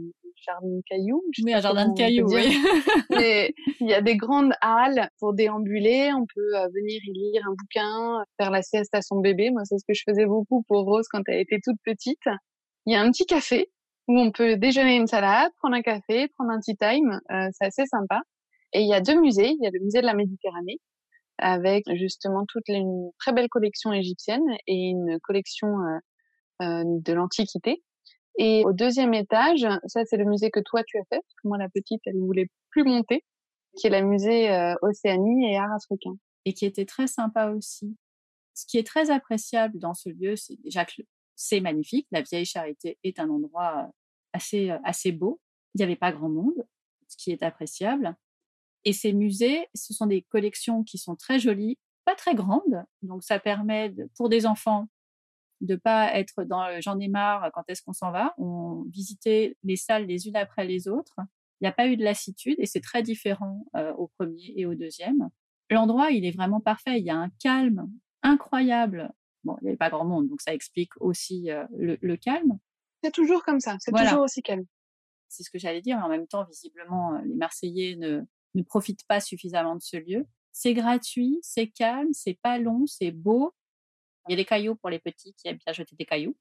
jardin 0.47 0.69
de 0.69 0.83
cailloux. 0.89 1.23
Oui, 1.45 1.53
un 1.53 1.61
jardin 1.61 1.89
de 1.89 1.95
cailloux. 1.95 2.29
Oui. 2.29 2.57
Mais 3.11 3.55
il 3.81 3.89
y 3.89 3.95
a 3.95 4.01
des 4.01 4.17
grandes 4.17 4.53
halles 4.61 5.09
pour 5.19 5.35
déambuler. 5.35 6.11
On 6.15 6.25
peut 6.35 6.57
euh, 6.57 6.69
venir 6.75 7.01
y 7.05 7.13
lire 7.13 7.43
un 7.47 7.55
bouquin, 7.55 8.25
faire 8.39 8.51
la 8.51 8.63
sieste 8.63 8.95
à 8.95 9.03
son 9.03 9.21
bébé. 9.21 9.51
Moi, 9.51 9.63
c'est 9.65 9.79
ce 9.79 9.85
que 9.87 9.95
je 9.95 10.03
faisais 10.09 10.27
beaucoup 10.27 10.63
pour 10.69 10.85
Rose 10.85 11.07
quand 11.11 11.23
elle 11.27 11.41
était 11.41 11.61
toute 11.63 11.79
petite. 11.85 12.27
Il 12.87 12.93
y 12.93 12.97
a 12.97 13.03
un 13.03 13.11
petit 13.11 13.27
café 13.27 13.71
où 14.09 14.19
on 14.19 14.31
peut 14.31 14.57
déjeuner 14.57 14.97
une 14.97 15.07
salade, 15.07 15.51
prendre 15.59 15.77
un 15.77 15.83
café, 15.83 16.29
prendre 16.29 16.51
un 16.51 16.61
tea 16.61 16.77
time. 16.77 17.21
Euh, 17.31 17.49
c'est 17.53 17.67
assez 17.67 17.87
sympa. 17.87 18.21
Et 18.73 18.83
il 18.83 18.89
y 18.89 18.95
a 18.95 19.01
deux 19.01 19.19
musées. 19.21 19.51
Il 19.51 19.63
y 19.63 19.67
a 19.67 19.71
le 19.71 19.81
musée 19.81 20.01
de 20.01 20.07
la 20.07 20.15
Méditerranée 20.15 20.81
avec 21.39 21.85
justement 21.95 22.45
toute 22.47 22.69
une 22.69 23.11
très 23.19 23.33
belle 23.33 23.49
collection 23.49 23.93
égyptienne 23.93 24.45
et 24.67 24.75
une 24.75 25.19
collection 25.21 25.69
euh, 25.69 25.99
euh, 26.63 26.85
de 26.85 27.13
l'Antiquité. 27.13 27.83
Et 28.39 28.65
au 28.65 28.73
deuxième 28.73 29.15
étage, 29.15 29.67
ça 29.87 30.05
c'est 30.05 30.17
le 30.17 30.25
musée 30.25 30.51
que 30.51 30.61
toi 30.61 30.83
tu 30.85 30.99
as 30.99 31.05
fait, 31.05 31.21
parce 31.21 31.35
que 31.43 31.49
moi 31.49 31.59
la 31.59 31.69
petite 31.69 32.03
elle 32.07 32.17
ne 32.17 32.25
voulait 32.25 32.49
plus 32.71 32.85
monter, 32.85 33.25
qui 33.77 33.87
est 33.87 33.91
le 33.91 34.07
musée 34.07 34.51
euh, 34.51 34.75
Océanie 34.83 35.53
et 35.53 35.57
Art 35.57 35.73
africain. 35.73 36.15
Et 36.45 36.53
qui 36.53 36.67
était 36.67 36.85
très 36.85 37.07
sympa 37.07 37.51
aussi. 37.51 37.97
Ce 38.53 38.67
qui 38.67 38.79
est 38.79 38.87
très 38.87 39.11
appréciable 39.11 39.79
dans 39.79 39.95
ce 39.95 40.11
lieu, 40.11 40.37
c'est 40.37 40.61
déjà 40.63 40.85
que 40.85 41.03
c'est 41.37 41.61
magnifique. 41.61 42.07
La 42.11 42.23
vieille 42.23 42.45
charité 42.45 42.99
est 43.03 43.19
un 43.19 43.31
endroit 43.31 43.91
assez, 44.33 44.71
assez 44.85 45.13
beau. 45.13 45.41
Il 45.75 45.79
n'y 45.79 45.85
avait 45.85 45.97
pas 45.97 46.13
grand 46.13 46.29
monde, 46.29 46.67
ce 47.09 47.17
qui 47.17 47.31
est 47.31 47.43
appréciable. 47.43 48.17
Et 48.85 48.93
ces 48.93 49.13
musées, 49.13 49.67
ce 49.75 49.95
sont 49.95 50.07
des 50.07 50.23
collections 50.23 50.85
qui 50.85 50.99
sont 50.99 51.17
très 51.17 51.39
jolies, 51.39 51.79
pas 52.05 52.15
très 52.15 52.35
grandes. 52.35 52.85
Donc, 53.03 53.25
ça 53.25 53.39
permet 53.39 53.95
pour 54.17 54.29
des 54.29 54.47
enfants 54.47 54.89
de 55.61 55.77
pas 55.77 56.13
être 56.15 56.45
dans 56.45 56.81
j'en 56.81 56.99
ai 56.99 57.09
marre, 57.09 57.51
quand 57.55 57.63
est-ce 57.69 57.83
qu'on 57.83 57.95
s'en 57.95 58.11
va? 58.13 58.35
On 58.37 58.85
visitait 58.91 59.57
les 59.63 59.77
salles 59.77 60.07
les 60.07 60.29
unes 60.29 60.37
après 60.37 60.67
les 60.67 60.89
autres. 60.89 61.15
Il 61.61 61.65
n'y 61.65 61.69
a 61.69 61.73
pas 61.73 61.87
eu 61.87 61.97
de 61.97 62.05
lassitude 62.05 62.57
et 62.59 62.67
c'est 62.67 62.83
très 62.83 63.03
différent 63.03 63.65
au 63.97 64.09
premier 64.09 64.53
et 64.57 64.67
au 64.67 64.75
deuxième. 64.75 65.31
L'endroit, 65.71 66.11
il 66.11 66.27
est 66.27 66.37
vraiment 66.37 66.61
parfait. 66.61 66.99
Il 66.99 67.07
y 67.07 67.11
a 67.11 67.17
un 67.17 67.31
calme 67.41 67.91
incroyable. 68.23 69.11
Bon, 69.45 69.57
il 69.61 69.65
n'y 69.65 69.71
avait 69.71 69.77
pas 69.77 69.91
grand 69.91 70.05
monde, 70.05 70.29
donc 70.29 70.41
ça 70.41 70.55
explique 70.55 70.93
aussi 71.01 71.51
euh, 71.51 71.67
le, 71.77 72.17
calme. 72.17 72.59
C'est 73.03 73.13
toujours 73.13 73.45
comme 73.45 73.61
ça, 73.61 73.77
c'est 73.81 73.93
toujours 73.93 74.23
aussi 74.23 74.43
calme. 74.43 74.65
C'est 75.29 75.43
ce 75.43 75.51
que 75.51 75.59
j'allais 75.59 75.83
dire, 75.83 75.99
mais 75.99 76.05
en 76.05 76.09
même 76.09 76.27
temps, 76.27 76.45
visiblement, 76.45 77.19
les 77.25 77.35
Marseillais 77.35 77.97
ne, 77.97 78.23
ne 78.55 78.63
profitent 78.63 79.07
pas 79.07 79.21
suffisamment 79.21 79.77
de 79.77 79.83
ce 79.83 79.97
lieu. 79.97 80.27
C'est 80.53 80.75
gratuit, 80.75 81.39
c'est 81.43 81.69
calme, 81.69 82.13
c'est 82.13 82.39
pas 82.41 82.59
long, 82.59 82.87
c'est 82.87 83.11
beau. 83.11 83.55
Il 84.29 84.33
y 84.33 84.35
a 84.35 84.37
des 84.37 84.45
cailloux 84.45 84.77
pour 84.77 84.91
les 84.91 84.99
petits 84.99 85.35
qui 85.35 85.49
aiment 85.49 85.59
bien 85.65 85.73
jeter 85.73 85.97
des 85.97 86.07
cailloux. 86.07 86.37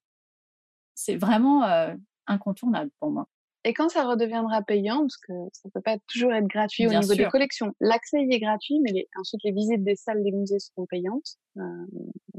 C'est 0.93 1.15
vraiment 1.15 1.63
euh, 1.63 1.95
incontournable 2.27 2.91
pour 2.99 3.11
moi. 3.11 3.27
Et 3.65 3.73
quand 3.73 3.89
ça 3.89 4.05
redeviendra 4.05 4.61
payant, 4.61 4.99
parce 5.01 5.17
que 5.17 5.33
ça 5.53 5.69
peut 5.73 5.81
pas 5.81 5.97
toujours 6.07 6.33
être 6.33 6.47
gratuit 6.47 6.85
au 6.85 6.89
niveau 6.89 7.15
des 7.15 7.27
collections, 7.27 7.73
l'accès 7.79 8.21
y 8.21 8.33
est 8.33 8.39
gratuit, 8.39 8.79
mais 8.81 9.07
ensuite 9.17 9.41
les 9.43 9.53
visites 9.53 9.83
des 9.83 9.95
salles 9.95 10.21
des 10.23 10.31
musées 10.31 10.59
seront 10.59 10.85
payantes 10.85 11.37
euh, 11.57 11.85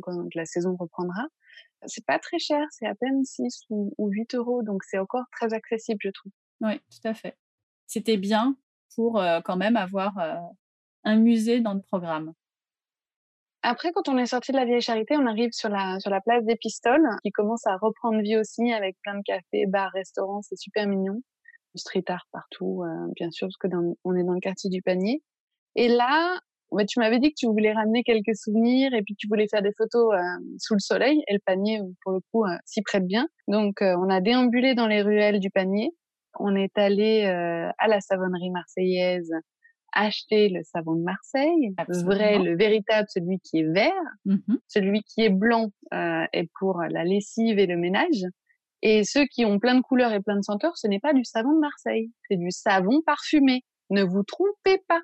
quand 0.03 0.27
la 0.35 0.45
saison 0.45 0.77
reprendra. 0.79 1.22
C'est 1.87 2.05
pas 2.05 2.18
très 2.18 2.39
cher, 2.39 2.66
c'est 2.70 2.87
à 2.87 2.95
peine 2.95 3.25
6 3.25 3.62
ou, 3.70 3.95
ou 3.97 4.09
8 4.09 4.35
euros, 4.35 4.62
donc 4.62 4.85
c'est 4.85 4.99
encore 4.99 5.25
très 5.33 5.55
accessible, 5.55 5.99
je 6.03 6.11
trouve. 6.11 6.33
Oui, 6.61 6.79
tout 6.79 7.09
à 7.09 7.14
fait. 7.14 7.37
C'était 7.87 8.16
bien 8.18 8.57
pour 8.95 9.18
euh, 9.18 9.41
quand 9.43 9.57
même 9.57 9.77
avoir 9.77 10.18
euh, 10.18 10.35
un 11.05 11.16
musée 11.16 11.61
dans 11.61 11.75
le 11.75 11.81
programme. 11.81 12.35
Après, 13.67 13.93
quand 13.93 14.11
on 14.11 14.19
est 14.19 14.27
sorti 14.27 14.53
de 14.53 14.59
la 14.59 14.67
vieille 14.67 14.83
charité, 14.83 15.17
on 15.17 15.25
arrive 15.27 15.53
sur 15.53 15.71
la 15.71 15.99
sur 15.99 16.11
la 16.11 16.21
place 16.21 16.45
des 16.45 16.55
Pistoles, 16.55 17.09
qui 17.25 17.31
commence 17.31 17.67
à 17.67 17.79
reprendre 17.79 18.21
vie 18.21 18.37
aussi 18.37 18.71
avec 18.75 18.95
plein 19.03 19.15
de 19.15 19.23
cafés, 19.25 19.65
bars, 19.67 19.91
restaurants. 19.95 20.43
C'est 20.43 20.59
super 20.59 20.87
mignon. 20.87 21.23
Street 21.75 22.05
art 22.09 22.27
partout, 22.31 22.83
euh, 22.85 23.11
bien 23.17 23.31
sûr, 23.31 23.47
parce 23.49 23.57
que 23.57 23.69
dans, 23.69 23.95
on 24.05 24.15
est 24.17 24.23
dans 24.23 24.35
le 24.35 24.41
quartier 24.41 24.69
du 24.69 24.83
Panier. 24.83 25.23
Et 25.77 25.89
là, 25.89 26.39
Mais 26.73 26.85
tu 26.85 26.99
m'avais 26.99 27.19
dit 27.19 27.31
que 27.31 27.37
tu 27.39 27.47
voulais 27.47 27.73
ramener 27.73 28.03
quelques 28.05 28.37
souvenirs 28.37 28.93
et 28.93 29.01
puis 29.03 29.15
tu 29.17 29.29
voulais 29.29 29.49
faire 29.49 29.62
des 29.62 29.73
photos 29.79 30.15
sous 30.59 30.75
le 30.75 30.81
soleil. 30.81 31.23
Et 31.29 31.33
le 31.33 31.41
panier, 31.47 31.81
pour 32.03 32.12
le 32.12 32.21
coup, 32.33 32.45
s'y 32.67 32.83
prête 32.83 33.07
bien. 33.07 33.27
Donc, 33.49 33.77
on 33.81 34.11
a 34.11 34.21
déambulé 34.21 34.75
dans 34.75 34.89
les 34.89 35.01
ruelles 35.03 35.41
du 35.41 35.51
panier. 35.51 35.91
On 36.39 36.55
est 36.57 36.77
allé 36.77 37.25
à 37.25 37.89
la 37.89 38.01
savonnerie 38.01 38.51
marseillaise 38.51 39.33
acheter 39.95 40.49
le 40.49 40.63
savon 40.65 40.95
de 40.95 41.03
Marseille, 41.03 41.75
le 41.89 42.03
vrai, 42.03 42.39
le 42.39 42.57
véritable, 42.57 43.07
celui 43.09 43.39
qui 43.41 43.61
est 43.61 43.73
vert, 43.73 43.93
mmh 44.25 44.37
celui 44.69 45.03
qui 45.03 45.23
est 45.23 45.31
blanc 45.31 45.71
euh, 45.93 46.25
est 46.33 46.51
pour 46.59 46.83
la 46.83 47.05
lessive 47.05 47.59
et 47.59 47.67
le 47.67 47.77
ménage. 47.77 48.25
Et 48.83 49.05
ceux 49.05 49.25
qui 49.25 49.45
ont 49.47 49.59
plein 49.59 49.77
de 49.77 49.81
couleurs 49.81 50.13
et 50.13 50.21
plein 50.21 50.37
de 50.37 50.43
senteurs, 50.43 50.77
ce 50.77 50.87
n'est 50.87 51.01
pas 51.01 51.15
du 51.15 51.25
savon 51.25 51.55
de 51.55 51.61
Marseille, 51.61 52.11
c'est 52.29 52.37
du 52.37 52.51
savon 52.51 53.01
parfumé. 53.07 53.65
Ne 53.91 54.03
vous 54.03 54.23
trompez 54.25 54.83
pas. 54.89 55.01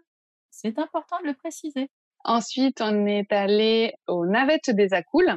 C'est 0.51 0.78
important 0.78 1.16
de 1.22 1.28
le 1.28 1.34
préciser. 1.34 1.91
Ensuite, 2.24 2.82
on 2.82 3.07
est 3.07 3.32
allé 3.32 3.95
aux 4.07 4.26
navettes 4.26 4.70
des 4.70 4.93
Acoules, 4.93 5.34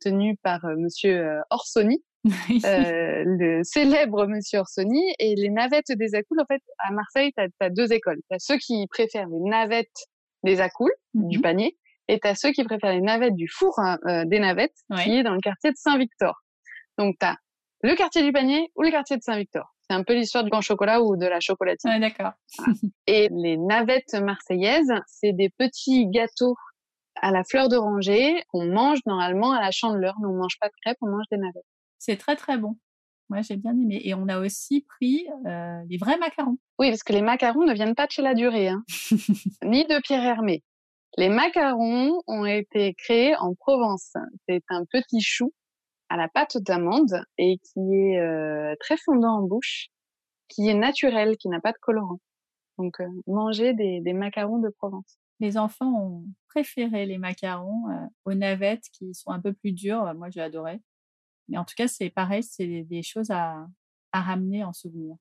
tenues 0.00 0.36
par 0.42 0.64
euh, 0.64 0.74
Monsieur 0.76 1.16
euh, 1.16 1.40
Orsoni, 1.50 2.02
le 2.48 3.60
célèbre 3.64 4.26
Monsieur 4.26 4.60
Orsoni. 4.60 5.02
Et 5.18 5.34
les 5.34 5.50
navettes 5.50 5.92
des 5.92 6.14
Acoules, 6.14 6.40
en 6.40 6.46
fait, 6.46 6.62
à 6.78 6.92
Marseille, 6.92 7.32
tu 7.36 7.44
as, 7.60 7.70
deux 7.70 7.92
écoles. 7.92 8.20
Tu 8.30 8.36
as 8.36 8.38
ceux 8.38 8.58
qui 8.58 8.86
préfèrent 8.88 9.28
les 9.28 9.40
navettes 9.40 10.06
des 10.42 10.60
Acoules, 10.60 10.94
du 11.14 11.38
mhm. 11.38 11.42
panier, 11.42 11.76
et 12.08 12.20
tu 12.20 12.28
as 12.28 12.34
ceux 12.34 12.52
qui 12.52 12.62
préfèrent 12.64 12.92
les 12.92 13.00
navettes 13.00 13.34
du 13.34 13.48
four 13.48 13.78
hein, 13.78 13.98
euh, 14.06 14.24
des 14.24 14.38
navettes, 14.38 14.76
qui 15.02 15.16
est 15.16 15.22
dans 15.22 15.34
le 15.34 15.40
quartier 15.40 15.70
de 15.70 15.76
Saint-Victor. 15.76 16.42
Donc, 16.98 17.16
tu 17.18 17.26
as 17.26 17.36
le 17.82 17.94
quartier 17.94 18.22
du 18.22 18.32
panier 18.32 18.70
ou 18.74 18.82
le 18.82 18.90
quartier 18.90 19.16
de 19.16 19.22
Saint-Victor. 19.22 19.74
C'est 19.88 19.94
un 19.94 20.02
peu 20.02 20.14
l'histoire 20.14 20.42
du 20.42 20.50
pain 20.50 20.60
chocolat 20.60 21.02
ou 21.02 21.16
de 21.16 21.26
la 21.26 21.40
chocolatine. 21.40 21.90
Ouais, 21.90 22.00
d'accord. 22.00 22.32
Et 23.06 23.28
les 23.30 23.56
navettes 23.56 24.14
marseillaises, 24.14 24.92
c'est 25.06 25.32
des 25.32 25.50
petits 25.50 26.06
gâteaux 26.08 26.56
à 27.22 27.30
la 27.30 27.44
fleur 27.44 27.68
d'oranger 27.68 28.42
qu'on 28.48 28.66
mange 28.66 28.98
normalement 29.06 29.52
à 29.52 29.60
la 29.60 29.70
chandeleur. 29.70 30.14
Nous, 30.20 30.28
on 30.28 30.36
mange 30.36 30.58
pas 30.60 30.68
de 30.68 30.74
crêpes, 30.82 30.98
on 31.00 31.08
mange 31.08 31.26
des 31.30 31.38
navettes. 31.38 31.64
C'est 31.98 32.16
très 32.16 32.36
très 32.36 32.58
bon. 32.58 32.76
Moi, 33.28 33.42
j'ai 33.42 33.56
bien 33.56 33.72
aimé. 33.72 34.00
Et 34.04 34.14
on 34.14 34.28
a 34.28 34.38
aussi 34.38 34.82
pris 34.82 35.26
euh, 35.46 35.80
les 35.88 35.96
vrais 35.96 36.18
macarons. 36.18 36.58
Oui, 36.78 36.90
parce 36.90 37.02
que 37.02 37.12
les 37.12 37.22
macarons 37.22 37.64
ne 37.64 37.74
viennent 37.74 37.94
pas 37.94 38.06
de 38.06 38.12
chez 38.12 38.22
la 38.22 38.34
durée, 38.34 38.68
hein. 38.68 38.84
ni 39.64 39.84
de 39.84 40.00
Pierre 40.00 40.22
Hermé. 40.22 40.62
Les 41.16 41.28
macarons 41.28 42.22
ont 42.26 42.44
été 42.44 42.94
créés 42.94 43.34
en 43.36 43.54
Provence. 43.54 44.12
C'est 44.48 44.62
un 44.68 44.84
petit 44.84 45.20
chou 45.20 45.52
à 46.08 46.16
la 46.16 46.28
pâte 46.28 46.58
d'amande 46.58 47.22
et 47.38 47.58
qui 47.58 47.80
est 47.94 48.20
euh, 48.20 48.74
très 48.80 48.96
fondant 48.96 49.38
en 49.38 49.42
bouche, 49.42 49.88
qui 50.48 50.68
est 50.68 50.74
naturel, 50.74 51.36
qui 51.36 51.48
n'a 51.48 51.60
pas 51.60 51.72
de 51.72 51.78
colorant. 51.80 52.20
Donc, 52.78 53.00
euh, 53.00 53.08
manger 53.26 53.72
des, 53.72 54.00
des, 54.02 54.12
macarons 54.12 54.58
de 54.58 54.68
Provence. 54.68 55.18
Les 55.40 55.56
enfants 55.56 55.92
ont 55.98 56.24
préféré 56.48 57.06
les 57.06 57.18
macarons 57.18 57.88
euh, 57.90 58.06
aux 58.26 58.34
navettes 58.34 58.84
qui 58.92 59.14
sont 59.14 59.30
un 59.30 59.40
peu 59.40 59.52
plus 59.52 59.72
durs. 59.72 60.12
Moi, 60.14 60.28
j'ai 60.30 60.42
adoré. 60.42 60.80
Mais 61.48 61.58
en 61.58 61.64
tout 61.64 61.74
cas, 61.76 61.88
c'est 61.88 62.10
pareil, 62.10 62.42
c'est 62.42 62.82
des 62.82 63.02
choses 63.02 63.30
à, 63.30 63.66
à 64.12 64.20
ramener 64.20 64.64
en 64.64 64.72
souvenir. 64.72 65.16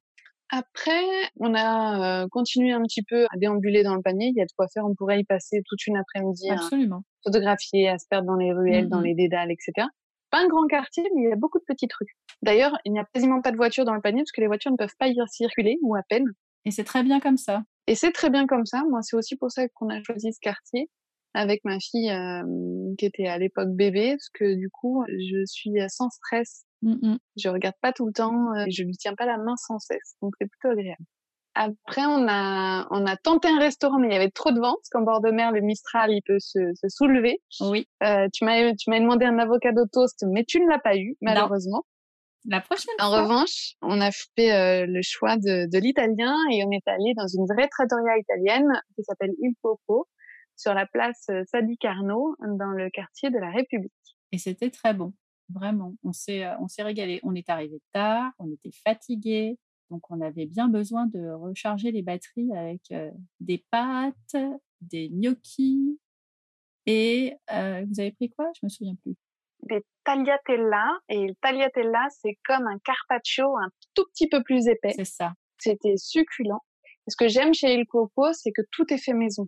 Après, 0.49 1.03
on 1.39 1.55
a 1.55 2.23
euh, 2.23 2.27
continué 2.29 2.71
un 2.71 2.81
petit 2.83 3.01
peu 3.03 3.25
à 3.25 3.37
déambuler 3.37 3.83
dans 3.83 3.95
le 3.95 4.01
panier. 4.01 4.27
Il 4.27 4.37
y 4.37 4.41
a 4.41 4.45
de 4.45 4.51
quoi 4.55 4.67
faire. 4.67 4.85
On 4.85 4.93
pourrait 4.93 5.19
y 5.19 5.23
passer 5.23 5.61
toute 5.65 5.85
une 5.87 5.97
après-midi 5.97 6.49
Absolument. 6.49 6.97
à 6.97 7.29
photographier, 7.29 7.89
à 7.89 7.97
se 7.97 8.05
perdre 8.07 8.27
dans 8.27 8.35
les 8.35 8.53
ruelles, 8.53 8.87
dans 8.87 8.99
mmh 8.99 9.05
les 9.05 9.15
dédales, 9.15 9.51
etc. 9.51 9.87
Pas 10.29 10.43
un 10.43 10.47
grand 10.47 10.67
quartier, 10.67 11.03
mais 11.15 11.23
il 11.23 11.29
y 11.29 11.33
a 11.33 11.35
beaucoup 11.35 11.59
de 11.59 11.63
petites 11.67 11.93
rues. 11.93 12.15
D'ailleurs, 12.41 12.77
il 12.85 12.91
n'y 12.91 12.99
a 12.99 13.05
quasiment 13.11 13.41
pas 13.41 13.51
de 13.51 13.57
voitures 13.57 13.85
dans 13.85 13.93
le 13.93 14.01
panier 14.01 14.21
parce 14.21 14.31
que 14.31 14.41
les 14.41 14.47
voitures 14.47 14.71
ne 14.71 14.77
peuvent 14.77 14.95
pas 14.99 15.07
y 15.07 15.15
circuler 15.27 15.77
ou 15.81 15.95
à 15.95 16.03
peine. 16.07 16.25
Et 16.65 16.71
c'est 16.71 16.83
très 16.83 17.03
bien 17.03 17.19
comme 17.19 17.37
ça. 17.37 17.63
Et 17.87 17.95
c'est 17.95 18.11
très 18.11 18.29
bien 18.29 18.45
comme 18.45 18.65
ça. 18.65 18.83
Moi, 18.89 19.01
c'est 19.01 19.15
aussi 19.15 19.35
pour 19.35 19.51
ça 19.51 19.67
qu'on 19.69 19.89
a 19.89 20.01
choisi 20.03 20.31
ce 20.31 20.39
quartier 20.39 20.89
avec 21.35 21.63
ma 21.65 21.79
fille 21.79 22.11
qui 22.97 23.05
était 23.05 23.27
à 23.27 23.37
l'époque 23.37 23.69
bébé, 23.69 24.11
parce 24.11 24.29
que 24.29 24.55
du 24.55 24.69
coup, 24.69 25.03
je 25.07 25.45
suis 25.45 25.73
sans 25.89 26.09
stress. 26.09 26.65
Mmh 26.81 27.15
je 27.37 27.49
regarde 27.49 27.75
pas 27.81 27.93
tout 27.93 28.05
le 28.05 28.13
temps, 28.13 28.53
je 28.69 28.83
lui 28.83 28.95
tiens 28.97 29.15
pas 29.15 29.25
la 29.25 29.37
main 29.37 29.55
sans 29.57 29.79
cesse, 29.79 30.15
donc 30.21 30.33
c'est 30.39 30.47
plutôt 30.47 30.69
agréable. 30.69 31.03
Après, 31.55 32.05
on 32.05 32.27
a, 32.27 32.85
on 32.91 33.05
a 33.05 33.15
tenté 33.15 33.47
un 33.47 33.59
restaurant, 33.59 33.97
mais 33.97 34.09
il 34.09 34.13
y 34.13 34.15
avait 34.15 34.29
trop 34.29 34.51
de 34.51 34.59
vent, 34.59 34.73
parce 34.75 34.89
qu'en 34.91 35.03
bord 35.03 35.21
de 35.21 35.31
mer, 35.31 35.53
le 35.53 35.61
Mistral, 35.61 36.11
il 36.11 36.21
peut 36.21 36.39
se, 36.39 36.59
se 36.75 36.89
soulever. 36.89 37.41
Oui. 37.61 37.87
Euh, 38.03 38.27
tu 38.33 38.43
m'as, 38.43 38.73
tu 38.73 38.89
m'as 38.89 38.99
demandé 38.99 39.25
un 39.25 39.39
avocado 39.39 39.85
toast, 39.91 40.25
mais 40.27 40.43
tu 40.43 40.59
ne 40.59 40.67
l'as 40.69 40.79
pas 40.79 40.97
eu, 40.97 41.15
malheureusement. 41.21 41.83
La 42.47 42.59
prochaine 42.59 42.93
en 42.99 43.09
revanche, 43.09 43.73
on 43.81 44.01
a 44.01 44.11
fait 44.11 44.51
euh, 44.51 44.85
le 44.85 44.99
choix 45.01 45.37
de, 45.37 45.67
de 45.71 45.79
l'italien 45.79 46.35
et 46.51 46.63
on 46.65 46.71
est 46.71 46.87
allé 46.87 47.13
dans 47.15 47.25
une 47.25 47.45
vraie 47.45 47.69
trattoria 47.69 48.17
italienne 48.19 48.69
qui 48.95 49.03
s'appelle 49.03 49.31
Il 49.41 49.53
Popo, 49.61 50.07
sur 50.55 50.73
la 50.73 50.85
place 50.85 51.25
euh, 51.29 51.43
Sadi 51.51 51.77
Carnot 51.77 52.35
dans 52.39 52.71
le 52.71 52.89
quartier 52.89 53.29
de 53.29 53.37
la 53.37 53.51
République. 53.51 53.91
Et 54.31 54.37
c'était 54.37 54.69
très 54.69 54.93
bon, 54.93 55.13
vraiment. 55.49 55.95
On 56.03 56.11
s'est, 56.11 56.45
euh, 56.45 56.57
on 56.59 56.67
s'est 56.67 56.83
régalé. 56.83 57.19
On 57.23 57.35
est 57.35 57.49
arrivé 57.49 57.81
tard, 57.93 58.31
on 58.39 58.51
était 58.51 58.75
fatigué, 58.83 59.57
donc 59.89 60.09
on 60.09 60.21
avait 60.21 60.45
bien 60.45 60.67
besoin 60.67 61.07
de 61.07 61.31
recharger 61.31 61.91
les 61.91 62.01
batteries 62.01 62.51
avec 62.55 62.81
euh, 62.91 63.11
des 63.39 63.63
pâtes, 63.71 64.35
des 64.81 65.09
gnocchis. 65.09 65.99
Et 66.87 67.35
vous 67.49 67.99
avez 67.99 68.11
pris 68.11 68.29
quoi? 68.29 68.51
Je 68.53 68.59
me 68.63 68.69
souviens 68.69 68.93
plus. 69.03 69.15
Des 69.63 69.83
tagliatella. 70.05 70.99
Et 71.09 71.27
le 71.27 71.33
tagliatella, 71.41 72.07
c'est 72.09 72.37
comme 72.45 72.67
un 72.67 72.77
carpaccio 72.79 73.57
un 73.57 73.69
tout 73.95 74.05
petit 74.13 74.29
peu 74.29 74.43
plus 74.43 74.67
épais. 74.67 74.93
C'est 74.95 75.05
ça. 75.05 75.33
C'était 75.57 75.97
succulent. 75.97 76.63
ce 77.07 77.15
que 77.15 77.27
j'aime 77.27 77.53
chez 77.53 77.73
Il 77.73 77.85
Coco, 77.85 78.31
c'est 78.33 78.51
que 78.51 78.61
tout 78.71 78.85
est 78.93 78.97
fait 78.97 79.13
maison. 79.13 79.47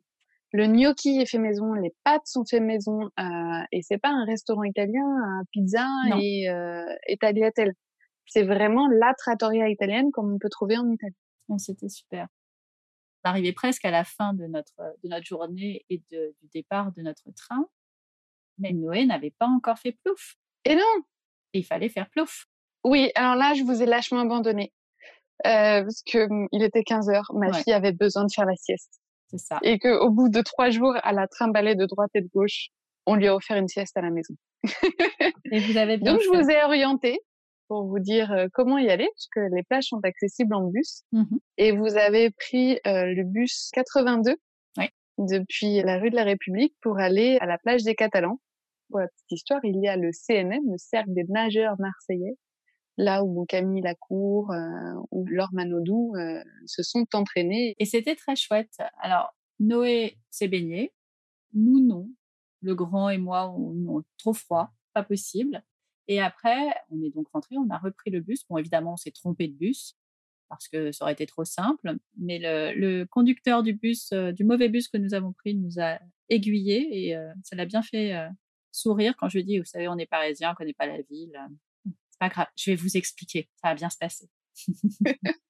Le 0.53 0.65
gnocchi 0.65 1.19
est 1.19 1.25
fait 1.25 1.39
maison, 1.39 1.73
les 1.73 1.93
pâtes 2.03 2.25
sont 2.25 2.45
faites 2.45 2.61
maison, 2.61 3.09
euh, 3.19 3.63
et 3.71 3.81
c'est 3.81 3.97
pas 3.97 4.09
un 4.09 4.23
restaurant 4.25 4.63
italien, 4.63 5.05
un 5.05 5.43
pizza 5.51 5.85
et, 6.21 6.49
euh, 6.49 6.85
et 7.07 7.17
tagliatelle. 7.17 7.73
C'est 8.25 8.43
vraiment 8.43 8.87
la 8.87 9.13
trattoria 9.13 9.69
italienne 9.69 10.11
comme 10.11 10.33
on 10.33 10.39
peut 10.39 10.49
trouver 10.49 10.77
en 10.77 10.89
Italie. 10.89 11.15
C'était 11.57 11.89
super. 11.89 12.27
On 13.23 13.29
arrivait 13.29 13.53
presque 13.53 13.83
à 13.83 13.91
la 13.91 14.03
fin 14.03 14.33
de 14.33 14.45
notre, 14.47 14.95
de 15.03 15.09
notre 15.09 15.25
journée 15.25 15.85
et 15.89 16.01
de, 16.11 16.33
du 16.41 16.47
départ 16.53 16.91
de 16.93 17.01
notre 17.01 17.29
train, 17.35 17.67
mais 18.57 18.71
Noé 18.71 19.05
n'avait 19.05 19.33
pas 19.37 19.47
encore 19.47 19.77
fait 19.79 19.97
plouf. 20.03 20.35
Et 20.65 20.75
non 20.75 21.03
Il 21.53 21.65
fallait 21.65 21.89
faire 21.89 22.09
plouf. 22.09 22.45
Oui, 22.83 23.11
alors 23.15 23.35
là, 23.35 23.53
je 23.53 23.63
vous 23.63 23.81
ai 23.81 23.85
lâchement 23.85 24.19
abandonné. 24.19 24.73
Euh, 25.45 25.83
parce 25.83 26.01
que 26.03 26.29
hum, 26.29 26.47
il 26.51 26.63
était 26.63 26.83
15 26.83 27.09
heures, 27.09 27.31
ma 27.33 27.53
fille 27.53 27.73
avait 27.73 27.91
besoin 27.91 28.25
de 28.25 28.31
faire 28.33 28.45
la 28.45 28.55
sieste. 28.55 28.99
C'est 29.29 29.37
ça. 29.37 29.59
Et 29.63 29.79
qu'au 29.79 30.09
bout 30.09 30.29
de 30.29 30.41
trois 30.41 30.69
jours, 30.69 30.95
à 31.03 31.11
la 31.11 31.27
trimballer 31.27 31.75
de 31.75 31.85
droite 31.85 32.11
et 32.13 32.21
de 32.21 32.29
gauche, 32.33 32.69
on 33.05 33.15
lui 33.15 33.27
a 33.27 33.35
offert 33.35 33.57
une 33.57 33.67
sieste 33.67 33.95
à 33.97 34.01
la 34.01 34.09
maison. 34.09 34.35
et 35.51 35.59
vous 35.59 35.77
avez 35.77 35.97
bien 35.97 36.13
Donc, 36.13 36.21
je 36.21 36.29
vous 36.29 36.49
ai 36.49 36.63
orienté 36.63 37.19
pour 37.67 37.85
vous 37.85 37.99
dire 37.99 38.31
euh, 38.31 38.47
comment 38.53 38.77
y 38.77 38.89
aller, 38.89 39.07
parce 39.13 39.27
que 39.33 39.55
les 39.55 39.63
plages 39.63 39.85
sont 39.85 39.99
accessibles 40.03 40.53
en 40.53 40.63
bus. 40.69 41.03
Mmh 41.11 41.23
et 41.59 41.71
vous 41.71 41.97
avez 41.97 42.29
pris 42.29 42.79
euh, 42.85 43.05
le 43.13 43.23
bus 43.23 43.71
82 43.73 44.35
depuis 45.17 45.81
la 45.81 45.97
rue 45.97 46.11
de 46.11 46.15
la 46.15 46.23
République 46.23 46.75
pour 46.81 46.99
aller 46.99 47.37
à 47.41 47.45
la 47.45 47.57
plage 47.57 47.83
des 47.83 47.95
Catalans. 47.95 48.39
Pour 48.89 48.99
la 48.99 49.07
petite 49.07 49.31
histoire, 49.31 49.59
il 49.63 49.81
y 49.81 49.87
a 49.87 49.97
le 49.97 50.11
CNM, 50.11 50.61
le 50.71 50.77
Cercle 50.77 51.13
des 51.13 51.25
nageurs 51.27 51.75
marseillais, 51.79 52.37
là 52.97 53.23
où 53.23 53.45
Camille 53.45 53.81
Lacour 53.81 54.51
euh, 54.51 54.93
ou 55.11 55.25
Laure 55.25 55.53
Manodou 55.53 56.15
euh, 56.15 56.43
se 56.65 56.83
sont 56.83 57.05
entraînés. 57.13 57.75
Et 57.79 57.85
c'était 57.85 58.15
très 58.15 58.35
chouette. 58.35 58.77
Alors, 58.99 59.35
Noé 59.59 60.17
s'est 60.29 60.47
baigné, 60.47 60.93
nous 61.53 61.79
non. 61.79 62.09
Le 62.61 62.73
grand 62.73 63.09
et 63.09 63.19
moi, 63.19 63.51
on, 63.51 64.03
trop 64.17 64.33
froid, 64.33 64.73
pas 64.93 65.03
possible. 65.03 65.63
Et 66.07 66.19
après, 66.19 66.73
on 66.89 67.01
est 67.03 67.11
donc 67.11 67.27
rentré, 67.31 67.55
on 67.57 67.69
a 67.69 67.77
repris 67.77 68.09
le 68.09 68.19
bus. 68.19 68.45
Bon, 68.49 68.57
évidemment, 68.57 68.93
on 68.93 68.97
s'est 68.97 69.11
trompé 69.11 69.47
de 69.47 69.53
bus 69.53 69.95
parce 70.49 70.67
que 70.69 70.91
ça 70.91 71.03
aurait 71.03 71.13
été 71.13 71.27
trop 71.27 71.45
simple. 71.45 71.97
Mais 72.17 72.39
le, 72.41 73.03
conducteur 73.05 73.61
du 73.61 73.73
bus, 73.73 74.11
euh, 74.11 74.31
du 74.31 74.43
mauvais 74.43 74.69
bus 74.69 74.87
que 74.87 74.97
nous 74.97 75.13
avons 75.13 75.33
pris, 75.33 75.53
nous 75.53 75.79
a 75.79 75.99
aiguillé 76.29 77.09
et 77.09 77.17
ça 77.43 77.55
l'a 77.55 77.65
bien 77.65 77.81
fait 77.81 78.13
sourire 78.73 79.15
quand 79.17 79.29
je 79.29 79.37
lui 79.37 79.45
dit, 79.45 79.59
vous 79.59 79.65
savez, 79.65 79.87
on 79.87 79.97
est 79.97 80.05
parisien, 80.05 80.51
on 80.51 80.55
connaît 80.55 80.73
pas 80.73 80.87
la 80.87 81.01
ville 81.03 81.39
pas 82.19 82.29
grave, 82.29 82.47
je 82.55 82.71
vais 82.71 82.75
vous 82.75 82.97
expliquer, 82.97 83.49
ça 83.61 83.69
va 83.69 83.75
bien 83.75 83.89
se 83.89 83.97
passer. 83.97 84.29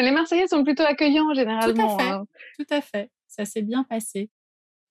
les 0.00 0.10
Marseillais 0.10 0.48
sont 0.48 0.64
plutôt 0.64 0.84
accueillants 0.84 1.34
généralement. 1.34 1.74
Tout 1.74 1.94
à 1.94 1.98
fait, 1.98 2.10
hein. 2.10 2.26
tout 2.58 2.66
à 2.70 2.80
fait. 2.80 3.10
Ça 3.26 3.44
s'est 3.44 3.62
bien 3.62 3.84
passé. 3.84 4.30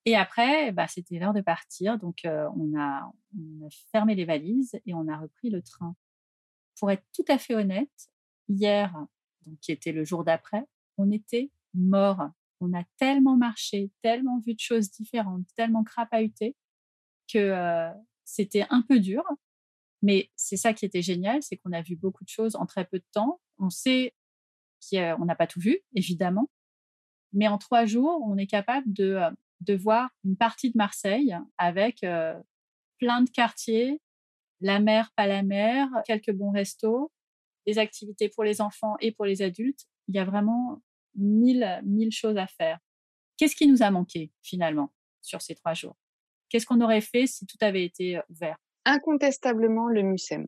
Et 0.05 0.15
après, 0.15 0.71
bah, 0.73 0.88
c'était 0.88 1.17
l'heure 1.17 1.34
de 1.34 1.41
partir, 1.41 1.97
donc 1.97 2.25
euh, 2.25 2.49
on, 2.57 2.77
a, 2.77 3.09
on 3.38 3.65
a 3.65 3.69
fermé 3.91 4.15
les 4.15 4.25
valises 4.25 4.79
et 4.86 4.93
on 4.93 5.07
a 5.07 5.17
repris 5.17 5.49
le 5.49 5.61
train. 5.61 5.95
Pour 6.77 6.91
être 6.91 7.05
tout 7.13 7.23
à 7.29 7.38
fait 7.38 7.55
honnête, 7.55 8.09
hier, 8.49 8.93
donc 9.45 9.59
qui 9.59 9.71
était 9.71 9.93
le 9.93 10.03
jour 10.03 10.23
d'après, 10.23 10.65
on 10.97 11.11
était 11.11 11.51
mort. 11.73 12.29
On 12.59 12.73
a 12.73 12.84
tellement 12.97 13.38
marché, 13.38 13.91
tellement 14.01 14.39
vu 14.39 14.53
de 14.53 14.59
choses 14.59 14.91
différentes, 14.91 15.45
tellement 15.55 15.84
crapahuté 15.84 16.55
que 17.31 17.38
euh, 17.38 17.89
c'était 18.25 18.65
un 18.69 18.81
peu 18.81 18.99
dur. 18.99 19.23
Mais 20.04 20.30
c'est 20.36 20.58
ça 20.58 20.74
qui 20.74 20.86
était 20.86 21.01
génial, 21.01 21.41
c'est 21.41 21.56
qu'on 21.58 21.72
a 21.72 21.82
vu 21.82 21.95
beaucoup 21.95 22.26
de 22.26 22.30
choses 22.30 22.56
en 22.56 22.66
très 22.66 22.86
peu 22.86 22.99
de 22.99 23.06
temps. 23.14 23.39
On 23.58 23.70
sait 23.70 24.14
qu'on 24.91 25.26
n'a 25.26 25.36
pas 25.36 25.47
tout 25.47 25.62
vu, 25.62 25.80
évidemment. 25.95 26.51
Mais 27.32 27.47
en 27.47 27.58
trois 27.58 27.86
jours, 27.86 28.22
on 28.28 28.38
est 28.38 28.45
capable 28.45 28.91
de, 28.91 29.22
de 29.62 29.74
voir 29.74 30.10
une 30.26 30.36
partie 30.36 30.72
de 30.72 30.78
Marseille 30.78 31.36
avec 31.58 32.04
euh, 32.04 32.38
plein 32.99 33.22
de 33.22 33.30
quartiers, 33.30 34.01
la 34.60 34.82
mer, 34.82 35.10
pas 35.16 35.26
la 35.26 35.41
mer, 35.41 35.88
quelques 36.06 36.34
bons 36.34 36.51
restos, 36.51 37.10
des 37.66 37.80
activités 37.80 38.28
pour 38.28 38.43
les 38.43 38.60
enfants 38.60 38.97
et 38.99 39.14
pour 39.14 39.26
les 39.26 39.41
adultes. 39.41 39.88
Il 40.10 40.16
y 40.16 40.20
a 40.20 40.26
vraiment 40.26 40.82
mille, 41.16 41.82
mille 41.86 42.12
choses 42.12 42.38
à 42.38 42.47
faire. 42.47 42.78
Qu'est-ce 43.38 43.56
qui 43.56 43.68
nous 43.68 43.82
a 43.82 43.89
manqué 43.89 44.32
finalement 44.41 44.93
sur 45.22 45.41
ces 45.41 45.56
trois 45.56 45.74
jours? 45.74 45.95
Qu'est-ce 46.49 46.66
qu'on 46.66 46.82
aurait 46.82 47.01
fait 47.01 47.26
si 47.26 47.45
tout 47.45 47.58
avait 47.62 47.86
été 47.86 48.18
euh, 48.18 48.22
ouvert? 48.30 48.58
Incontestablement 48.86 49.88
le 49.88 50.03
Mucem, 50.03 50.45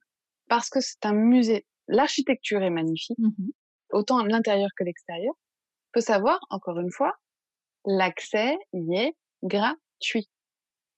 parce 0.50 0.70
que 0.70 0.80
c'est 0.82 1.06
un 1.06 1.14
musée. 1.14 1.66
L'architecture 1.88 2.62
est 2.62 2.70
magnifique, 2.70 3.20
mmh 3.20 3.50
autant 3.92 4.24
l'intérieur 4.26 4.70
que 4.76 4.84
l'extérieur. 4.84 5.34
Faut 5.94 6.02
savoir, 6.02 6.40
encore 6.50 6.80
une 6.80 6.92
fois, 6.92 7.14
l'accès 7.86 8.58
y 8.74 8.98
est 8.98 9.16
gratuit. 9.44 10.28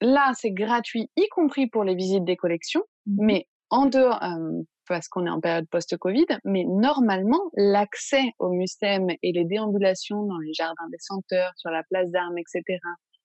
Là, 0.01 0.31
c'est 0.35 0.51
gratuit, 0.51 1.11
y 1.15 1.27
compris 1.27 1.67
pour 1.67 1.83
les 1.83 1.95
visites 1.95 2.23
des 2.23 2.38
collections, 2.38 2.83
mmh 3.05 3.25
mais 3.25 3.47
en 3.69 3.85
dehors, 3.85 4.23
euh, 4.23 4.63
parce 4.88 5.09
qu'on 5.09 5.25
est 5.25 5.29
en 5.29 5.41
période 5.41 5.67
post-Covid, 5.69 6.25
mais 6.45 6.63
normalement, 6.65 7.51
l'accès 7.55 8.23
au 8.39 8.49
Mucem 8.49 9.09
et 9.21 9.31
les 9.33 9.43
déambulations 9.43 10.23
dans 10.23 10.38
les 10.38 10.53
jardins 10.53 10.88
des 10.89 10.99
senteurs, 10.99 11.51
sur 11.57 11.69
la 11.69 11.83
place 11.83 12.09
d'armes, 12.11 12.38
etc., 12.38 12.79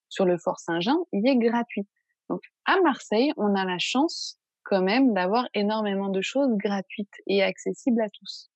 sur 0.09 0.27
le 0.27 0.37
Fort 0.39 0.59
Saint-Jean, 0.59 1.07
il 1.13 1.27
est 1.27 1.37
gratuit. 1.37 1.87
Donc, 2.29 2.41
à 2.65 2.81
Marseille, 2.81 3.33
on 3.37 3.55
a 3.55 3.65
la 3.65 3.79
chance 3.79 4.39
quand 4.65 4.83
même 4.83 5.13
d'avoir 5.13 5.49
énormément 5.55 6.09
de 6.09 6.21
choses 6.21 6.57
gratuites 6.57 7.15
et 7.27 7.43
accessibles 7.43 8.01
à 8.01 8.09
tous. 8.11 8.51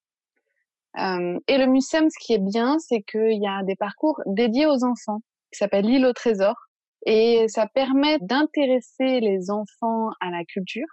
Euh, 0.98 1.38
et 1.46 1.58
le 1.58 1.66
Mucem, 1.66 2.08
ce 2.08 2.18
qui 2.24 2.32
est 2.32 2.38
bien, 2.38 2.78
c'est 2.78 3.02
qu'il 3.02 3.42
y 3.42 3.46
a 3.46 3.62
des 3.64 3.76
parcours 3.76 4.20
dédiés 4.26 4.66
aux 4.66 4.84
enfants, 4.84 5.20
qui 5.52 5.58
s'appellent 5.58 5.86
l'île 5.86 6.06
au 6.06 6.12
trésor, 6.12 6.54
et 7.04 7.46
ça 7.48 7.66
permet 7.66 8.18
d'intéresser 8.20 9.20
les 9.20 9.50
enfants 9.50 10.10
à 10.20 10.30
la 10.30 10.44
culture, 10.44 10.86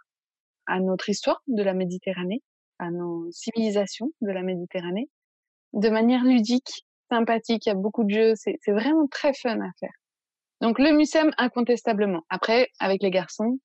à 0.67 0.79
notre 0.79 1.09
histoire 1.09 1.41
de 1.47 1.63
la 1.63 1.73
Méditerranée, 1.73 2.41
à 2.79 2.91
nos 2.91 3.31
civilisations 3.31 4.11
de 4.21 4.31
la 4.31 4.41
Méditerranée, 4.41 5.09
de 5.73 5.89
manière 5.89 6.23
ludique, 6.23 6.85
sympathique. 7.09 7.65
Il 7.65 7.69
y 7.69 7.71
a 7.71 7.75
beaucoup 7.75 8.03
de 8.03 8.09
jeux. 8.09 8.33
C'est 8.35 8.59
vraiment 8.67 9.07
très 9.07 9.33
fun 9.33 9.59
à 9.59 9.71
faire. 9.79 9.93
Donc 10.63 10.79
le 10.79 10.93
Mucem, 10.93 11.31
incontestablement. 11.37 12.21
Après, 12.29 12.69
avec 12.79 13.03
les 13.03 13.11
garçons, 13.11 13.59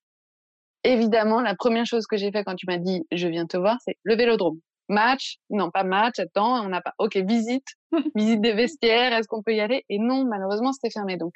évidemment, 0.82 1.40
la 1.40 1.54
première 1.54 1.86
chose 1.86 2.08
que 2.08 2.16
j'ai 2.16 2.32
fait 2.32 2.42
quand 2.42 2.56
tu 2.56 2.66
m'as 2.66 2.78
dit 2.78 3.06
je 3.12 3.28
viens 3.28 3.46
te 3.46 3.56
voir, 3.56 3.76
c'est 3.84 3.96
le 4.02 4.16
vélodrome. 4.16 4.58
Match, 4.88 5.36
non 5.48 5.70
pas 5.70 5.84
match, 5.84 6.18
attends, 6.18 6.60
on 6.64 6.70
n'a 6.70 6.80
pas. 6.80 6.94
Ok, 6.98 7.16
visite, 7.18 7.68
visite 8.16 8.40
des 8.40 8.52
vestiaires, 8.52 9.12
est-ce 9.12 9.28
qu'on 9.28 9.44
peut 9.44 9.54
y 9.54 9.60
aller? 9.60 9.84
Et 9.88 10.00
non, 10.00 10.24
malheureusement, 10.24 10.72
c'était 10.72 10.90
fermé. 10.90 11.16
Donc, 11.16 11.34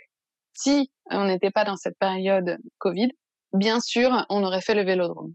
si 0.53 0.91
on 1.13 1.27
n'était 1.27 1.53
pas 1.53 1.65
dans 1.65 1.77
cette 1.77 1.97
période 1.97 2.59
Covid, 2.79 3.11
bien 3.53 3.79
sûr, 3.79 4.27
on 4.31 4.43
aurait 4.43 4.63
fait 4.63 4.75
le 4.75 4.83
vélodrome. 4.83 5.33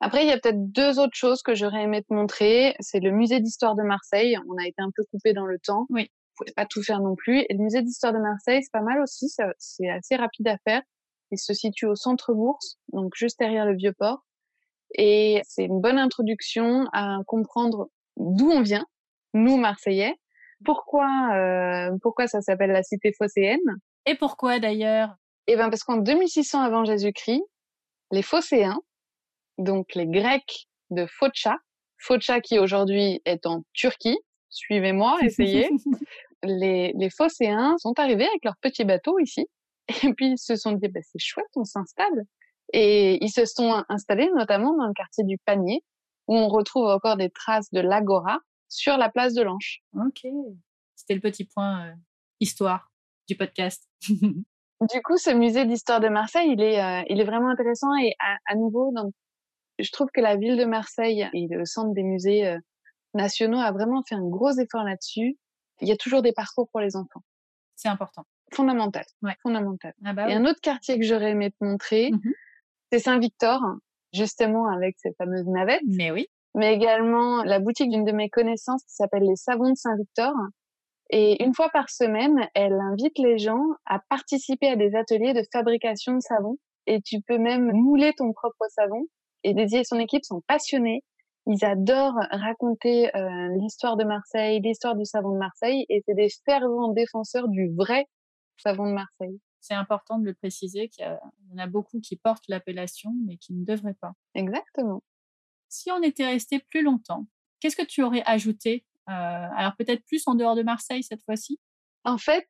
Après, 0.00 0.24
il 0.24 0.28
y 0.28 0.32
a 0.32 0.38
peut-être 0.40 0.72
deux 0.72 0.98
autres 0.98 1.16
choses 1.16 1.40
que 1.42 1.54
j'aurais 1.54 1.82
aimé 1.82 2.02
te 2.02 2.12
montrer. 2.12 2.74
C'est 2.80 2.98
le 2.98 3.12
musée 3.12 3.38
d'histoire 3.38 3.76
de 3.76 3.84
Marseille. 3.84 4.36
On 4.48 4.56
a 4.56 4.66
été 4.66 4.82
un 4.82 4.90
peu 4.92 5.04
coupé 5.12 5.34
dans 5.34 5.46
le 5.46 5.60
temps. 5.60 5.86
Oui. 5.88 6.10
Pouvait 6.36 6.52
pas 6.54 6.66
tout 6.66 6.82
faire 6.82 7.00
non 7.00 7.14
plus. 7.14 7.40
Et 7.40 7.54
le 7.54 7.62
musée 7.62 7.82
d'histoire 7.82 8.12
de 8.12 8.18
Marseille, 8.18 8.62
c'est 8.62 8.72
pas 8.72 8.82
mal 8.82 9.00
aussi. 9.00 9.32
C'est 9.58 9.88
assez 9.88 10.16
rapide 10.16 10.48
à 10.48 10.58
faire. 10.58 10.82
Il 11.30 11.38
se 11.38 11.54
situe 11.54 11.86
au 11.86 11.94
centre 11.94 12.32
bourse, 12.32 12.76
donc 12.92 13.12
juste 13.16 13.38
derrière 13.38 13.66
le 13.66 13.76
vieux 13.76 13.92
port. 13.92 14.24
Et 14.96 15.40
c'est 15.44 15.64
une 15.64 15.80
bonne 15.80 15.98
introduction 15.98 16.86
à 16.92 17.18
comprendre 17.26 17.88
d'où 18.16 18.50
on 18.50 18.62
vient, 18.62 18.86
nous 19.32 19.56
Marseillais. 19.56 20.14
Pourquoi, 20.64 21.08
euh, 21.34 21.96
pourquoi 22.02 22.26
ça 22.26 22.40
s'appelle 22.40 22.70
la 22.70 22.82
cité 22.82 23.12
phocéenne? 23.12 23.58
Et 24.06 24.14
pourquoi 24.14 24.60
d'ailleurs? 24.60 25.14
Eh 25.46 25.56
ben 25.56 25.68
parce 25.68 25.82
qu'en 25.82 25.96
2600 25.96 26.62
avant 26.62 26.84
Jésus-Christ, 26.84 27.42
les 28.12 28.22
Phocéens, 28.22 28.80
donc 29.58 29.94
les 29.94 30.06
Grecs 30.06 30.68
de 30.90 31.06
Focha, 31.06 31.56
Focha 31.98 32.40
qui 32.40 32.58
aujourd'hui 32.58 33.20
est 33.24 33.46
en 33.46 33.62
Turquie, 33.72 34.18
suivez-moi, 34.54 35.18
essayez. 35.22 35.68
les, 36.42 36.92
les 36.96 37.10
Phocéens 37.10 37.76
sont 37.78 37.98
arrivés 37.98 38.26
avec 38.26 38.44
leur 38.44 38.56
petit 38.60 38.84
bateau 38.84 39.18
ici, 39.18 39.46
et 39.88 40.14
puis 40.14 40.32
ils 40.32 40.38
se 40.38 40.56
sont 40.56 40.72
dit, 40.72 40.88
bah, 40.88 41.00
c'est 41.02 41.18
chouette, 41.18 41.50
on 41.56 41.64
s'installe. 41.64 42.24
Et 42.72 43.22
ils 43.22 43.30
se 43.30 43.44
sont 43.44 43.84
installés 43.88 44.30
notamment 44.34 44.74
dans 44.76 44.86
le 44.86 44.94
quartier 44.94 45.24
du 45.24 45.36
Panier, 45.38 45.84
où 46.28 46.34
on 46.34 46.48
retrouve 46.48 46.86
encore 46.86 47.16
des 47.16 47.30
traces 47.30 47.70
de 47.70 47.80
l'agora 47.80 48.38
sur 48.68 48.96
la 48.96 49.10
place 49.10 49.34
de 49.34 49.42
l'Anche. 49.42 49.82
Ok, 49.94 50.26
c'était 50.94 51.14
le 51.14 51.20
petit 51.20 51.44
point 51.44 51.88
euh, 51.88 51.92
histoire 52.40 52.90
du 53.28 53.36
podcast. 53.36 53.88
du 54.08 55.02
coup, 55.04 55.18
ce 55.18 55.30
musée 55.30 55.66
d'histoire 55.66 56.00
de 56.00 56.08
Marseille, 56.08 56.50
il 56.52 56.62
est, 56.62 56.82
euh, 56.82 57.02
il 57.08 57.20
est 57.20 57.24
vraiment 57.24 57.48
intéressant 57.48 57.94
et 57.96 58.14
à, 58.18 58.38
à 58.46 58.54
nouveau, 58.54 58.92
dans 58.94 59.10
je 59.78 59.90
trouve 59.90 60.08
que 60.14 60.20
la 60.20 60.36
ville 60.36 60.56
de 60.56 60.64
Marseille 60.64 61.28
et 61.32 61.46
le 61.48 61.64
centre 61.64 61.94
des 61.94 62.02
musées 62.02 62.46
euh, 62.46 62.58
nationaux 63.14 63.58
a 63.58 63.72
vraiment 63.72 64.02
fait 64.02 64.14
un 64.14 64.28
gros 64.28 64.52
effort 64.52 64.84
là-dessus. 64.84 65.38
Il 65.80 65.88
y 65.88 65.92
a 65.92 65.96
toujours 65.96 66.22
des 66.22 66.32
parcours 66.32 66.68
pour 66.70 66.80
les 66.80 66.96
enfants. 66.96 67.22
C'est 67.76 67.88
important. 67.88 68.24
Fondamental. 68.52 69.04
Ouais. 69.22 69.34
Fondamental. 69.42 69.94
Ah 70.04 70.12
bah 70.12 70.28
et 70.28 70.34
un 70.34 70.44
autre 70.44 70.60
quartier 70.60 70.98
que 70.98 71.04
j'aurais 71.04 71.30
aimé 71.30 71.50
te 71.50 71.64
montrer, 71.64 72.10
mmh 72.12 72.30
c'est 72.92 73.00
Saint-Victor, 73.00 73.60
justement 74.12 74.68
avec 74.68 74.94
cette 74.98 75.16
fameuse 75.16 75.46
navette. 75.46 75.82
Mais 75.84 76.12
oui. 76.12 76.28
Mais 76.54 76.72
également 76.74 77.42
la 77.42 77.58
boutique 77.58 77.90
d'une 77.90 78.04
de 78.04 78.12
mes 78.12 78.30
connaissances 78.30 78.84
qui 78.84 78.94
s'appelle 78.94 79.24
les 79.24 79.34
Savons 79.34 79.70
de 79.70 79.76
Saint-Victor. 79.76 80.32
Et 81.10 81.42
une 81.42 81.54
fois 81.54 81.70
par 81.70 81.90
semaine, 81.90 82.48
elle 82.54 82.78
invite 82.92 83.18
les 83.18 83.38
gens 83.38 83.64
à 83.84 83.98
participer 84.08 84.68
à 84.68 84.76
des 84.76 84.94
ateliers 84.94 85.34
de 85.34 85.42
fabrication 85.52 86.14
de 86.14 86.20
savon. 86.20 86.56
Et 86.86 87.00
tu 87.02 87.20
peux 87.20 87.38
même 87.38 87.72
mouler 87.72 88.12
ton 88.16 88.32
propre 88.32 88.64
savon 88.68 89.06
et 89.42 89.54
Dédié 89.54 89.80
et 89.80 89.84
son 89.84 89.98
équipe 89.98 90.24
sont 90.24 90.42
passionnés. 90.46 91.02
Ils 91.46 91.64
adorent 91.64 92.18
raconter 92.30 93.14
euh, 93.14 93.48
l'histoire 93.60 93.96
de 93.96 94.04
Marseille, 94.04 94.60
l'histoire 94.60 94.96
du 94.96 95.04
savon 95.04 95.32
de 95.32 95.38
Marseille, 95.38 95.84
et 95.88 96.02
c'est 96.06 96.14
des 96.14 96.28
fervents 96.44 96.92
défenseurs 96.92 97.48
du 97.48 97.70
vrai 97.74 98.06
savon 98.56 98.86
de 98.88 98.94
Marseille. 98.94 99.38
C'est 99.60 99.74
important 99.74 100.18
de 100.18 100.24
le 100.24 100.34
préciser 100.34 100.88
qu'il 100.88 101.04
y, 101.04 101.54
en 101.54 101.58
a 101.58 101.66
beaucoup 101.66 102.00
qui 102.00 102.16
portent 102.16 102.44
l'appellation, 102.48 103.12
mais 103.26 103.36
qui 103.36 103.54
ne 103.54 103.64
devraient 103.64 103.96
pas. 104.00 104.12
Exactement. 104.34 105.02
Si 105.68 105.90
on 105.90 106.02
était 106.02 106.26
resté 106.26 106.60
plus 106.60 106.82
longtemps, 106.82 107.26
qu'est-ce 107.60 107.76
que 107.76 107.86
tu 107.86 108.02
aurais 108.02 108.22
ajouté 108.26 108.84
euh, 109.08 109.12
Alors 109.12 109.74
peut-être 109.76 110.04
plus 110.04 110.22
en 110.26 110.34
dehors 110.34 110.54
de 110.54 110.62
Marseille 110.62 111.02
cette 111.02 111.22
fois-ci? 111.24 111.58
En 112.04 112.18
fait, 112.18 112.46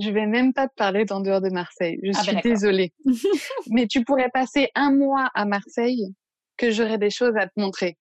je 0.00 0.10
vais 0.10 0.26
même 0.26 0.52
pas 0.52 0.68
te 0.68 0.74
parler 0.74 1.04
d'en 1.04 1.20
dehors 1.20 1.40
de 1.40 1.50
Marseille. 1.50 1.98
Je 2.02 2.10
Ah 2.14 2.22
suis 2.22 2.34
ben, 2.34 2.40
désolée. 2.42 2.92
Mais 3.70 3.86
tu 3.86 4.04
pourrais 4.04 4.30
passer 4.30 4.70
un 4.74 4.92
mois 4.92 5.30
à 5.34 5.44
Marseille 5.44 6.14
que 6.56 6.70
j'aurais 6.70 6.98
des 6.98 7.10
choses 7.10 7.36
à 7.36 7.46
te 7.46 7.52
montrer. 7.56 7.96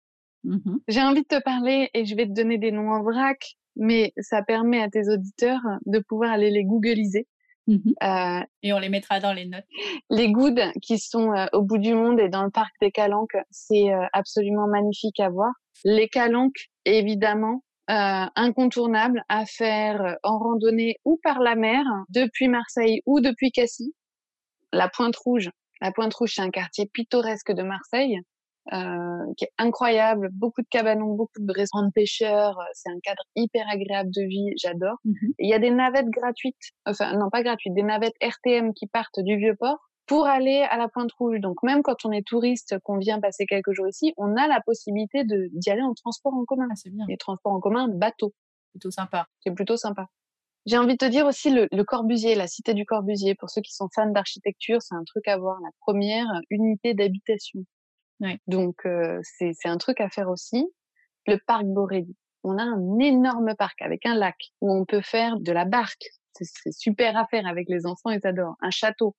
Mmh 0.45 0.77
J'ai 0.89 1.01
envie 1.03 1.23
de 1.23 1.27
te 1.27 1.41
parler 1.43 1.91
et 1.95 2.05
je 2.05 2.15
vais 2.17 2.27
te 2.27 2.33
donner 2.33 2.59
des 2.59 2.73
noms 2.73 2.91
en 2.91 3.03
vrac, 3.03 3.57
mais 3.77 4.13
ça 4.19 4.43
permet 4.43 4.83
à 4.83 4.89
tes 4.89 5.09
auditeurs 5.09 5.61
de 5.87 5.99
pouvoir 6.01 6.33
aller 6.33 6.51
les 6.51 6.65
googliser. 6.65 7.27
Mmh 7.69 7.77
Euh, 8.03 8.41
Et 8.65 8.73
on 8.73 8.79
les 8.81 8.89
mettra 8.89 9.21
dans 9.21 9.33
les 9.33 9.47
notes. 9.47 9.65
les 10.11 10.33
goudes 10.33 10.63
qui 10.83 10.99
sont 10.99 11.33
euh, 11.33 11.47
au 11.53 11.63
bout 11.63 11.79
du 11.79 11.95
monde 11.95 12.19
et 12.19 12.29
dans 12.29 12.43
le 12.43 12.51
parc 12.51 12.73
des 12.81 12.91
Calanques, 12.91 13.37
c'est 13.51 13.93
euh, 13.93 14.05
absolument 14.13 14.67
magnifique 14.67 15.21
à 15.21 15.29
voir. 15.29 15.53
Les 15.85 16.09
Calanques, 16.09 16.71
évidemment, 16.85 17.63
euh, 17.91 18.25
incontournables 18.35 19.23
à 19.29 19.47
faire 19.47 20.17
en 20.25 20.39
randonnée 20.39 20.97
ou 21.05 21.21
par 21.23 21.39
la 21.41 21.55
mer, 21.55 21.85
depuis 22.09 22.49
Marseille 22.49 23.01
ou 23.07 23.21
depuis 23.21 23.53
Cassis. 23.53 23.93
La 24.73 24.89
Pointe 24.89 25.17
Rouge. 25.17 25.51
La 25.81 25.93
Pointe 25.93 26.15
Rouge, 26.15 26.33
c'est 26.35 26.43
un 26.43 26.51
quartier 26.51 26.87
pittoresque 26.93 27.53
de 27.53 27.63
Marseille. 27.63 28.21
Euh, 28.73 29.33
qui 29.37 29.45
est 29.45 29.53
incroyable, 29.59 30.29
beaucoup 30.33 30.63
de 30.63 30.69
cabanons, 30.71 31.15
beaucoup 31.17 31.41
de 31.41 31.53
restaurants 31.53 31.85
de 31.85 31.91
pêcheurs, 31.91 32.61
euh, 32.61 32.65
c'est 32.75 32.91
un 32.91 33.01
cadre 33.03 33.25
hyper 33.35 33.67
agréable 33.69 34.11
de 34.15 34.23
vie, 34.23 34.53
j'adore. 34.57 34.99
Mmh 35.05 35.15
Il 35.41 35.49
y 35.51 35.53
a 35.53 35.59
des 35.59 35.73
navettes 35.73 36.11
gratuites, 36.11 36.71
enfin 36.87 37.17
non 37.17 37.29
pas 37.29 37.43
gratuites, 37.43 37.75
des 37.75 37.83
navettes 37.83 38.15
RTM 38.23 38.73
qui 38.73 38.87
partent 38.87 39.19
du 39.19 39.37
Vieux-Port 39.37 39.79
pour 40.07 40.27
aller 40.27 40.65
à 40.71 40.77
la 40.77 40.89
Pointe 40.89 41.11
Rouge. 41.13 41.41
Donc 41.41 41.61
même 41.65 41.83
quand 41.83 42.05
on 42.05 42.13
est 42.13 42.25
touriste, 42.25 42.79
qu'on 42.85 42.99
vient 42.99 43.21
passer 43.21 43.47
quelques 43.47 43.73
jours 43.73 43.89
ici, 43.89 44.15
on 44.17 44.37
a 44.37 44.47
la 44.47 44.61
possibilité 44.61 45.25
d'y 45.25 45.71
aller 45.71 45.83
en 45.83 45.95
transport 45.95 46.33
en 46.33 46.45
commun. 46.45 46.69
Ah, 46.71 46.77
c'est 46.77 46.91
bien. 46.91 47.05
Les 47.09 47.17
transports 47.17 47.53
en 47.53 47.61
commun, 47.61 47.89
bateau, 47.89 48.33
Plutôt 48.71 48.93
sympa. 48.93 49.27
c'est 49.41 49.53
plutôt 49.53 49.77
sympa. 49.77 50.07
J'ai 50.67 50.79
envie 50.79 50.93
de 50.93 50.99
te 50.99 51.11
dire 51.11 51.27
aussi 51.27 51.51
le, 51.51 51.67
le 51.73 51.83
Corbusier, 51.83 52.37
la 52.37 52.47
cité 52.47 52.75
du 52.75 52.85
Corbusier. 52.85 53.35
Pour 53.35 53.51
ceux 53.51 53.61
qui 53.61 53.73
sont 53.73 53.89
fans 53.93 54.11
d'architecture, 54.11 54.81
c'est 54.81 54.95
un 54.95 55.03
truc 55.03 55.27
à 55.27 55.37
voir. 55.37 55.59
La 55.61 55.71
première 55.81 56.29
unité 56.51 56.95
d'habitation. 56.95 57.65
Ouais. 58.23 58.39
Donc 58.47 58.87
euh, 58.87 59.21
c'est 59.23 59.53
un 59.65 59.79
truc 59.79 60.01
à 60.01 60.09
faire 60.09 60.31
aussi. 60.31 60.65
Le 61.27 61.39
parc 61.47 61.65
Borély. 61.65 62.17
On 62.45 62.57
a 62.59 62.63
un 62.63 62.99
énorme 62.99 63.55
parc 63.57 63.83
avec 63.83 64.07
un 64.07 64.15
lac 64.15 64.37
où 64.61 64.73
on 64.73 64.85
peut 64.85 65.03
faire 65.03 65.39
de 65.39 65.53
la 65.53 65.65
barque. 65.65 66.07
C'est 66.33 66.73
super 66.73 67.17
à 67.17 67.27
faire 67.27 67.47
avec 67.47 67.69
les 67.69 67.85
enfants, 67.85 68.11
ils 68.11 68.27
adorent. 68.27 68.57
Un 68.61 68.71
château. 68.71 69.15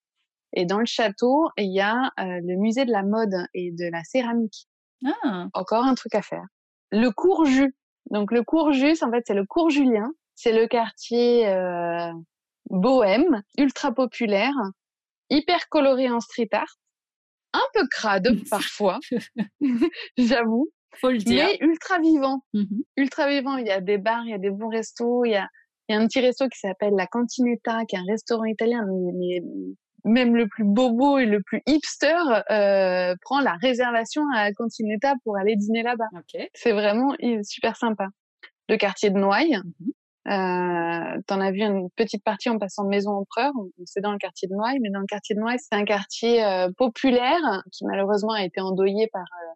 Et 0.54 0.66
dans 0.66 0.80
le 0.80 0.86
château, 0.86 1.50
il 1.58 1.74
y 1.74 1.80
a 1.80 2.12
euh, 2.20 2.40
le 2.44 2.56
musée 2.58 2.86
de 2.86 2.92
la 2.92 3.04
mode 3.04 3.34
et 3.54 3.72
de 3.72 3.90
la 3.92 4.04
céramique. 4.04 4.68
Ah, 5.06 5.48
Encore 5.54 5.84
un 5.84 5.96
truc 5.96 6.16
à 6.16 6.22
faire. 6.22 6.46
Le 6.92 7.10
cours 7.10 7.46
Jus. 7.46 7.76
Donc 8.10 8.32
le 8.32 8.44
cours 8.44 8.72
Jus, 8.72 9.04
en 9.04 9.12
fait, 9.12 9.24
c'est 9.28 9.34
le 9.34 9.46
cours 9.46 9.70
Julien. 9.70 10.12
C'est 10.36 10.54
le 10.54 10.68
quartier 10.68 11.48
euh, 11.48 12.12
bohème, 12.70 13.44
ultra 13.58 13.92
populaire, 13.92 14.54
hyper 15.30 15.70
coloré 15.70 16.10
en 16.10 16.20
street 16.20 16.50
art, 16.52 16.78
un 17.54 17.64
peu 17.74 17.88
crade 17.88 18.28
parfois, 18.50 19.00
j'avoue. 20.18 20.70
Faut 21.02 21.10
le 21.10 21.18
dire. 21.18 21.46
Mais 21.46 21.58
ultra 21.62 22.00
vivant. 22.00 22.44
Mmh 22.54 22.82
Ultra 22.98 23.28
vivant. 23.28 23.58
Il 23.58 23.66
y 23.66 23.72
a 23.72 23.82
des 23.82 23.98
bars, 23.98 24.24
il 24.26 24.32
y 24.32 24.34
a 24.34 24.38
des 24.38 24.52
bons 24.52 24.70
restos, 24.70 25.26
il 25.26 25.32
y 25.32 25.36
a, 25.36 25.48
il 25.90 25.96
y 25.96 25.98
a 25.98 26.02
un 26.02 26.06
petit 26.08 26.20
resto 26.20 26.48
qui 26.50 26.60
s'appelle 26.60 26.94
la 26.96 27.08
Cantinetta, 27.08 27.86
qui 27.86 27.96
est 27.96 28.00
un 28.00 28.06
restaurant 28.08 28.46
italien, 28.46 28.86
mais, 28.88 29.42
même 30.06 30.36
le 30.36 30.48
plus 30.48 30.66
bobo 30.66 31.18
et 31.18 31.26
le 31.26 31.42
plus 31.42 31.62
hipster 31.66 32.18
euh, 32.52 33.16
prend 33.22 33.40
la 33.40 33.54
réservation 33.54 34.22
à 34.36 34.44
la 34.44 34.54
Cantinetta 34.54 35.14
pour 35.24 35.38
aller 35.38 35.56
dîner 35.56 35.82
là-bas. 35.82 36.10
Ok. 36.14 36.48
C'est 36.54 36.74
vraiment 36.74 37.16
super 37.44 37.78
sympa. 37.78 38.10
Le 38.70 38.78
quartier 38.78 39.10
de 39.10 39.18
Noailles, 39.18 39.60
Mmh 39.80 39.92
euh, 40.28 41.22
T'en 41.28 41.42
as 41.42 41.52
vu 41.52 41.62
une 41.62 41.90
petite 41.92 42.24
partie 42.24 42.50
en 42.50 42.58
passant 42.58 42.86
de 42.86 42.90
Maison 42.90 43.12
Empereur, 43.12 43.52
c'est 43.86 44.00
dans 44.00 44.14
le 44.14 44.18
quartier 44.18 44.48
de 44.48 44.54
Noailles, 44.54 44.80
mais 44.82 44.90
dans 44.90 45.02
le 45.02 45.06
quartier 45.06 45.36
de 45.36 45.42
Noailles, 45.42 45.60
c'est 45.60 45.76
un 45.76 45.84
quartier 45.84 46.44
euh, 46.44 46.70
populaire 46.78 47.64
qui 47.74 47.86
malheureusement 47.86 48.32
a 48.32 48.44
été 48.44 48.62
endeuillé 48.62 49.08
par 49.12 49.22
euh, 49.22 49.54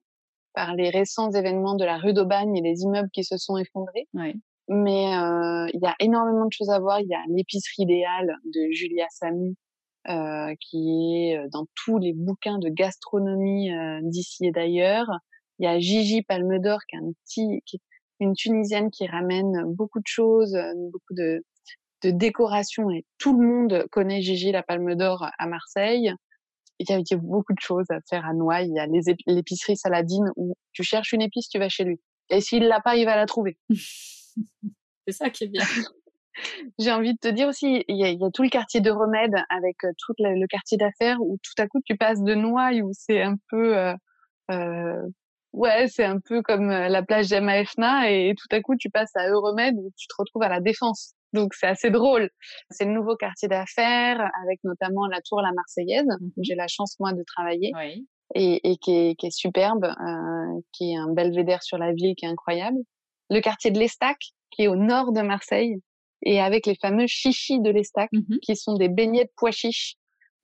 par 0.54 0.74
les 0.76 0.90
récents 0.90 1.32
événements 1.32 1.76
de 1.76 1.86
la 1.86 1.98
rue 1.98 2.14
d'Aubagne 2.14 2.56
et 2.58 2.62
les 2.62 2.82
immeubles 2.82 3.12
qui 3.14 3.24
se 3.24 3.38
sont 3.38 3.58
effondrés. 3.58 4.08
Ouais. 4.14 4.36
Mais 4.68 5.16
euh, 5.16 5.68
il 5.74 5.80
y 5.82 5.86
a 5.86 5.96
énormément 6.00 6.46
de 6.46 6.52
choses 6.52 6.72
à 6.72 6.80
voir. 6.80 7.00
Il 7.00 7.08
y 7.08 7.14
a 7.14 7.22
l'épicerie 7.30 7.84
idéale 7.84 8.36
de 8.44 8.72
Julia 8.72 9.06
Samy, 9.12 9.56
euh, 10.10 10.54
qui 10.60 11.30
est 11.30 11.48
dans 11.52 11.66
tous 11.86 12.00
les 12.00 12.12
bouquins 12.14 12.58
de 12.58 12.70
gastronomie 12.70 13.70
d'ici 14.02 14.48
et 14.48 14.52
d'ailleurs. 14.52 15.08
Il 15.60 15.66
y 15.66 15.68
a 15.68 15.80
Gigi 15.80 16.22
Palme 16.22 16.60
d'Or, 16.60 16.80
qui 16.88 16.96
est 16.96 17.00
un 17.00 17.12
petit, 17.24 17.62
qui, 17.66 17.80
une 18.20 18.34
Tunisienne 18.34 18.92
qui 18.92 19.08
ramène 19.08 19.64
beaucoup 19.66 20.00
de 20.00 20.08
choses, 20.08 20.58
beaucoup 20.92 21.14
de, 21.14 21.44
de 22.04 22.12
décorations 22.12 22.90
et 22.92 23.06
tout 23.18 23.40
le 23.40 23.48
monde 23.48 23.88
connaît 23.92 24.22
Gigi 24.22 24.52
la 24.52 24.64
Palme 24.64 24.96
d'Or 24.96 25.30
à 25.38 25.48
Marseille. 25.48 26.14
Il 26.80 26.90
y, 26.90 26.94
a, 26.94 27.00
il 27.00 27.06
y 27.10 27.14
a 27.14 27.18
beaucoup 27.18 27.54
de 27.54 27.60
choses 27.60 27.90
à 27.90 28.00
faire 28.08 28.26
à 28.26 28.34
Noailles. 28.34 28.70
Il 28.70 28.76
y 28.76 28.80
a 28.80 28.86
l'épicerie 29.26 29.76
Saladine 29.76 30.32
où 30.36 30.56
tu 30.74 30.84
cherches 30.84 31.12
une 31.14 31.24
épice, 31.24 31.50
tu 31.50 31.58
vas 31.58 31.70
chez 31.70 31.84
lui. 31.84 32.00
Et 32.30 32.40
s'il 32.40 32.68
l'a 32.68 32.82
pas, 32.82 32.96
il 32.96 33.06
va 33.06 33.16
la 33.16 33.26
trouver. 33.26 33.58
C'est 35.08 35.14
ça 35.14 35.30
qui 35.30 35.46
est 35.46 35.48
bien. 35.48 35.64
J'ai 36.78 36.92
envie 36.92 37.14
de 37.14 37.20
te 37.20 37.30
dire 37.30 37.48
aussi, 37.48 37.84
il 37.88 37.98
y, 37.98 38.04
a, 38.04 38.10
il 38.10 38.20
y 38.20 38.24
a 38.24 38.30
tout 38.30 38.44
le 38.44 38.50
quartier 38.50 38.80
de 38.80 38.92
Remède 38.92 39.34
avec 39.50 39.78
tout 39.80 40.14
le, 40.20 40.40
le 40.40 40.46
quartier 40.46 40.78
d'affaires 40.78 41.20
où 41.20 41.38
tout 41.42 41.60
à 41.60 41.68
coup 41.68 41.80
tu 41.84 41.98
passes 41.98 42.22
de 42.22 42.36
Noailles 42.36 42.84
où 42.84 42.92
c'est 42.94 43.24
un 43.24 43.38
peu 43.50 43.76
euh, 43.76 43.96
euh, 44.52 45.02
ouais, 45.58 45.88
c'est 45.88 46.04
un 46.06 46.20
peu 46.20 46.42
comme 46.42 46.70
la 46.70 47.04
plage 47.04 47.30
d'Emaefna 47.30 48.12
et 48.12 48.34
tout 48.38 48.48
à 48.56 48.62
coup 48.62 48.76
tu 48.78 48.90
passes 48.90 49.16
à 49.16 49.28
Euromède 49.30 49.76
où 49.78 49.92
tu 49.98 50.08
te 50.08 50.14
retrouves 50.18 50.44
à 50.44 50.50
la 50.50 50.60
Défense. 50.60 51.14
Donc 51.34 51.54
c'est 51.54 51.68
assez 51.68 51.90
drôle. 51.90 52.30
C'est 52.70 52.86
le 52.86 52.92
nouveau 52.92 53.16
quartier 53.16 53.48
d'affaires 53.48 54.20
avec 54.44 54.60
notamment 54.64 55.08
la 55.08 55.20
Tour 55.22 55.42
La 55.42 55.52
Marseillaise 55.52 56.08
où 56.22 56.42
j'ai 56.44 56.56
la 56.56 56.68
chance 56.68 56.96
moi 57.00 57.12
de 57.14 57.24
travailler 57.24 57.72
Oui. 57.76 58.08
et, 58.36 58.72
et 58.72 58.78
qui, 58.78 58.92
est, 58.96 59.16
qui 59.16 59.28
est 59.28 59.36
superbe, 59.36 59.86
euh, 59.86 60.62
qui 60.74 60.94
est 60.94 60.98
un 60.98 61.12
belvédère 61.12 61.64
sur 61.64 61.78
la 61.78 61.92
ville 61.94 62.16
qui 62.16 62.26
est 62.26 62.30
incroyable. 62.30 62.78
Le 63.30 63.42
quartier 63.42 63.72
de 63.72 63.80
l'Estac 63.80 64.18
qui 64.52 64.64
est 64.64 64.68
au 64.68 64.78
nord 64.78 65.12
de 65.12 65.22
Marseille 65.22 65.76
et 66.24 66.40
avec 66.40 66.66
les 66.66 66.76
fameux 66.76 67.06
chichis 67.08 67.60
de 67.60 67.70
l'Estac 67.70 68.10
Mhm. 68.14 68.40
qui 68.42 68.56
sont 68.56 68.76
des 68.76 68.88
beignets 68.90 69.26
de 69.26 69.32
pois 69.36 69.52
chiches. 69.52 69.96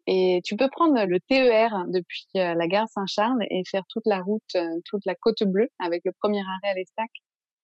Et 0.05 0.41
tu 0.43 0.55
peux 0.55 0.69
prendre 0.69 1.05
le 1.05 1.19
TER 1.21 1.85
depuis 1.87 2.27
euh, 2.35 2.55
la 2.55 2.67
gare 2.67 2.87
Saint-Charles 2.89 3.45
et 3.49 3.63
faire 3.69 3.83
toute 3.89 4.05
la 4.05 4.21
route, 4.21 4.43
euh, 4.55 4.79
toute 4.85 5.05
la 5.05 5.15
côte 5.15 5.43
bleue 5.43 5.69
avec 5.79 6.01
le 6.03 6.11
premier 6.19 6.41
arrêt 6.41 6.71
à 6.71 6.73
l'Estac. 6.75 7.09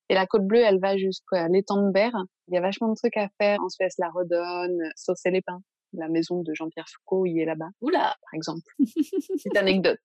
Et 0.10 0.16
la 0.16 0.26
côte 0.26 0.46
bleue, 0.46 0.62
elle 0.62 0.80
va 0.80 0.98
jusqu'à 0.98 1.48
l'étang 1.50 1.86
de 1.86 1.92
Berre. 1.92 2.16
Il 2.48 2.56
y 2.56 2.58
a 2.58 2.62
vachement 2.62 2.88
de 2.88 2.96
trucs 2.96 3.18
à 3.18 3.28
faire. 3.40 3.60
En 3.62 3.70
Suisse, 3.70 3.96
la 4.00 4.10
Redonne, 4.10 4.90
Saucer 4.96 5.32
les 5.32 5.42
Pins. 5.42 5.62
La 5.94 6.08
maison 6.08 6.42
de 6.42 6.54
Jean-Pierre 6.54 6.88
Foucault, 6.88 7.26
il 7.26 7.40
est 7.40 7.46
là-bas, 7.46 7.70
Oula. 7.82 8.16
par 8.24 8.34
exemple. 8.34 8.62
Petite 8.80 9.58
anecdote. 9.58 10.00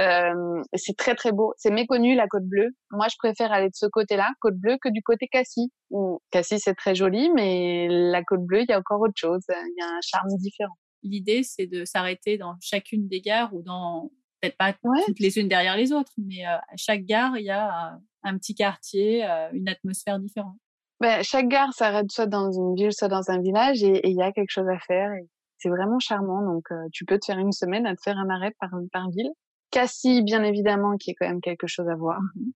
Euh, 0.00 0.62
c'est 0.74 0.96
très 0.96 1.14
très 1.14 1.32
beau. 1.32 1.54
C'est 1.56 1.70
méconnu 1.70 2.14
la 2.14 2.28
côte 2.28 2.44
bleue. 2.44 2.70
Moi, 2.90 3.06
je 3.10 3.16
préfère 3.18 3.52
aller 3.52 3.68
de 3.68 3.74
ce 3.74 3.86
côté-là, 3.86 4.30
côte 4.40 4.56
bleue, 4.56 4.76
que 4.80 4.88
du 4.88 5.02
côté 5.02 5.26
Cassis. 5.28 5.70
Où 5.90 6.20
Cassis 6.30 6.60
c'est 6.62 6.74
très 6.74 6.94
joli, 6.94 7.30
mais 7.34 7.88
la 7.88 8.22
côte 8.22 8.44
bleue, 8.44 8.62
il 8.62 8.66
y 8.68 8.72
a 8.72 8.78
encore 8.78 9.00
autre 9.00 9.16
chose. 9.16 9.42
Il 9.48 9.74
y 9.78 9.82
a 9.82 9.88
un 9.88 10.00
charme 10.02 10.36
différent. 10.36 10.76
L'idée, 11.02 11.42
c'est 11.42 11.66
de 11.66 11.84
s'arrêter 11.84 12.38
dans 12.38 12.54
chacune 12.60 13.08
des 13.08 13.20
gares 13.20 13.54
ou 13.54 13.62
dans 13.62 14.10
peut-être 14.40 14.56
pas 14.56 14.74
Ouais. 14.84 15.02
toutes 15.06 15.20
les 15.20 15.38
unes 15.38 15.48
derrière 15.48 15.76
les 15.76 15.92
autres, 15.92 16.12
mais 16.16 16.46
euh, 16.46 16.56
à 16.56 16.76
chaque 16.76 17.04
gare, 17.04 17.36
il 17.38 17.44
y 17.44 17.50
a 17.50 17.98
un 18.22 18.38
petit 18.38 18.54
quartier, 18.54 19.24
euh, 19.28 19.48
une 19.52 19.68
atmosphère 19.68 20.18
différente. 20.18 20.56
Ben, 21.00 21.22
chaque 21.22 21.48
gare 21.48 21.72
s'arrête 21.72 22.10
soit 22.10 22.26
dans 22.26 22.50
une 22.50 22.74
ville, 22.74 22.92
soit 22.92 23.08
dans 23.08 23.30
un 23.30 23.40
village, 23.40 23.82
et 23.82 24.08
il 24.08 24.16
y 24.16 24.22
a 24.22 24.32
quelque 24.32 24.50
chose 24.50 24.68
à 24.68 24.78
faire. 24.80 25.10
C'est 25.58 25.68
vraiment 25.68 25.98
charmant. 25.98 26.42
Donc, 26.42 26.64
euh, 26.70 26.76
tu 26.92 27.04
peux 27.04 27.18
te 27.18 27.24
faire 27.26 27.38
une 27.38 27.52
semaine 27.52 27.86
à 27.86 27.94
te 27.96 28.00
faire 28.02 28.16
un 28.18 28.28
arrêt 28.30 28.52
par, 28.60 28.70
par 28.92 29.10
ville. 29.10 29.30
Cassis, 29.70 30.22
bien 30.22 30.42
évidemment, 30.44 30.96
qui 30.96 31.10
est 31.10 31.14
quand 31.14 31.28
même 31.28 31.40
quelque 31.40 31.66
chose 31.66 31.88
à 31.88 31.94
voir. 31.96 32.20
Mhm. 32.36 32.52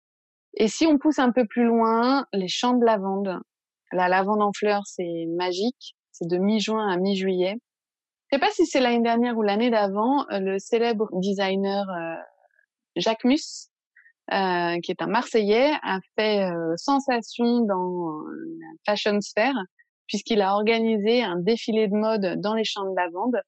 Et 0.56 0.68
si 0.68 0.86
on 0.86 0.98
pousse 0.98 1.20
un 1.20 1.32
peu 1.32 1.46
plus 1.46 1.64
loin, 1.66 2.26
les 2.34 2.48
champs 2.48 2.74
de 2.76 2.84
lavande. 2.86 3.40
La 3.92 4.08
lavande 4.10 4.42
en 4.42 4.52
fleurs, 4.54 4.84
c'est 4.86 5.26
magique. 5.38 5.96
C'est 6.12 6.28
de 6.28 6.38
mi-juin 6.38 6.88
à 6.90 6.98
mi-juillet. 6.98 7.56
Je 8.32 8.36
sais 8.38 8.40
pas 8.40 8.52
si 8.52 8.66
c'est 8.68 8.80
l'année 8.80 9.02
dernière 9.02 9.38
ou 9.38 9.42
l'année 9.42 9.72
d'avant, 9.72 10.30
euh, 10.30 10.40
le 10.40 10.60
célèbre 10.60 11.10
designer 11.14 11.90
euh, 11.90 12.16
Jacques 12.96 13.24
Mus, 13.24 13.70
euh, 14.32 14.80
qui 14.82 14.92
est 14.92 15.02
un 15.02 15.08
Marseillais, 15.08 15.72
a 15.82 16.00
fait 16.16 16.44
euh, 16.44 16.76
sensation 16.78 17.62
dans 17.62 18.22
la 18.60 18.68
fashion 18.86 19.20
sphere 19.22 19.56
puisqu'il 20.06 20.42
a 20.42 20.54
organisé 20.54 21.24
un 21.24 21.38
défilé 21.38 21.88
de 21.88 21.96
mode 21.96 22.40
dans 22.42 22.54
les 22.54 22.64
champs 22.66 22.88
de 22.88 22.96
lavande. 22.96 23.40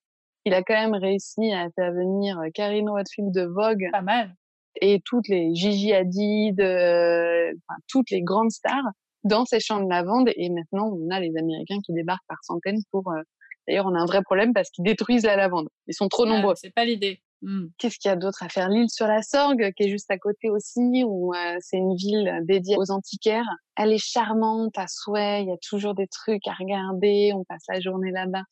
Il 0.46 0.54
a 0.54 0.64
quand 0.64 0.74
même 0.74 0.96
réussi 0.96 1.52
à 1.52 1.70
faire 1.76 1.92
venir 1.92 2.40
euh, 2.40 2.50
Karine 2.54 2.90
Rothfield 2.90 3.32
de 3.32 3.44
Vogue 3.44 3.88
Pas 3.92 4.02
mal. 4.02 4.34
et 4.80 5.02
toutes 5.06 5.28
les 5.28 5.54
Gigi 5.54 5.94
Hadid, 5.94 6.60
euh, 6.60 7.52
enfin, 7.68 7.80
toutes 7.88 8.10
les 8.10 8.24
grandes 8.24 8.52
stars 8.52 8.90
dans 9.24 9.46
ces 9.46 9.60
champs 9.60 9.84
de 9.84 9.90
lavande. 9.90 10.32
Et 10.36 10.50
maintenant, 10.50 10.92
on 10.92 11.10
a 11.12 11.20
les 11.20 11.36
Américains 11.38 11.80
qui 11.86 11.94
débarquent 11.94 12.26
par 12.28 12.44
centaines 12.44 12.82
pour. 12.92 13.14
Euh, 13.62 13.72
D'ailleurs, 13.72 13.86
on 13.88 13.96
a 13.96 14.00
un 14.00 14.06
vrai 14.06 14.22
problème 14.22 14.54
parce 14.54 14.70
qu'ils 14.70 14.84
détruisent 14.84 15.24
la 15.24 15.36
lavande. 15.36 15.68
Ils 15.88 15.94
sont 15.94 16.08
trop 16.08 16.26
nombreux. 16.26 16.54
Ah, 16.54 16.60
c'est 16.62 16.74
pas 16.74 16.86
l'idée. 16.86 17.22
Hmm. 17.44 17.68
Qu'est-ce 17.80 17.98
qu'il 17.98 18.10
y 18.10 18.12
a 18.12 18.16
d'autre 18.16 18.44
à 18.44 18.50
faire? 18.50 18.70
L'île 18.70 18.90
sur 18.90 19.08
la 19.08 19.24
Sorgue, 19.24 19.72
qui 19.76 19.84
est 19.84 19.90
juste 19.90 20.12
à 20.12 20.18
côté 20.20 20.50
aussi, 20.52 21.04
où 21.06 21.34
euh, 21.34 21.56
c'est 21.60 21.78
une 21.78 21.96
ville 21.96 22.40
dédiée 22.44 22.76
aux 22.78 22.92
antiquaires. 22.92 23.48
Elle 23.76 23.92
est 23.94 23.98
charmante 24.04 24.78
à 24.78 24.86
souhait. 24.88 25.42
Il 25.44 25.50
y 25.50 25.52
a 25.52 25.58
toujours 25.58 25.96
des 25.96 26.08
trucs 26.08 26.48
à 26.48 26.54
regarder. 26.54 27.32
On 27.34 27.44
passe 27.44 27.64
la 27.68 27.80
journée 27.80 28.12
là-bas. 28.12 28.44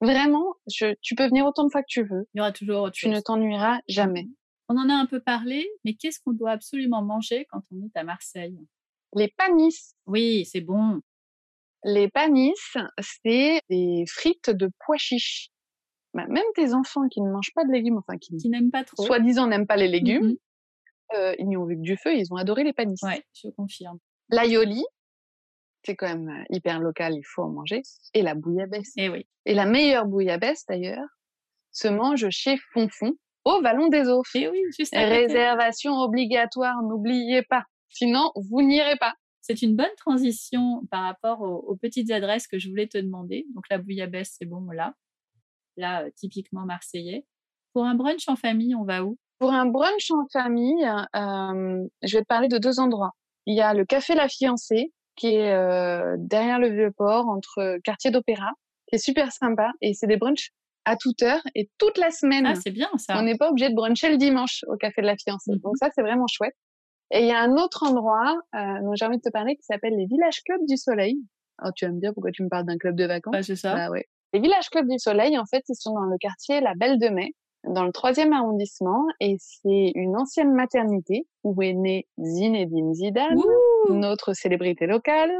Vraiment, 0.00 0.54
je, 0.66 0.94
tu 1.02 1.14
peux 1.14 1.26
venir 1.26 1.44
autant 1.44 1.64
de 1.64 1.70
fois 1.70 1.82
que 1.82 1.88
tu 1.88 2.02
veux. 2.02 2.26
Il 2.32 2.38
y 2.38 2.40
aura 2.40 2.52
toujours 2.52 2.82
autre 2.82 2.92
Tu 2.94 3.06
chose. 3.06 3.14
ne 3.14 3.20
t'ennuieras 3.20 3.80
jamais. 3.88 4.26
On 4.70 4.78
en 4.78 4.88
a 4.88 4.94
un 4.94 5.04
peu 5.04 5.20
parlé, 5.20 5.68
mais 5.84 5.92
qu'est-ce 5.94 6.20
qu'on 6.24 6.32
doit 6.32 6.52
absolument 6.52 7.02
manger 7.02 7.46
quand 7.50 7.60
on 7.70 7.84
est 7.84 7.94
à 7.98 8.04
Marseille? 8.04 8.56
Les 9.14 9.28
panis, 9.36 9.76
Oui, 10.06 10.46
c'est 10.50 10.60
bon. 10.62 11.00
Les 11.84 12.08
panis, 12.08 12.54
c'est 12.98 13.60
des 13.70 14.04
frites 14.06 14.50
de 14.50 14.70
pois 14.84 14.96
chiches. 14.98 15.48
Bah, 16.12 16.26
même 16.28 16.44
tes 16.54 16.74
enfants 16.74 17.08
qui 17.08 17.20
ne 17.22 17.30
mangent 17.30 17.52
pas 17.54 17.64
de 17.64 17.70
légumes, 17.72 17.98
enfin 17.98 18.18
qui 18.18 18.36
Qui 18.36 18.48
n'aime 18.50 18.70
pas 18.70 18.84
trop. 18.84 19.02
soi-disant 19.04 19.46
n'aiment 19.46 19.66
pas 19.66 19.76
les 19.76 19.88
légumes, 19.88 20.26
Mhm. 20.26 20.36
euh, 21.16 21.34
ils 21.38 21.46
n'y 21.48 21.56
ont 21.56 21.64
vu 21.64 21.76
que 21.76 21.82
du 21.82 21.96
feu, 21.96 22.14
ils 22.16 22.32
ont 22.32 22.36
adoré 22.36 22.64
les 22.64 22.72
panis. 22.72 22.96
Ouais, 23.02 23.24
je 23.32 23.48
confirme. 23.50 23.98
L'aioli, 24.28 24.84
c'est 25.84 25.94
quand 25.96 26.08
même 26.08 26.28
euh, 26.28 26.44
hyper 26.50 26.80
local, 26.80 27.14
il 27.14 27.22
faut 27.24 27.42
en 27.42 27.50
manger, 27.50 27.82
et 28.12 28.22
la 28.22 28.34
bouillabaisse. 28.34 28.92
Eh 28.96 29.08
oui. 29.08 29.26
Et 29.46 29.54
la 29.54 29.66
meilleure 29.66 30.04
bouillabaisse 30.06 30.66
d'ailleurs 30.68 31.06
se 31.70 31.86
mange 31.88 32.28
chez 32.30 32.56
Fonfon, 32.72 33.14
au 33.44 33.62
Vallon 33.62 33.86
des 33.88 34.08
Eaux. 34.08 34.22
Eh 34.34 34.48
oui, 34.48 34.60
juste 34.76 34.92
à. 34.94 35.06
Réservation 35.08 35.92
obligatoire, 36.00 36.82
n'oubliez 36.82 37.42
pas. 37.42 37.64
Sinon, 37.88 38.32
vous 38.34 38.62
n'irez 38.62 38.96
pas. 38.96 39.14
C'est 39.50 39.62
une 39.62 39.74
bonne 39.74 39.94
transition 39.96 40.86
par 40.92 41.02
rapport 41.02 41.40
aux, 41.40 41.58
aux 41.66 41.74
petites 41.74 42.12
adresses 42.12 42.46
que 42.46 42.58
je 42.58 42.68
voulais 42.68 42.86
te 42.86 42.98
demander. 42.98 43.46
Donc 43.54 43.64
la 43.68 43.78
bouillabaisse, 43.78 44.36
c'est 44.38 44.46
bon 44.46 44.64
là. 44.70 44.94
Là, 45.76 46.04
euh, 46.04 46.10
typiquement 46.14 46.64
marseillais. 46.64 47.26
Pour 47.72 47.84
un 47.84 47.96
brunch 47.96 48.28
en 48.28 48.36
famille, 48.36 48.76
on 48.76 48.84
va 48.84 49.02
où? 49.02 49.18
Pour 49.40 49.52
un 49.52 49.66
brunch 49.66 50.10
en 50.12 50.26
famille, 50.32 50.84
euh, 50.84 51.84
je 52.02 52.16
vais 52.16 52.22
te 52.22 52.26
parler 52.28 52.46
de 52.46 52.58
deux 52.58 52.78
endroits. 52.78 53.10
Il 53.46 53.56
y 53.56 53.60
a 53.60 53.74
le 53.74 53.84
Café 53.84 54.14
La 54.14 54.28
Fiancée, 54.28 54.92
qui 55.16 55.34
est 55.34 55.52
euh, 55.52 56.14
derrière 56.18 56.60
le 56.60 56.68
Vieux-Port, 56.68 57.28
entre 57.28 57.78
quartier 57.82 58.12
d'Opéra, 58.12 58.50
qui 58.86 58.96
est 58.96 58.98
super 58.98 59.32
sympa. 59.32 59.72
Et 59.80 59.94
c'est 59.94 60.06
des 60.06 60.16
brunchs 60.16 60.50
à 60.84 60.96
toute 60.96 61.22
heure 61.22 61.42
et 61.56 61.70
toute 61.78 61.98
la 61.98 62.10
semaine. 62.10 62.46
Ah, 62.46 62.54
c'est 62.54 62.70
bien 62.70 62.90
ça. 62.96 63.18
On 63.18 63.22
n'est 63.22 63.36
pas 63.36 63.50
obligé 63.50 63.68
de 63.68 63.74
bruncher 63.74 64.10
le 64.10 64.16
dimanche 64.16 64.64
au 64.68 64.76
Café 64.76 65.02
de 65.02 65.06
la 65.06 65.16
Fiancée. 65.16 65.52
Mhm. 65.52 65.60
Donc 65.60 65.76
ça, 65.76 65.88
c'est 65.94 66.02
vraiment 66.02 66.26
chouette. 66.26 66.54
Et 67.10 67.20
il 67.20 67.26
y 67.26 67.32
a 67.32 67.40
un 67.40 67.56
autre 67.56 67.82
endroit 67.84 68.36
euh, 68.54 68.80
dont 68.82 68.94
j'ai 68.94 69.04
envie 69.04 69.16
de 69.18 69.22
te 69.22 69.30
parler 69.30 69.56
qui 69.56 69.64
s'appelle 69.64 69.96
les 69.96 70.06
Villages 70.06 70.42
Clubs 70.44 70.64
du 70.66 70.76
Soleil. 70.76 71.18
Alors 71.58 71.74
tu 71.74 71.84
vas 71.84 71.92
me 71.92 72.00
dire 72.00 72.12
pourquoi 72.14 72.30
tu 72.30 72.42
me 72.42 72.48
parles 72.48 72.66
d'un 72.66 72.78
club 72.78 72.96
de 72.96 73.04
vacances. 73.04 73.32
Bah, 73.32 73.42
c'est 73.42 73.56
ça. 73.56 73.74
Bah 73.74 73.90
ouais. 73.90 74.06
Les 74.32 74.40
villages 74.40 74.70
clubs 74.70 74.88
du 74.88 74.98
soleil, 74.98 75.36
en 75.38 75.44
fait, 75.44 75.64
ils 75.68 75.74
sont 75.74 75.94
dans 75.94 76.06
le 76.06 76.16
quartier 76.18 76.60
La 76.60 76.74
Belle 76.76 77.00
de 77.00 77.08
Mai, 77.08 77.32
dans 77.64 77.84
le 77.84 77.90
troisième 77.90 78.32
arrondissement, 78.32 79.04
et 79.18 79.36
c'est 79.40 79.92
une 79.96 80.16
ancienne 80.16 80.54
maternité 80.54 81.26
où 81.42 81.60
est 81.62 81.72
née 81.72 82.06
Zinedine 82.22 82.94
Zidane, 82.94 83.36
Ouh 83.36 83.92
notre 83.92 84.32
célébrité 84.32 84.86
locale. 84.86 85.32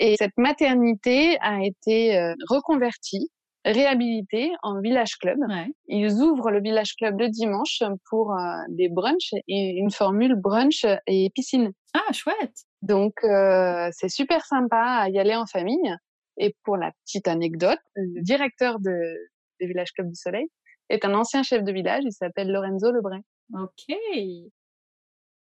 Et 0.00 0.14
cette 0.16 0.36
maternité 0.38 1.36
a 1.40 1.64
été 1.64 2.16
euh, 2.16 2.34
reconvertie, 2.48 3.30
réhabilitée 3.72 4.52
en 4.62 4.80
village 4.80 5.16
club. 5.18 5.38
Ils 5.86 6.12
ouvrent 6.22 6.50
le 6.50 6.60
village 6.60 6.94
club 6.96 7.18
le 7.20 7.28
dimanche 7.28 7.82
pour 8.08 8.32
euh, 8.32 8.36
des 8.68 8.88
brunchs 8.88 9.34
et 9.46 9.76
une 9.76 9.90
formule 9.90 10.34
brunch 10.34 10.84
et 11.06 11.30
piscine. 11.34 11.72
Ah, 11.94 12.12
chouette. 12.12 12.64
Donc 12.82 13.14
euh, 13.24 13.88
c'est 13.92 14.08
super 14.08 14.44
sympa 14.44 14.80
à 14.80 15.08
y 15.08 15.18
aller 15.18 15.34
en 15.34 15.46
famille. 15.46 15.94
Et 16.36 16.54
pour 16.64 16.76
la 16.76 16.92
petite 17.04 17.26
anecdote, 17.26 17.80
le 17.96 18.22
directeur 18.22 18.78
de, 18.78 19.16
des 19.60 19.66
villages 19.66 19.92
club 19.92 20.08
du 20.08 20.14
soleil 20.14 20.46
est 20.88 21.04
un 21.04 21.14
ancien 21.14 21.42
chef 21.42 21.64
de 21.64 21.72
village. 21.72 22.04
Il 22.04 22.12
s'appelle 22.12 22.50
Lorenzo 22.50 22.92
Lebray. 22.92 23.20
Ok. 23.52 23.96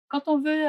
Quand 0.08 0.28
on 0.28 0.40
veut 0.40 0.66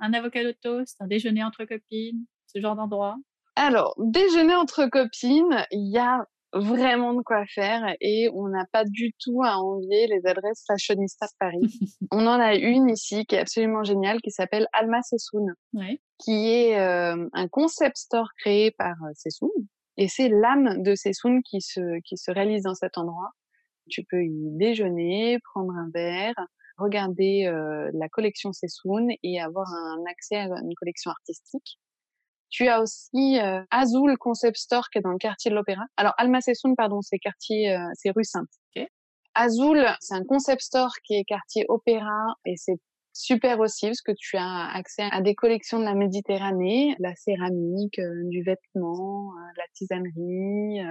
un 0.00 0.14
avocado 0.14 0.52
toast, 0.62 0.96
un 1.00 1.06
déjeuner 1.06 1.44
entre 1.44 1.64
copines, 1.64 2.24
ce 2.46 2.60
genre 2.60 2.76
d'endroit 2.76 3.16
Alors, 3.56 3.94
déjeuner 3.98 4.54
entre 4.54 4.86
copines, 4.86 5.66
il 5.70 5.92
y 5.92 5.98
a 5.98 6.26
vraiment 6.52 7.14
de 7.14 7.22
quoi 7.22 7.44
faire 7.46 7.94
et 8.00 8.28
on 8.34 8.48
n'a 8.48 8.66
pas 8.72 8.84
du 8.84 9.12
tout 9.18 9.42
à 9.42 9.56
envier 9.58 10.06
les 10.06 10.26
adresses 10.26 10.64
fashionista 10.66 11.26
de 11.26 11.32
Paris. 11.38 11.60
on 12.10 12.26
en 12.26 12.40
a 12.40 12.54
une 12.54 12.90
ici 12.90 13.24
qui 13.26 13.36
est 13.36 13.40
absolument 13.40 13.84
géniale 13.84 14.20
qui 14.20 14.30
s'appelle 14.30 14.66
Alma 14.72 15.00
Sessoun, 15.02 15.54
qui 16.18 16.50
est 16.50 16.78
euh, 16.78 17.28
un 17.32 17.48
concept 17.48 17.96
store 17.96 18.28
créé 18.38 18.70
par 18.70 18.94
euh, 19.04 19.12
Sessoun 19.14 19.50
et 19.96 20.08
c'est 20.08 20.28
l'âme 20.28 20.82
de 20.82 20.94
Sessoun 20.94 21.42
qui 21.42 21.60
se 21.60 22.00
qui 22.04 22.16
se 22.16 22.30
réalise 22.30 22.62
dans 22.62 22.74
cet 22.74 22.98
endroit. 22.98 23.30
Tu 23.90 24.04
peux 24.04 24.24
y 24.24 24.50
déjeuner, 24.56 25.38
prendre 25.52 25.72
un 25.72 25.90
verre, 25.92 26.34
regarder 26.78 27.46
euh, 27.46 27.90
la 27.94 28.08
collection 28.08 28.52
Sessoun 28.52 29.10
et 29.22 29.40
avoir 29.40 29.68
un 29.68 30.02
accès 30.10 30.36
à 30.36 30.44
une 30.44 30.74
collection 30.76 31.10
artistique. 31.10 31.78
Tu 32.52 32.68
as 32.68 32.82
aussi 32.82 33.40
euh, 33.40 33.62
Azul 33.70 34.16
Concept 34.18 34.58
Store 34.58 34.90
qui 34.90 34.98
est 34.98 35.00
dans 35.00 35.10
le 35.10 35.18
quartier 35.18 35.50
de 35.50 35.56
l'Opéra. 35.56 35.84
Alors 35.96 36.12
Almacessoun, 36.18 36.76
pardon, 36.76 37.00
c'est 37.00 37.18
quartier, 37.18 37.72
euh, 37.72 37.78
c'est 37.94 38.10
rue 38.10 38.24
Sainte. 38.24 38.48
Azul, 39.34 39.86
c'est 40.00 40.12
un 40.12 40.24
concept 40.24 40.60
store 40.60 40.92
qui 41.04 41.14
est 41.14 41.24
quartier 41.24 41.64
Opéra 41.70 42.34
et 42.44 42.54
c'est 42.58 42.78
super 43.14 43.60
aussi 43.60 43.86
parce 43.86 44.02
que 44.02 44.12
tu 44.14 44.36
as 44.36 44.68
accès 44.74 45.08
à 45.10 45.22
des 45.22 45.34
collections 45.34 45.78
de 45.78 45.84
la 45.84 45.94
Méditerranée, 45.94 46.94
la 46.98 47.14
céramique, 47.14 47.98
euh, 47.98 48.28
du 48.28 48.42
vêtement, 48.42 49.32
la 49.56 49.64
tisanerie. 49.72 50.82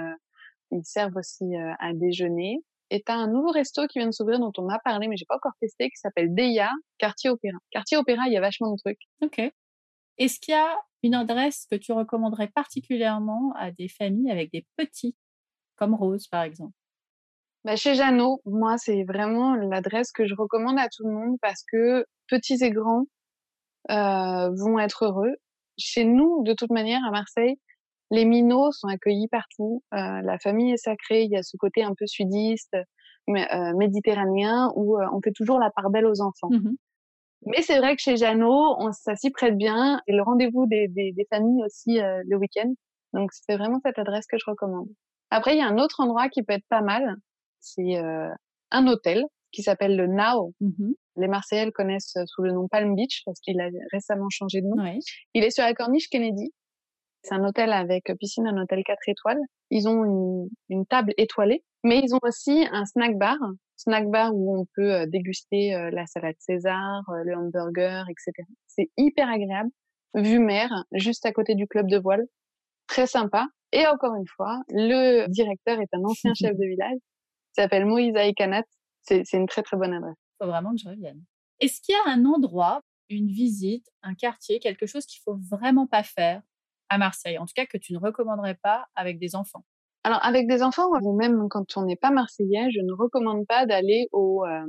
ils 0.71 0.85
servent 0.85 1.17
aussi 1.17 1.53
à 1.77 1.93
déjeuner. 1.93 2.63
Et 2.89 3.03
tu 3.05 3.11
as 3.11 3.15
un 3.15 3.27
nouveau 3.27 3.51
resto 3.51 3.85
qui 3.85 3.99
vient 3.99 4.07
de 4.07 4.11
s'ouvrir 4.11 4.39
dont 4.39 4.51
on 4.57 4.63
m'a 4.63 4.79
parlé, 4.79 5.07
mais 5.07 5.17
j'ai 5.17 5.25
pas 5.25 5.35
encore 5.35 5.53
testé, 5.61 5.89
qui 5.91 5.97
s'appelle 5.97 6.33
Deya, 6.33 6.71
quartier 6.97 7.29
Opéra. 7.29 7.59
Quartier 7.69 7.97
Opéra, 7.97 8.23
il 8.25 8.33
y 8.33 8.37
a 8.37 8.41
vachement 8.41 8.71
de 8.71 8.77
trucs. 8.77 9.01
Ok. 9.21 9.39
Est-ce 10.17 10.39
qu'il 10.39 10.55
y 10.55 10.57
a 10.57 10.75
une 11.03 11.15
adresse 11.15 11.67
que 11.69 11.75
tu 11.75 11.91
recommanderais 11.91 12.49
particulièrement 12.49 13.53
à 13.57 13.71
des 13.71 13.87
familles 13.87 14.31
avec 14.31 14.51
des 14.51 14.65
petits, 14.77 15.15
comme 15.75 15.95
Rose 15.95 16.27
par 16.27 16.43
exemple? 16.43 16.73
Bah, 17.63 17.75
Chez 17.75 17.95
Jeannot, 17.95 18.41
moi, 18.45 18.77
c'est 18.77 19.03
vraiment 19.03 19.55
l'adresse 19.55 20.11
que 20.11 20.25
je 20.25 20.33
recommande 20.33 20.79
à 20.79 20.87
tout 20.89 21.05
le 21.05 21.13
monde 21.13 21.37
parce 21.41 21.63
que 21.71 22.05
petits 22.27 22.63
et 22.63 22.71
grands 22.71 23.05
euh, 23.91 24.49
vont 24.55 24.79
être 24.79 25.05
heureux. 25.05 25.35
Chez 25.77 26.03
nous, 26.03 26.43
de 26.43 26.53
toute 26.53 26.71
manière, 26.71 27.01
à 27.05 27.11
Marseille, 27.11 27.59
les 28.09 28.25
minots 28.25 28.71
sont 28.71 28.87
accueillis 28.87 29.27
partout. 29.27 29.83
Euh, 29.93 30.21
la 30.21 30.39
famille 30.39 30.71
est 30.71 30.77
sacrée. 30.77 31.23
Il 31.23 31.31
y 31.31 31.37
a 31.37 31.43
ce 31.43 31.55
côté 31.57 31.83
un 31.83 31.93
peu 31.97 32.07
sudiste, 32.07 32.75
euh, 33.29 33.73
méditerranéen, 33.77 34.71
où 34.75 34.97
on 34.99 35.21
fait 35.21 35.31
toujours 35.31 35.59
la 35.59 35.69
part 35.69 35.89
belle 35.91 36.05
aux 36.05 36.21
enfants. 36.21 36.49
Mmh 36.49 36.71
mais 37.45 37.61
c'est 37.61 37.79
vrai 37.79 37.95
que 37.95 38.01
chez 38.01 38.17
Jeannot, 38.17 38.75
on, 38.79 38.91
ça 38.91 39.15
s'y 39.15 39.31
prête 39.31 39.57
bien. 39.57 40.01
Et 40.07 40.13
le 40.13 40.21
rendez-vous 40.21 40.67
des, 40.67 40.87
des, 40.87 41.11
des 41.11 41.25
familles 41.29 41.63
aussi 41.63 41.99
euh, 41.99 42.21
le 42.27 42.37
week-end. 42.37 42.73
Donc 43.13 43.31
c'est 43.33 43.57
vraiment 43.57 43.79
cette 43.83 43.99
adresse 43.99 44.25
que 44.27 44.37
je 44.37 44.45
recommande. 44.47 44.87
Après, 45.31 45.55
il 45.55 45.59
y 45.59 45.61
a 45.61 45.67
un 45.67 45.77
autre 45.77 45.99
endroit 46.01 46.29
qui 46.29 46.43
peut 46.43 46.53
être 46.53 46.67
pas 46.69 46.81
mal. 46.81 47.15
C'est 47.59 47.97
euh, 47.97 48.29
un 48.71 48.87
hôtel 48.87 49.23
qui 49.51 49.63
s'appelle 49.63 49.95
le 49.95 50.07
Now. 50.07 50.53
Mmh 50.61 50.91
Les 51.17 51.27
Marseillais 51.27 51.65
le 51.65 51.71
connaissent 51.71 52.17
sous 52.25 52.41
le 52.41 52.51
nom 52.51 52.67
Palm 52.67 52.95
Beach 52.95 53.23
parce 53.25 53.39
qu'il 53.39 53.59
a 53.59 53.69
récemment 53.91 54.29
changé 54.29 54.61
de 54.61 54.67
nom. 54.67 54.75
Il 55.33 55.43
est 55.43 55.51
sur 55.51 55.63
la 55.63 55.73
corniche 55.73 56.09
Kennedy. 56.09 56.53
C'est 57.23 57.35
un 57.35 57.43
hôtel 57.43 57.71
avec 57.71 58.11
piscine, 58.19 58.47
un 58.47 58.61
hôtel 58.61 58.83
4 58.83 58.97
étoiles. 59.07 59.39
Ils 59.69 59.87
ont 59.87 60.03
une, 60.03 60.49
une 60.69 60.85
table 60.85 61.13
étoilée, 61.17 61.63
mais 61.83 61.99
ils 61.99 62.15
ont 62.15 62.19
aussi 62.23 62.65
un 62.71 62.85
snack 62.85 63.17
bar 63.17 63.37
snack 63.81 64.09
bar 64.09 64.33
où 64.33 64.59
on 64.59 64.65
peut 64.75 64.93
euh, 64.93 65.05
déguster 65.05 65.75
euh, 65.75 65.89
la 65.91 66.05
salade 66.05 66.35
César, 66.39 67.03
euh, 67.09 67.23
le 67.25 67.35
hamburger, 67.35 68.05
etc. 68.09 68.31
C'est 68.67 68.89
hyper 68.97 69.29
agréable. 69.29 69.69
Vue 70.13 70.39
mer, 70.39 70.69
juste 70.93 71.25
à 71.25 71.31
côté 71.31 71.55
du 71.55 71.67
club 71.67 71.87
de 71.87 71.97
voile. 71.97 72.25
Très 72.87 73.07
sympa. 73.07 73.47
Et 73.71 73.87
encore 73.87 74.15
une 74.15 74.27
fois, 74.27 74.61
le 74.69 75.27
directeur 75.27 75.79
est 75.79 75.93
un 75.93 76.03
ancien 76.03 76.33
chef 76.33 76.57
de 76.57 76.65
village. 76.65 76.97
Il 76.97 77.61
s'appelle 77.61 77.85
Moïse 77.85 78.15
Aïkanat. 78.15 78.63
C'est 79.03 79.33
une 79.33 79.47
très 79.47 79.63
très 79.63 79.77
bonne 79.77 79.93
adresse. 79.93 80.17
Faut 80.41 80.47
vraiment 80.47 80.71
que 80.71 80.81
je 80.83 80.89
revienne. 80.89 81.23
Est-ce 81.59 81.81
qu'il 81.81 81.95
y 81.95 82.09
a 82.09 82.13
un 82.13 82.25
endroit, 82.25 82.81
une 83.09 83.27
visite, 83.27 83.87
un 84.03 84.13
quartier, 84.13 84.59
quelque 84.59 84.85
chose 84.85 85.05
qu'il 85.05 85.21
faut 85.23 85.37
vraiment 85.49 85.87
pas 85.87 86.03
faire 86.03 86.41
à 86.89 86.97
Marseille? 86.97 87.37
En 87.37 87.45
tout 87.45 87.53
cas, 87.55 87.65
que 87.65 87.77
tu 87.77 87.93
ne 87.93 87.99
recommanderais 87.99 88.55
pas 88.61 88.87
avec 88.95 89.19
des 89.19 89.35
enfants? 89.35 89.63
Alors 90.03 90.23
avec 90.23 90.47
des 90.47 90.63
enfants 90.63 90.87
ou 91.01 91.15
même 91.15 91.47
quand 91.49 91.77
on 91.77 91.83
n'est 91.83 91.95
pas 91.95 92.11
marseillais, 92.11 92.71
je 92.71 92.81
ne 92.81 92.93
recommande 92.93 93.45
pas 93.45 93.65
d'aller 93.65 94.07
au, 94.11 94.45
euh, 94.45 94.65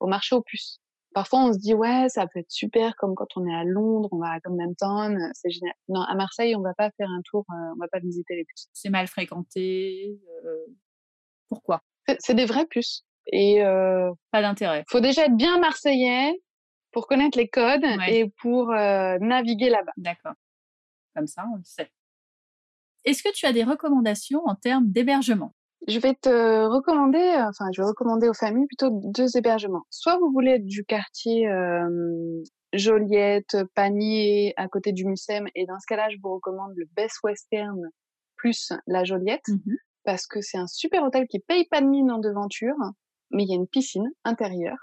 au 0.00 0.06
marché 0.06 0.34
aux 0.34 0.42
puces. 0.42 0.80
Parfois 1.14 1.40
on 1.44 1.52
se 1.52 1.58
dit 1.58 1.74
ouais 1.74 2.08
ça 2.08 2.26
peut 2.26 2.40
être 2.40 2.50
super 2.50 2.94
comme 2.96 3.14
quand 3.14 3.36
on 3.36 3.46
est 3.46 3.54
à 3.54 3.64
Londres, 3.64 4.08
on 4.12 4.18
va 4.18 4.32
à 4.32 4.40
Camden 4.40 4.74
Town, 4.76 5.18
c'est 5.34 5.50
génial. 5.50 5.74
Non 5.88 6.02
à 6.02 6.14
Marseille 6.14 6.54
on 6.54 6.60
va 6.60 6.74
pas 6.74 6.90
faire 6.96 7.08
un 7.08 7.22
tour, 7.24 7.44
euh, 7.50 7.72
on 7.74 7.78
va 7.80 7.88
pas 7.88 7.98
visiter 7.98 8.36
les 8.36 8.44
puces. 8.44 8.68
C'est 8.72 8.90
mal 8.90 9.06
fréquenté. 9.06 10.18
Euh... 10.44 10.66
Pourquoi? 11.48 11.82
C'est 12.18 12.34
des 12.34 12.44
vraies 12.44 12.66
puces 12.66 13.04
et 13.32 13.64
euh, 13.64 14.12
pas 14.30 14.42
d'intérêt. 14.42 14.84
Faut 14.88 15.00
déjà 15.00 15.24
être 15.24 15.36
bien 15.36 15.58
marseillais 15.58 16.32
pour 16.92 17.08
connaître 17.08 17.36
les 17.36 17.48
codes 17.48 17.84
et 18.08 18.30
pour 18.40 18.70
euh, 18.70 19.18
naviguer 19.20 19.70
là-bas. 19.70 19.92
D'accord. 19.96 20.34
Comme 21.16 21.26
ça 21.26 21.44
on 21.52 21.56
le 21.56 21.64
sait. 21.64 21.90
Est-ce 23.06 23.22
que 23.22 23.32
tu 23.32 23.46
as 23.46 23.52
des 23.52 23.64
recommandations 23.64 24.42
en 24.44 24.56
termes 24.56 24.90
d'hébergement? 24.90 25.54
Je 25.86 26.00
vais 26.00 26.14
te 26.14 26.66
recommander, 26.66 27.22
enfin, 27.48 27.66
je 27.72 27.80
vais 27.80 27.86
recommander 27.86 28.28
aux 28.28 28.34
familles 28.34 28.66
plutôt 28.66 28.90
deux 29.04 29.36
hébergements. 29.36 29.84
Soit 29.90 30.18
vous 30.18 30.32
voulez 30.32 30.58
du 30.58 30.84
quartier 30.84 31.48
euh, 31.48 32.42
Joliette, 32.72 33.56
Panier, 33.74 34.52
à 34.56 34.66
côté 34.66 34.92
du 34.92 35.06
Mucem, 35.06 35.46
et 35.54 35.64
dans 35.66 35.78
ce 35.78 35.86
cas-là, 35.86 36.08
je 36.10 36.16
vous 36.20 36.34
recommande 36.34 36.72
le 36.74 36.86
Best 36.96 37.18
Western 37.22 37.80
plus 38.34 38.72
la 38.86 39.04
Joliette, 39.04 39.48
mmh 39.48 39.74
parce 40.04 40.28
que 40.28 40.40
c'est 40.40 40.56
un 40.56 40.68
super 40.68 41.02
hôtel 41.02 41.26
qui 41.26 41.40
paye 41.40 41.66
pas 41.68 41.80
de 41.80 41.86
mine 41.88 42.12
en 42.12 42.18
devanture, 42.18 42.76
mais 43.32 43.42
il 43.42 43.50
y 43.50 43.52
a 43.52 43.56
une 43.56 43.66
piscine 43.66 44.08
intérieure. 44.24 44.78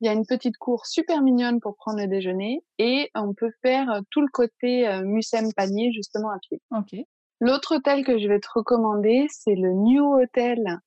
Il 0.00 0.06
y 0.06 0.08
a 0.08 0.12
une 0.12 0.26
petite 0.26 0.56
cour 0.56 0.84
super 0.84 1.22
mignonne 1.22 1.60
pour 1.60 1.76
prendre 1.76 2.00
le 2.00 2.08
déjeuner 2.08 2.64
et 2.78 3.08
on 3.14 3.34
peut 3.34 3.52
faire 3.62 4.00
tout 4.10 4.20
le 4.20 4.26
côté 4.32 4.88
euh, 4.88 5.02
Mucem 5.04 5.52
Panier 5.54 5.92
justement 5.92 6.30
à 6.30 6.38
pied. 6.40 6.60
Ok. 6.72 7.06
L'autre 7.40 7.76
hôtel 7.76 8.04
que 8.04 8.18
je 8.18 8.28
vais 8.28 8.40
te 8.40 8.48
recommander, 8.54 9.26
c'est 9.28 9.54
le 9.54 9.72
New 9.72 10.04
Hotel 10.20 10.78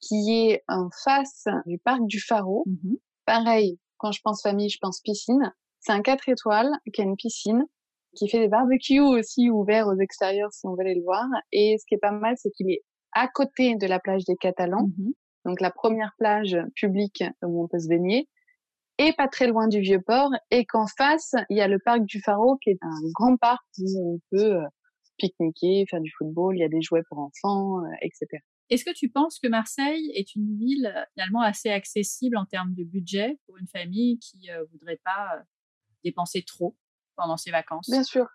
qui 0.00 0.48
est 0.48 0.62
en 0.68 0.88
face 1.04 1.46
du 1.66 1.78
parc 1.78 2.06
du 2.06 2.20
Pharaon. 2.20 2.62
Mmh 2.66 2.94
Pareil, 3.26 3.78
quand 3.96 4.12
je 4.12 4.20
pense 4.22 4.42
famille, 4.42 4.68
je 4.68 4.78
pense 4.78 5.00
piscine. 5.00 5.50
C'est 5.80 5.92
un 5.92 6.02
4 6.02 6.28
étoiles 6.28 6.72
qui 6.92 7.00
a 7.00 7.04
une 7.04 7.16
piscine, 7.16 7.64
qui 8.14 8.28
fait 8.28 8.38
des 8.38 8.48
barbecues 8.48 9.00
aussi 9.00 9.48
ouverts 9.48 9.88
aux 9.88 9.98
extérieurs 9.98 10.52
si 10.52 10.66
on 10.66 10.74
veut 10.74 10.80
aller 10.80 10.94
le 10.94 11.02
voir. 11.02 11.24
Et 11.52 11.78
ce 11.78 11.86
qui 11.86 11.94
est 11.94 11.98
pas 11.98 12.12
mal, 12.12 12.34
c'est 12.36 12.50
qu'il 12.50 12.70
est 12.70 12.82
à 13.12 13.28
côté 13.28 13.76
de 13.76 13.86
la 13.86 13.98
plage 13.98 14.24
des 14.24 14.36
Catalans, 14.36 14.88
mmh 14.98 15.12
donc 15.44 15.60
la 15.60 15.70
première 15.70 16.12
plage 16.18 16.56
publique 16.74 17.22
où 17.42 17.62
on 17.62 17.68
peut 17.68 17.78
se 17.78 17.88
baigner, 17.88 18.28
et 18.98 19.12
pas 19.12 19.28
très 19.28 19.46
loin 19.46 19.68
du 19.68 19.80
vieux 19.80 20.00
port, 20.00 20.30
et 20.50 20.64
qu'en 20.64 20.86
face, 20.86 21.34
il 21.50 21.58
y 21.58 21.60
a 21.60 21.68
le 21.68 21.78
parc 21.78 22.04
du 22.04 22.20
Pharaon 22.22 22.56
qui 22.62 22.70
est 22.70 22.78
un 22.80 23.00
grand 23.12 23.36
parc 23.36 23.62
où 23.78 24.14
on 24.14 24.20
peut 24.30 24.54
euh, 24.54 24.66
pique-niquer, 25.18 25.86
faire 25.88 26.00
du 26.00 26.10
football, 26.16 26.56
il 26.56 26.60
y 26.60 26.64
a 26.64 26.68
des 26.68 26.82
jouets 26.82 27.02
pour 27.08 27.18
enfants, 27.18 27.84
euh, 27.84 27.90
etc. 28.02 28.26
Est-ce 28.70 28.84
que 28.84 28.94
tu 28.94 29.10
penses 29.10 29.38
que 29.38 29.48
Marseille 29.48 30.10
est 30.14 30.34
une 30.34 30.56
ville 30.56 30.92
euh, 30.94 31.02
finalement 31.14 31.42
assez 31.42 31.70
accessible 31.70 32.36
en 32.36 32.46
termes 32.46 32.74
de 32.74 32.84
budget 32.84 33.38
pour 33.46 33.56
une 33.58 33.68
famille 33.68 34.18
qui 34.18 34.38
ne 34.48 34.54
euh, 34.54 34.64
voudrait 34.72 35.00
pas 35.04 35.42
dépenser 36.02 36.42
trop 36.42 36.76
pendant 37.16 37.36
ses 37.36 37.50
vacances? 37.50 37.88
Bien 37.90 38.02
sûr. 38.02 38.26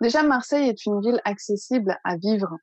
Déjà, 0.00 0.22
Marseille 0.22 0.68
est 0.68 0.86
une 0.86 1.00
ville 1.00 1.20
accessible 1.24 1.96
à 2.04 2.16
vivre. 2.16 2.56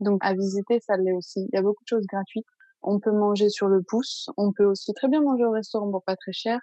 Donc, 0.00 0.18
à 0.22 0.34
visiter, 0.34 0.80
ça 0.80 0.96
l'est 0.96 1.12
aussi. 1.12 1.48
Il 1.52 1.54
y 1.54 1.58
a 1.58 1.62
beaucoup 1.62 1.82
de 1.84 1.88
choses 1.88 2.06
gratuites. 2.06 2.46
On 2.82 3.00
peut 3.00 3.12
manger 3.12 3.48
sur 3.48 3.68
le 3.68 3.82
pouce. 3.82 4.28
On 4.36 4.52
peut 4.52 4.66
aussi 4.66 4.92
très 4.92 5.08
bien 5.08 5.22
manger 5.22 5.44
au 5.44 5.52
restaurant 5.52 5.90
pour 5.90 6.04
pas 6.04 6.16
très 6.16 6.32
cher. 6.32 6.60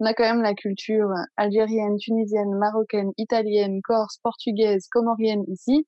On 0.00 0.06
a 0.06 0.14
quand 0.14 0.24
même 0.24 0.42
la 0.42 0.54
culture 0.54 1.10
algérienne, 1.36 1.98
tunisienne, 1.98 2.52
marocaine, 2.56 3.12
italienne, 3.18 3.80
corse, 3.82 4.18
portugaise, 4.22 4.88
comorienne 4.90 5.44
ici 5.46 5.86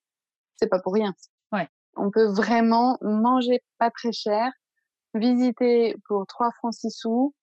c'est 0.62 0.68
pas 0.68 0.78
pour 0.78 0.94
rien. 0.94 1.14
Ouais. 1.50 1.68
On 1.96 2.10
peut 2.10 2.26
vraiment 2.26 2.96
manger 3.02 3.60
pas 3.78 3.90
très 3.90 4.12
cher, 4.12 4.52
visiter 5.14 5.96
pour 6.06 6.26
3 6.26 6.52
francs 6.52 6.74
6 6.74 6.90
sous 6.90 7.34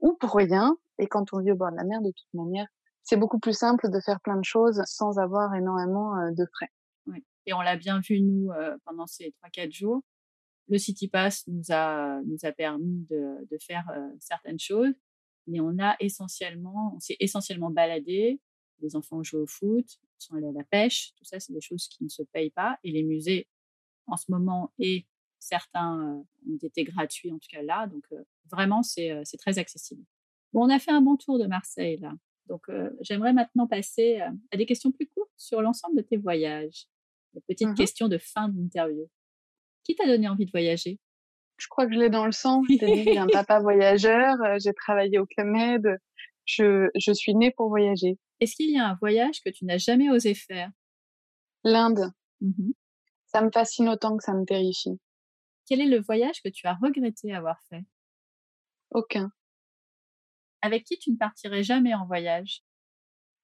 ou 0.00 0.12
pour 0.14 0.34
rien. 0.34 0.76
Et 0.98 1.08
quand 1.08 1.32
on 1.32 1.40
vit 1.40 1.52
au 1.52 1.56
bord 1.56 1.72
de 1.72 1.76
la 1.76 1.84
mer, 1.84 2.00
de 2.00 2.10
toute 2.10 2.34
manière, 2.34 2.66
c'est 3.02 3.16
beaucoup 3.16 3.40
plus 3.40 3.56
simple 3.56 3.90
de 3.90 4.00
faire 4.00 4.20
plein 4.20 4.36
de 4.36 4.44
choses 4.44 4.80
sans 4.86 5.18
avoir 5.18 5.54
énormément 5.54 6.16
euh, 6.18 6.30
de 6.30 6.46
frais. 6.54 6.68
Ouais. 7.06 7.24
Et 7.46 7.52
on 7.52 7.60
l'a 7.60 7.76
bien 7.76 8.00
vu, 8.00 8.20
nous, 8.20 8.50
pendant 8.84 9.06
ces 9.06 9.34
3-4 9.44 9.72
jours. 9.72 10.02
Le 10.68 10.78
City 10.78 11.08
Pass 11.08 11.44
nous 11.48 11.64
a, 11.70 12.20
nous 12.26 12.38
a 12.42 12.52
permis 12.52 13.06
de, 13.08 13.46
de 13.50 13.58
faire 13.58 13.86
certaines 14.20 14.58
choses, 14.58 14.92
mais 15.46 15.60
on 15.60 15.78
a 15.78 15.96
essentiellement, 15.98 16.92
on 16.94 17.00
s'est 17.00 17.16
essentiellement 17.20 17.70
baladé. 17.70 18.38
Les 18.80 18.94
enfants 18.94 19.16
ont 19.16 19.22
joué 19.22 19.40
au 19.40 19.46
foot, 19.46 19.86
sont 20.26 20.36
allés 20.36 20.48
à 20.48 20.52
la 20.52 20.64
pêche. 20.64 21.12
Tout 21.16 21.24
ça, 21.24 21.40
c'est 21.40 21.52
des 21.52 21.60
choses 21.60 21.88
qui 21.88 22.04
ne 22.04 22.08
se 22.08 22.22
payent 22.22 22.50
pas. 22.50 22.78
Et 22.84 22.90
les 22.90 23.02
musées, 23.02 23.48
en 24.06 24.16
ce 24.16 24.30
moment, 24.30 24.72
et 24.78 25.06
certains 25.38 26.24
ont 26.48 26.58
été 26.62 26.84
gratuits, 26.84 27.30
en 27.32 27.38
tout 27.38 27.48
cas 27.50 27.62
là. 27.62 27.86
Donc, 27.86 28.04
vraiment, 28.50 28.82
c'est 28.82 29.22
très 29.38 29.58
accessible. 29.58 30.04
Bon, 30.52 30.64
on 30.64 30.70
a 30.70 30.78
fait 30.78 30.90
un 30.90 31.00
bon 31.00 31.16
tour 31.16 31.38
de 31.38 31.46
Marseille, 31.46 31.98
là. 31.98 32.14
Donc, 32.46 32.66
j'aimerais 33.00 33.32
maintenant 33.32 33.66
passer 33.66 34.20
à 34.20 34.56
des 34.56 34.66
questions 34.66 34.90
plus 34.90 35.06
courtes 35.06 35.30
sur 35.36 35.60
l'ensemble 35.60 35.96
de 35.96 36.02
tes 36.02 36.16
voyages. 36.16 36.88
Des 37.34 37.42
petites 37.46 37.68
mmh 37.68 37.74
questions 37.74 38.08
de 38.08 38.18
fin 38.18 38.48
d'interview. 38.48 39.08
Qui 39.84 39.94
t'a 39.94 40.06
donné 40.06 40.28
envie 40.28 40.46
de 40.46 40.50
voyager? 40.50 40.98
Je 41.58 41.66
crois 41.68 41.86
que 41.86 41.94
je 41.94 41.98
l'ai 41.98 42.10
dans 42.10 42.26
le 42.26 42.32
sang. 42.32 42.62
J'ai 42.68 43.18
un 43.18 43.26
papa 43.32 43.60
voyageur, 43.60 44.40
euh, 44.42 44.56
j'ai 44.62 44.72
travaillé 44.72 45.18
au 45.18 45.26
Club 45.26 45.98
Je, 46.44 46.88
je 46.94 47.12
suis 47.12 47.34
née 47.34 47.50
pour 47.50 47.68
voyager. 47.68 48.18
Est-ce 48.40 48.54
qu'il 48.54 48.70
y 48.70 48.78
a 48.78 48.88
un 48.88 48.94
voyage 48.94 49.40
que 49.44 49.50
tu 49.50 49.64
n'as 49.64 49.78
jamais 49.78 50.10
osé 50.10 50.34
faire? 50.34 50.70
L'Inde. 51.64 52.12
Mmh 52.40 52.72
ça 53.28 53.42
me 53.42 53.50
fascine 53.50 53.90
autant 53.90 54.16
que 54.16 54.24
ça 54.24 54.32
me 54.32 54.46
terrifie. 54.46 54.98
Quel 55.66 55.82
est 55.82 55.86
le 55.86 56.00
voyage 56.00 56.40
que 56.42 56.48
tu 56.48 56.66
as 56.66 56.78
regretté 56.82 57.34
avoir 57.34 57.60
fait? 57.68 57.84
Aucun. 58.90 59.30
Avec 60.62 60.84
qui 60.84 60.98
tu 60.98 61.12
ne 61.12 61.16
partirais 61.16 61.62
jamais 61.62 61.94
en 61.94 62.06
voyage? 62.06 62.62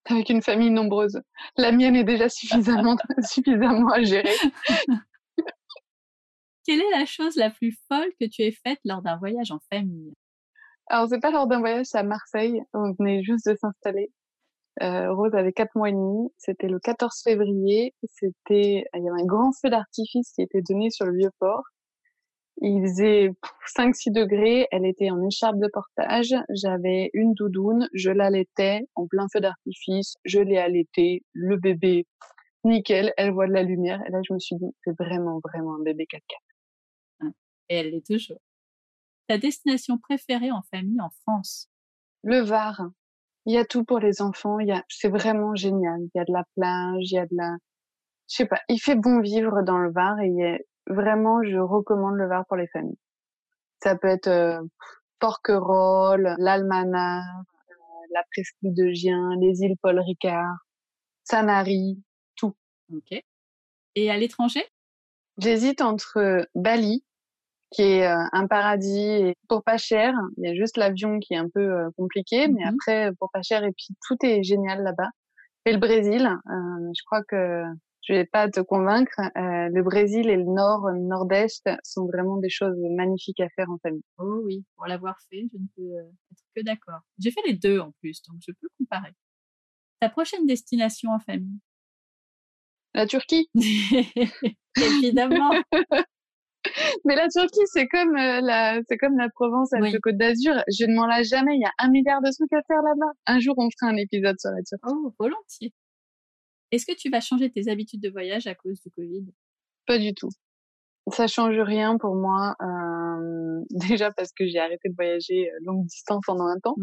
Avec 0.06 0.30
une 0.30 0.42
famille 0.42 0.70
nombreuse. 0.70 1.20
La 1.56 1.70
mienne 1.70 1.96
est 1.96 2.04
déjà 2.04 2.30
suffisamment, 2.30 2.96
suffisamment 3.30 3.90
à 3.90 4.02
gérer. 4.02 4.34
Quelle 6.64 6.80
est 6.80 6.90
la 6.90 7.04
chose 7.04 7.36
la 7.36 7.50
plus 7.50 7.78
folle 7.88 8.10
que 8.18 8.26
tu 8.26 8.42
aies 8.42 8.56
faite 8.66 8.80
lors 8.84 9.02
d'un 9.02 9.18
voyage 9.18 9.50
en 9.50 9.58
famille? 9.70 10.14
Alors, 10.86 11.08
c'est 11.08 11.20
pas 11.20 11.30
lors 11.30 11.46
d'un 11.46 11.58
voyage, 11.58 11.86
c'est 11.86 11.98
à 11.98 12.02
Marseille. 12.02 12.60
On 12.72 12.92
venait 12.98 13.22
juste 13.22 13.46
de 13.48 13.54
s'installer. 13.54 14.10
Euh, 14.82 15.12
Rose 15.12 15.34
avait 15.34 15.52
quatre 15.52 15.74
mois 15.76 15.88
et 15.88 15.92
demi. 15.92 16.30
C'était 16.36 16.68
le 16.68 16.78
14 16.78 17.22
février. 17.22 17.94
C'était, 18.04 18.84
il 18.94 19.02
y 19.02 19.08
avait 19.08 19.22
un 19.22 19.26
grand 19.26 19.52
feu 19.52 19.70
d'artifice 19.70 20.32
qui 20.32 20.42
était 20.42 20.62
donné 20.62 20.90
sur 20.90 21.06
le 21.06 21.16
vieux 21.16 21.30
port. 21.38 21.62
Il 22.60 22.82
faisait 22.82 23.30
5-6 23.76 24.12
degrés. 24.12 24.66
Elle 24.70 24.86
était 24.86 25.10
en 25.10 25.22
écharpe 25.22 25.58
de 25.58 25.68
portage. 25.72 26.34
J'avais 26.50 27.10
une 27.14 27.34
doudoune. 27.34 27.88
Je 27.94 28.10
l'allaitais 28.10 28.82
en 28.94 29.06
plein 29.06 29.26
feu 29.32 29.40
d'artifice. 29.40 30.14
Je 30.24 30.40
l'ai 30.40 30.58
allaité. 30.58 31.22
Le 31.32 31.56
bébé, 31.56 32.06
nickel. 32.64 33.12
Elle 33.16 33.32
voit 33.32 33.46
de 33.46 33.52
la 33.52 33.62
lumière. 33.62 34.00
Et 34.06 34.10
là, 34.10 34.20
je 34.26 34.32
me 34.32 34.38
suis 34.38 34.56
dit, 34.56 34.70
c'est 34.84 34.96
vraiment, 34.98 35.40
vraiment 35.44 35.76
un 35.76 35.82
bébé 35.82 36.06
4 36.06 36.22
et 37.68 37.76
elle 37.76 37.90
l'est 37.90 38.06
toujours. 38.06 38.40
Ta 39.26 39.38
destination 39.38 39.98
préférée 39.98 40.50
en 40.50 40.62
famille 40.62 41.00
en 41.00 41.10
France? 41.22 41.70
Le 42.22 42.40
Var. 42.40 42.80
Il 43.46 43.54
y 43.54 43.58
a 43.58 43.64
tout 43.64 43.84
pour 43.84 43.98
les 43.98 44.22
enfants. 44.22 44.58
Il 44.58 44.68
y 44.68 44.72
a, 44.72 44.82
c'est 44.88 45.08
vraiment 45.08 45.54
génial. 45.54 46.00
Il 46.00 46.10
y 46.14 46.20
a 46.20 46.24
de 46.24 46.32
la 46.32 46.44
plage, 46.56 47.10
il 47.10 47.14
y 47.14 47.18
a 47.18 47.26
de 47.26 47.36
la, 47.36 47.56
je 48.28 48.36
sais 48.36 48.46
pas, 48.46 48.60
il 48.68 48.78
fait 48.78 48.96
bon 48.96 49.20
vivre 49.20 49.62
dans 49.62 49.78
le 49.78 49.92
Var 49.92 50.18
et 50.20 50.66
vraiment, 50.86 51.42
je 51.42 51.58
recommande 51.58 52.16
le 52.16 52.28
Var 52.28 52.46
pour 52.46 52.56
les 52.56 52.68
familles. 52.68 52.98
Ça 53.82 53.96
peut 53.96 54.08
être 54.08 54.28
euh, 54.28 54.60
Porquerolles, 55.18 56.34
l'Almanach, 56.38 57.22
euh, 57.70 57.74
la 58.12 58.22
Presqu'île 58.32 58.74
de 58.74 58.90
Gien, 58.92 59.30
les 59.40 59.60
îles 59.60 59.76
Paul 59.82 59.98
Ricard, 60.00 60.56
Sanary, 61.22 62.02
tout. 62.36 62.54
Ok. 62.94 63.22
Et 63.94 64.10
à 64.10 64.16
l'étranger? 64.16 64.64
J'hésite 65.38 65.82
entre 65.82 66.46
Bali, 66.54 67.04
qui 67.74 67.82
est 67.82 68.06
euh, 68.06 68.24
un 68.32 68.46
paradis 68.46 69.34
pour 69.48 69.64
pas 69.64 69.78
cher. 69.78 70.14
Il 70.36 70.44
y 70.44 70.48
a 70.48 70.54
juste 70.54 70.76
l'avion 70.76 71.18
qui 71.18 71.34
est 71.34 71.38
un 71.38 71.48
peu 71.48 71.60
euh, 71.60 71.90
compliqué, 71.96 72.48
mais 72.48 72.64
mmh 72.64 72.74
après 72.74 73.12
pour 73.18 73.30
pas 73.32 73.42
cher 73.42 73.64
et 73.64 73.72
puis 73.72 73.88
tout 74.06 74.16
est 74.22 74.42
génial 74.42 74.82
là-bas. 74.82 75.10
Et 75.66 75.72
le 75.72 75.78
Brésil, 75.78 76.26
euh, 76.26 76.92
je 76.96 77.02
crois 77.04 77.22
que 77.24 77.64
je 78.02 78.12
vais 78.12 78.26
pas 78.26 78.50
te 78.50 78.60
convaincre. 78.60 79.18
le 79.34 79.82
Brésil 79.82 80.28
et 80.28 80.36
le 80.36 80.44
Nord, 80.44 80.90
le 80.90 81.00
Nord-Est 81.00 81.70
sont 81.82 82.06
vraiment 82.06 82.36
des 82.36 82.50
choses 82.50 82.76
magnifiques 82.90 83.40
à 83.40 83.48
faire 83.48 83.70
en 83.70 83.78
famille. 83.78 84.04
Oh 84.18 84.42
oui, 84.44 84.62
pour 84.76 84.86
l'avoir 84.86 85.16
fait, 85.30 85.48
je 85.50 85.58
ne 85.58 85.66
peux 85.74 85.98
être 86.00 86.44
que 86.54 86.62
d'accord. 86.62 87.00
J'ai 87.18 87.30
fait 87.30 87.40
les 87.46 87.54
deux 87.54 87.80
en 87.80 87.92
plus, 88.00 88.22
donc 88.28 88.36
je 88.46 88.52
peux 88.52 88.68
comparer. 88.78 89.14
Ta 90.00 90.10
prochaine 90.10 90.46
destination 90.46 91.12
en 91.12 91.18
famille? 91.18 91.58
La 92.92 93.06
Turquie. 93.06 93.48
Évidemment. 94.76 95.52
Mais 97.04 97.14
la 97.14 97.28
Turquie, 97.28 97.66
c'est 97.66 97.86
comme 97.86 98.16
euh, 98.16 98.40
la, 98.40 98.80
c'est 98.88 98.96
comme 98.96 99.16
la 99.16 99.28
Provence 99.28 99.72
avec 99.72 99.92
le 99.92 100.00
Côte 100.00 100.16
d'Azur. 100.16 100.54
Je 100.68 100.86
ne 100.86 100.94
m'en 100.94 101.06
lasse 101.06 101.28
jamais. 101.28 101.56
Il 101.56 101.62
y 101.62 101.66
a 101.66 101.72
un 101.78 101.90
milliard 101.90 102.22
de 102.22 102.30
trucs 102.30 102.52
à 102.52 102.62
faire 102.66 102.82
là-bas. 102.82 103.12
Un 103.26 103.38
jour, 103.40 103.54
on 103.58 103.68
fera 103.78 103.92
un 103.92 103.96
épisode 103.96 104.36
sur 104.38 104.50
la 104.50 104.62
Turquie. 104.62 104.84
Oh, 104.86 105.14
volontiers. 105.18 105.72
Est-ce 106.70 106.86
que 106.86 106.96
tu 106.96 107.10
vas 107.10 107.20
changer 107.20 107.50
tes 107.50 107.70
habitudes 107.70 108.00
de 108.00 108.10
voyage 108.10 108.46
à 108.46 108.54
cause 108.54 108.80
du 108.80 108.90
Covid? 108.90 109.26
Pas 109.86 109.98
du 109.98 110.14
tout. 110.14 110.30
Ça 111.12 111.26
change 111.26 111.58
rien 111.58 111.98
pour 111.98 112.14
moi. 112.14 112.56
Euh, 112.62 113.60
déjà 113.70 114.10
parce 114.10 114.32
que 114.32 114.46
j'ai 114.46 114.58
arrêté 114.58 114.88
de 114.88 114.94
voyager 114.94 115.50
euh, 115.50 115.58
longue 115.62 115.84
distance 115.86 116.22
pendant 116.26 116.46
un 116.46 116.58
temps, 116.58 116.76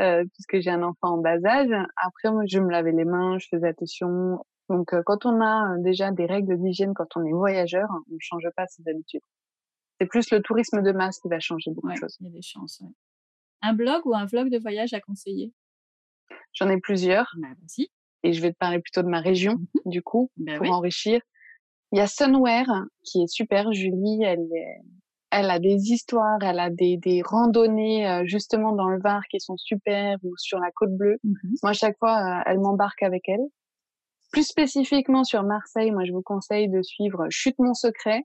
euh, 0.00 0.24
puisque 0.34 0.62
j'ai 0.62 0.70
un 0.70 0.82
enfant 0.82 1.14
en 1.14 1.18
bas 1.18 1.38
âge. 1.44 1.70
Après, 1.96 2.30
moi, 2.30 2.44
je 2.46 2.58
me 2.60 2.70
lavais 2.70 2.92
les 2.92 3.04
mains, 3.04 3.38
je 3.38 3.48
faisais 3.50 3.68
attention. 3.68 4.44
Donc, 4.68 4.92
euh, 4.92 5.02
quand 5.04 5.26
on 5.26 5.40
a 5.40 5.76
déjà 5.78 6.10
des 6.10 6.26
règles 6.26 6.58
d'hygiène 6.58 6.94
quand 6.94 7.16
on 7.16 7.24
est 7.24 7.32
voyageur, 7.32 7.88
on 7.90 8.14
ne 8.14 8.18
change 8.20 8.48
pas 8.56 8.66
ses 8.66 8.88
habitudes. 8.88 9.22
C'est 10.00 10.06
plus 10.06 10.30
le 10.30 10.40
tourisme 10.40 10.82
de 10.82 10.92
masse 10.92 11.18
qui 11.20 11.28
va 11.28 11.40
changer 11.40 11.70
beaucoup 11.70 11.90
de 11.90 11.96
choses. 11.96 12.16
Il 12.20 12.26
y 12.26 12.30
a 12.30 12.32
des 12.32 12.42
chances. 12.42 12.80
Ouais. 12.80 12.90
Un 13.62 13.74
blog 13.74 14.04
ou 14.04 14.14
un 14.14 14.26
vlog 14.26 14.50
de 14.50 14.58
voyage 14.58 14.92
à 14.94 15.00
conseiller? 15.00 15.52
J'en 16.52 16.68
ai 16.68 16.78
plusieurs. 16.80 17.32
Bah. 17.38 17.48
Et 18.24 18.32
je 18.32 18.40
vais 18.40 18.52
te 18.52 18.58
parler 18.58 18.80
plutôt 18.80 19.02
de 19.02 19.08
ma 19.08 19.20
région, 19.20 19.54
mmh 19.54 19.66
du 19.86 20.02
coup, 20.02 20.30
bah 20.36 20.58
pour 20.58 20.70
enrichir. 20.70 21.20
Il 21.92 21.98
y 21.98 22.00
a 22.00 22.06
Sunwear 22.06 22.66
qui 23.02 23.22
est 23.22 23.26
super. 23.26 23.72
Julie, 23.72 24.22
elle, 24.22 24.48
elle 25.30 25.50
a 25.50 25.58
des 25.58 25.92
histoires, 25.92 26.38
elle 26.42 26.60
a 26.60 26.70
des, 26.70 26.96
des 26.96 27.22
randonnées 27.22 28.08
euh, 28.08 28.22
justement 28.24 28.72
dans 28.72 28.88
le 28.88 29.00
Var 29.00 29.22
qui 29.28 29.40
sont 29.40 29.56
super 29.56 30.18
ou 30.22 30.36
sur 30.36 30.58
la 30.58 30.70
Côte 30.70 30.96
Bleue. 30.96 31.18
Mmh 31.24 31.34
Moi, 31.62 31.70
à 31.70 31.74
chaque 31.74 31.98
fois, 31.98 32.42
elle 32.46 32.60
m'embarque 32.60 33.02
avec 33.02 33.28
elle. 33.28 33.44
Plus 34.32 34.44
spécifiquement 34.44 35.24
sur 35.24 35.42
Marseille, 35.42 35.90
moi 35.90 36.04
je 36.04 36.12
vous 36.12 36.22
conseille 36.22 36.68
de 36.68 36.82
suivre 36.82 37.26
Chute 37.30 37.58
mon 37.58 37.74
secret. 37.74 38.24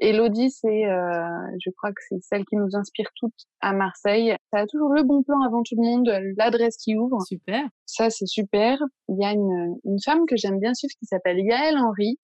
Elodie, 0.00 0.50
c'est, 0.50 0.86
euh, 0.86 1.26
je 1.58 1.70
crois 1.76 1.90
que 1.90 2.00
c'est 2.08 2.22
celle 2.22 2.44
qui 2.44 2.54
nous 2.54 2.76
inspire 2.76 3.08
toutes 3.16 3.34
à 3.60 3.72
Marseille. 3.72 4.36
Ça 4.52 4.60
a 4.60 4.66
toujours 4.66 4.90
le 4.90 5.02
bon 5.02 5.24
plan 5.24 5.42
avant 5.42 5.62
tout 5.64 5.74
le 5.76 5.82
monde, 5.82 6.08
l'adresse 6.36 6.76
qui 6.76 6.96
ouvre. 6.96 7.20
Super. 7.26 7.64
Ça, 7.84 8.08
c'est 8.08 8.26
super. 8.26 8.78
Il 9.08 9.20
y 9.20 9.24
a 9.24 9.32
une, 9.32 9.74
une 9.84 10.00
femme 10.00 10.24
que 10.28 10.36
j'aime 10.36 10.60
bien 10.60 10.72
suivre 10.74 10.94
qui 11.00 11.06
s'appelle 11.06 11.40
Yael 11.40 11.76
Henry, 11.76 12.16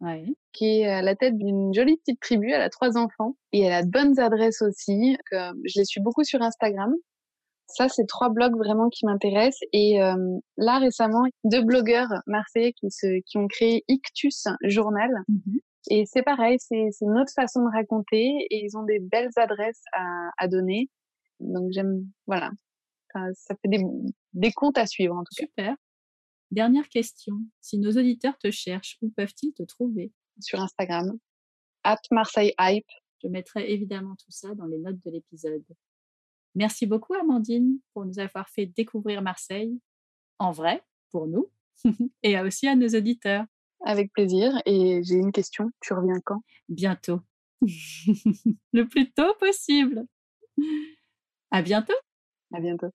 qui 0.52 0.82
est 0.82 0.86
à 0.86 1.02
la 1.02 1.16
tête 1.16 1.36
d'une 1.36 1.74
jolie 1.74 1.96
petite 1.96 2.20
tribu. 2.20 2.52
Elle 2.52 2.62
a 2.62 2.70
trois 2.70 2.96
enfants 2.96 3.34
et 3.52 3.62
elle 3.62 3.72
a 3.72 3.82
de 3.82 3.90
bonnes 3.90 4.20
adresses 4.20 4.62
aussi. 4.62 5.16
je 5.32 5.78
les 5.78 5.84
suis 5.84 6.00
beaucoup 6.00 6.22
sur 6.22 6.40
Instagram. 6.42 6.94
Ça, 7.66 7.88
c'est 7.88 8.06
trois 8.06 8.28
blogs 8.28 8.56
vraiment 8.56 8.88
qui 8.90 9.06
m'intéressent. 9.06 9.66
Et 9.72 10.02
euh, 10.02 10.38
là, 10.56 10.78
récemment, 10.78 11.24
deux 11.44 11.62
blogueurs 11.62 12.08
marseillais 12.26 12.72
qui, 12.72 12.90
se, 12.90 13.20
qui 13.26 13.38
ont 13.38 13.48
créé 13.48 13.84
Ictus 13.88 14.44
Journal. 14.62 15.10
Mmh 15.28 15.58
et 15.90 16.04
c'est 16.06 16.22
pareil, 16.22 16.56
c'est 16.58 16.88
une 17.02 17.18
autre 17.18 17.32
façon 17.34 17.60
de 17.60 17.70
raconter 17.70 18.46
et 18.48 18.64
ils 18.64 18.74
ont 18.74 18.84
des 18.84 19.00
belles 19.00 19.28
adresses 19.36 19.82
à, 19.92 20.30
à 20.38 20.48
donner. 20.48 20.88
Donc 21.40 21.72
j'aime, 21.72 22.06
voilà, 22.26 22.50
ça 23.34 23.54
fait 23.60 23.68
des, 23.68 23.82
des 24.32 24.52
comptes 24.52 24.78
à 24.78 24.86
suivre 24.86 25.14
en 25.14 25.24
tout 25.24 25.34
cas. 25.36 25.44
Super. 25.44 25.76
Dernière 26.50 26.88
question. 26.88 27.34
Si 27.60 27.78
nos 27.78 27.90
auditeurs 27.90 28.38
te 28.38 28.50
cherchent, 28.50 28.96
où 29.02 29.10
peuvent-ils 29.10 29.52
te 29.52 29.62
trouver? 29.62 30.12
Sur 30.40 30.60
Instagram, 30.60 31.18
at 31.84 32.00
Marseille 32.10 32.54
Hype. 32.58 32.88
Je 33.22 33.28
mettrai 33.28 33.70
évidemment 33.70 34.14
tout 34.16 34.30
ça 34.30 34.54
dans 34.54 34.66
les 34.66 34.78
notes 34.78 35.00
de 35.04 35.10
l'épisode. 35.10 35.64
Merci 36.54 36.86
beaucoup, 36.86 37.14
Amandine, 37.14 37.78
pour 37.92 38.04
nous 38.04 38.18
avoir 38.18 38.48
fait 38.48 38.66
découvrir 38.66 39.22
Marseille 39.22 39.80
en 40.38 40.52
vrai, 40.52 40.82
pour 41.10 41.26
nous, 41.26 41.50
et 42.22 42.38
aussi 42.40 42.68
à 42.68 42.76
nos 42.76 42.88
auditeurs. 42.88 43.44
Avec 43.84 44.12
plaisir. 44.12 44.62
Et 44.64 45.02
j'ai 45.02 45.16
une 45.16 45.32
question. 45.32 45.70
Tu 45.80 45.92
reviens 45.92 46.20
quand? 46.24 46.42
Bientôt. 46.68 47.20
Le 47.60 48.84
plus 48.84 49.12
tôt 49.12 49.34
possible. 49.38 50.06
À 51.50 51.60
bientôt. 51.60 51.94
À 52.54 52.60
bientôt. 52.60 52.90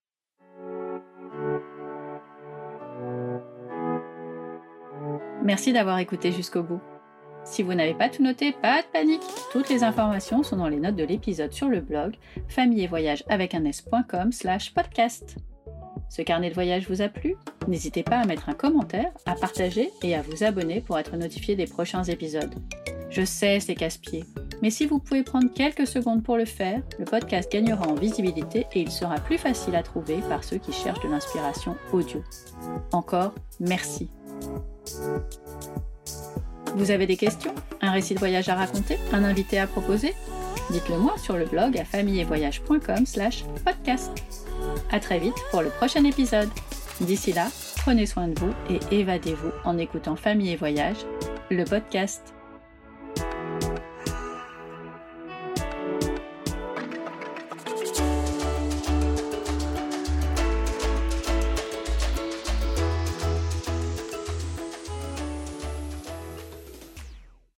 Merci 5.43 5.74
d'avoir 5.74 5.99
écouté 5.99 6.32
jusqu'au 6.32 6.64
bout. 6.64 6.82
Si 7.50 7.64
vous 7.64 7.74
n'avez 7.74 7.95
pas 7.95 8.10
tout 8.10 8.22
noté, 8.22 8.52
pas 8.52 8.84
de 8.84 8.88
panique. 8.88 9.24
Toutes 9.52 9.70
les 9.70 9.84
informations 9.84 10.43
sont 10.43 10.58
dans 10.58 10.68
les 10.68 10.80
notes 10.80 10.95
de 10.95 11.04
l'épisode 11.04 11.52
sur 11.52 11.68
le 11.68 11.82
blog 11.82 12.16
famille 12.47 12.84
et 12.84 12.88
voyage 12.88 13.24
avec 13.28 13.56
un 13.56 13.66
s.com 13.66 14.32
slash 14.32 14.74
podcast. 14.74 15.38
Ce 16.10 16.22
carnet 16.22 16.50
de 16.50 16.54
voyage 16.54 16.88
vous 16.88 17.02
a 17.02 17.10
plu? 17.10 17.36
N'hésitez 17.68 18.04
pas 18.04 18.20
à 18.20 18.26
mettre 18.26 18.50
un 18.50 18.54
commentaire, 18.54 19.12
à 19.26 19.34
partager 19.34 19.89
et 20.04 20.16
à 20.16 20.22
vous 20.22 20.43
abonner 20.43 20.80
pour 20.80 21.00
être 21.00 21.18
notifié 21.18 21.56
des 21.56 21.66
prochains 21.66 22.04
épisodes. 22.04 22.54
Je 23.10 23.26
sais, 23.26 23.60
c'est 23.60 23.76
casse-pied, 23.76 24.24
mais 24.62 24.70
si 24.70 24.86
vous 24.86 25.00
pouvez 25.00 25.24
prendre 25.24 25.52
quelques 25.52 25.88
secondes 25.88 26.24
pour 26.24 26.38
le 26.38 26.45
faire, 26.45 26.82
le 27.00 27.06
podcast 27.06 27.52
gagnera 27.52 27.88
en 27.88 27.95
visibilité 27.95 28.68
et 28.74 28.82
il 28.82 28.91
sera 28.91 29.16
plus 29.16 29.39
facile 29.39 29.76
à 29.76 29.82
trouver 29.82 30.20
par 30.30 30.43
ceux 30.43 30.58
qui 30.58 30.72
cherchent 30.72 31.02
de 31.02 31.10
l'inspiration 31.10 31.76
audio. 31.91 32.24
Encore, 32.91 33.34
merci. 33.60 34.10
Vous 36.76 36.92
avez 36.92 37.08
des 37.08 37.18
questions 37.18 37.54
Un 37.82 37.92
récit 37.92 38.14
de 38.14 38.20
voyage 38.20 38.50
à 38.50 38.56
raconter 38.56 38.98
Un 39.12 39.24
invité 39.24 39.60
à 39.60 39.68
proposer 39.68 40.14
Dites-le 40.72 40.98
moi 40.98 41.16
sur 41.18 41.36
le 41.36 41.46
blog 41.46 41.78
à 41.78 41.86
famillevoyage.com 41.86 43.06
slash 43.06 43.44
podcast. 43.66 44.12
À 44.92 45.00
très 45.00 45.20
vite 45.20 45.36
pour 45.52 45.62
le 45.62 45.70
prochain 45.70 46.04
épisode. 46.04 46.50
D'ici 47.02 47.34
là, 47.34 47.48
prenez 47.78 48.06
soin 48.06 48.28
de 48.28 48.40
vous 48.40 48.54
et 48.70 48.80
évadez-vous 49.00 49.52
en 49.66 49.78
écoutant 49.78 50.16
Famille 50.16 50.52
et 50.52 50.58
Voyage, 50.58 50.98
le 51.50 51.64
podcast. 51.64 52.34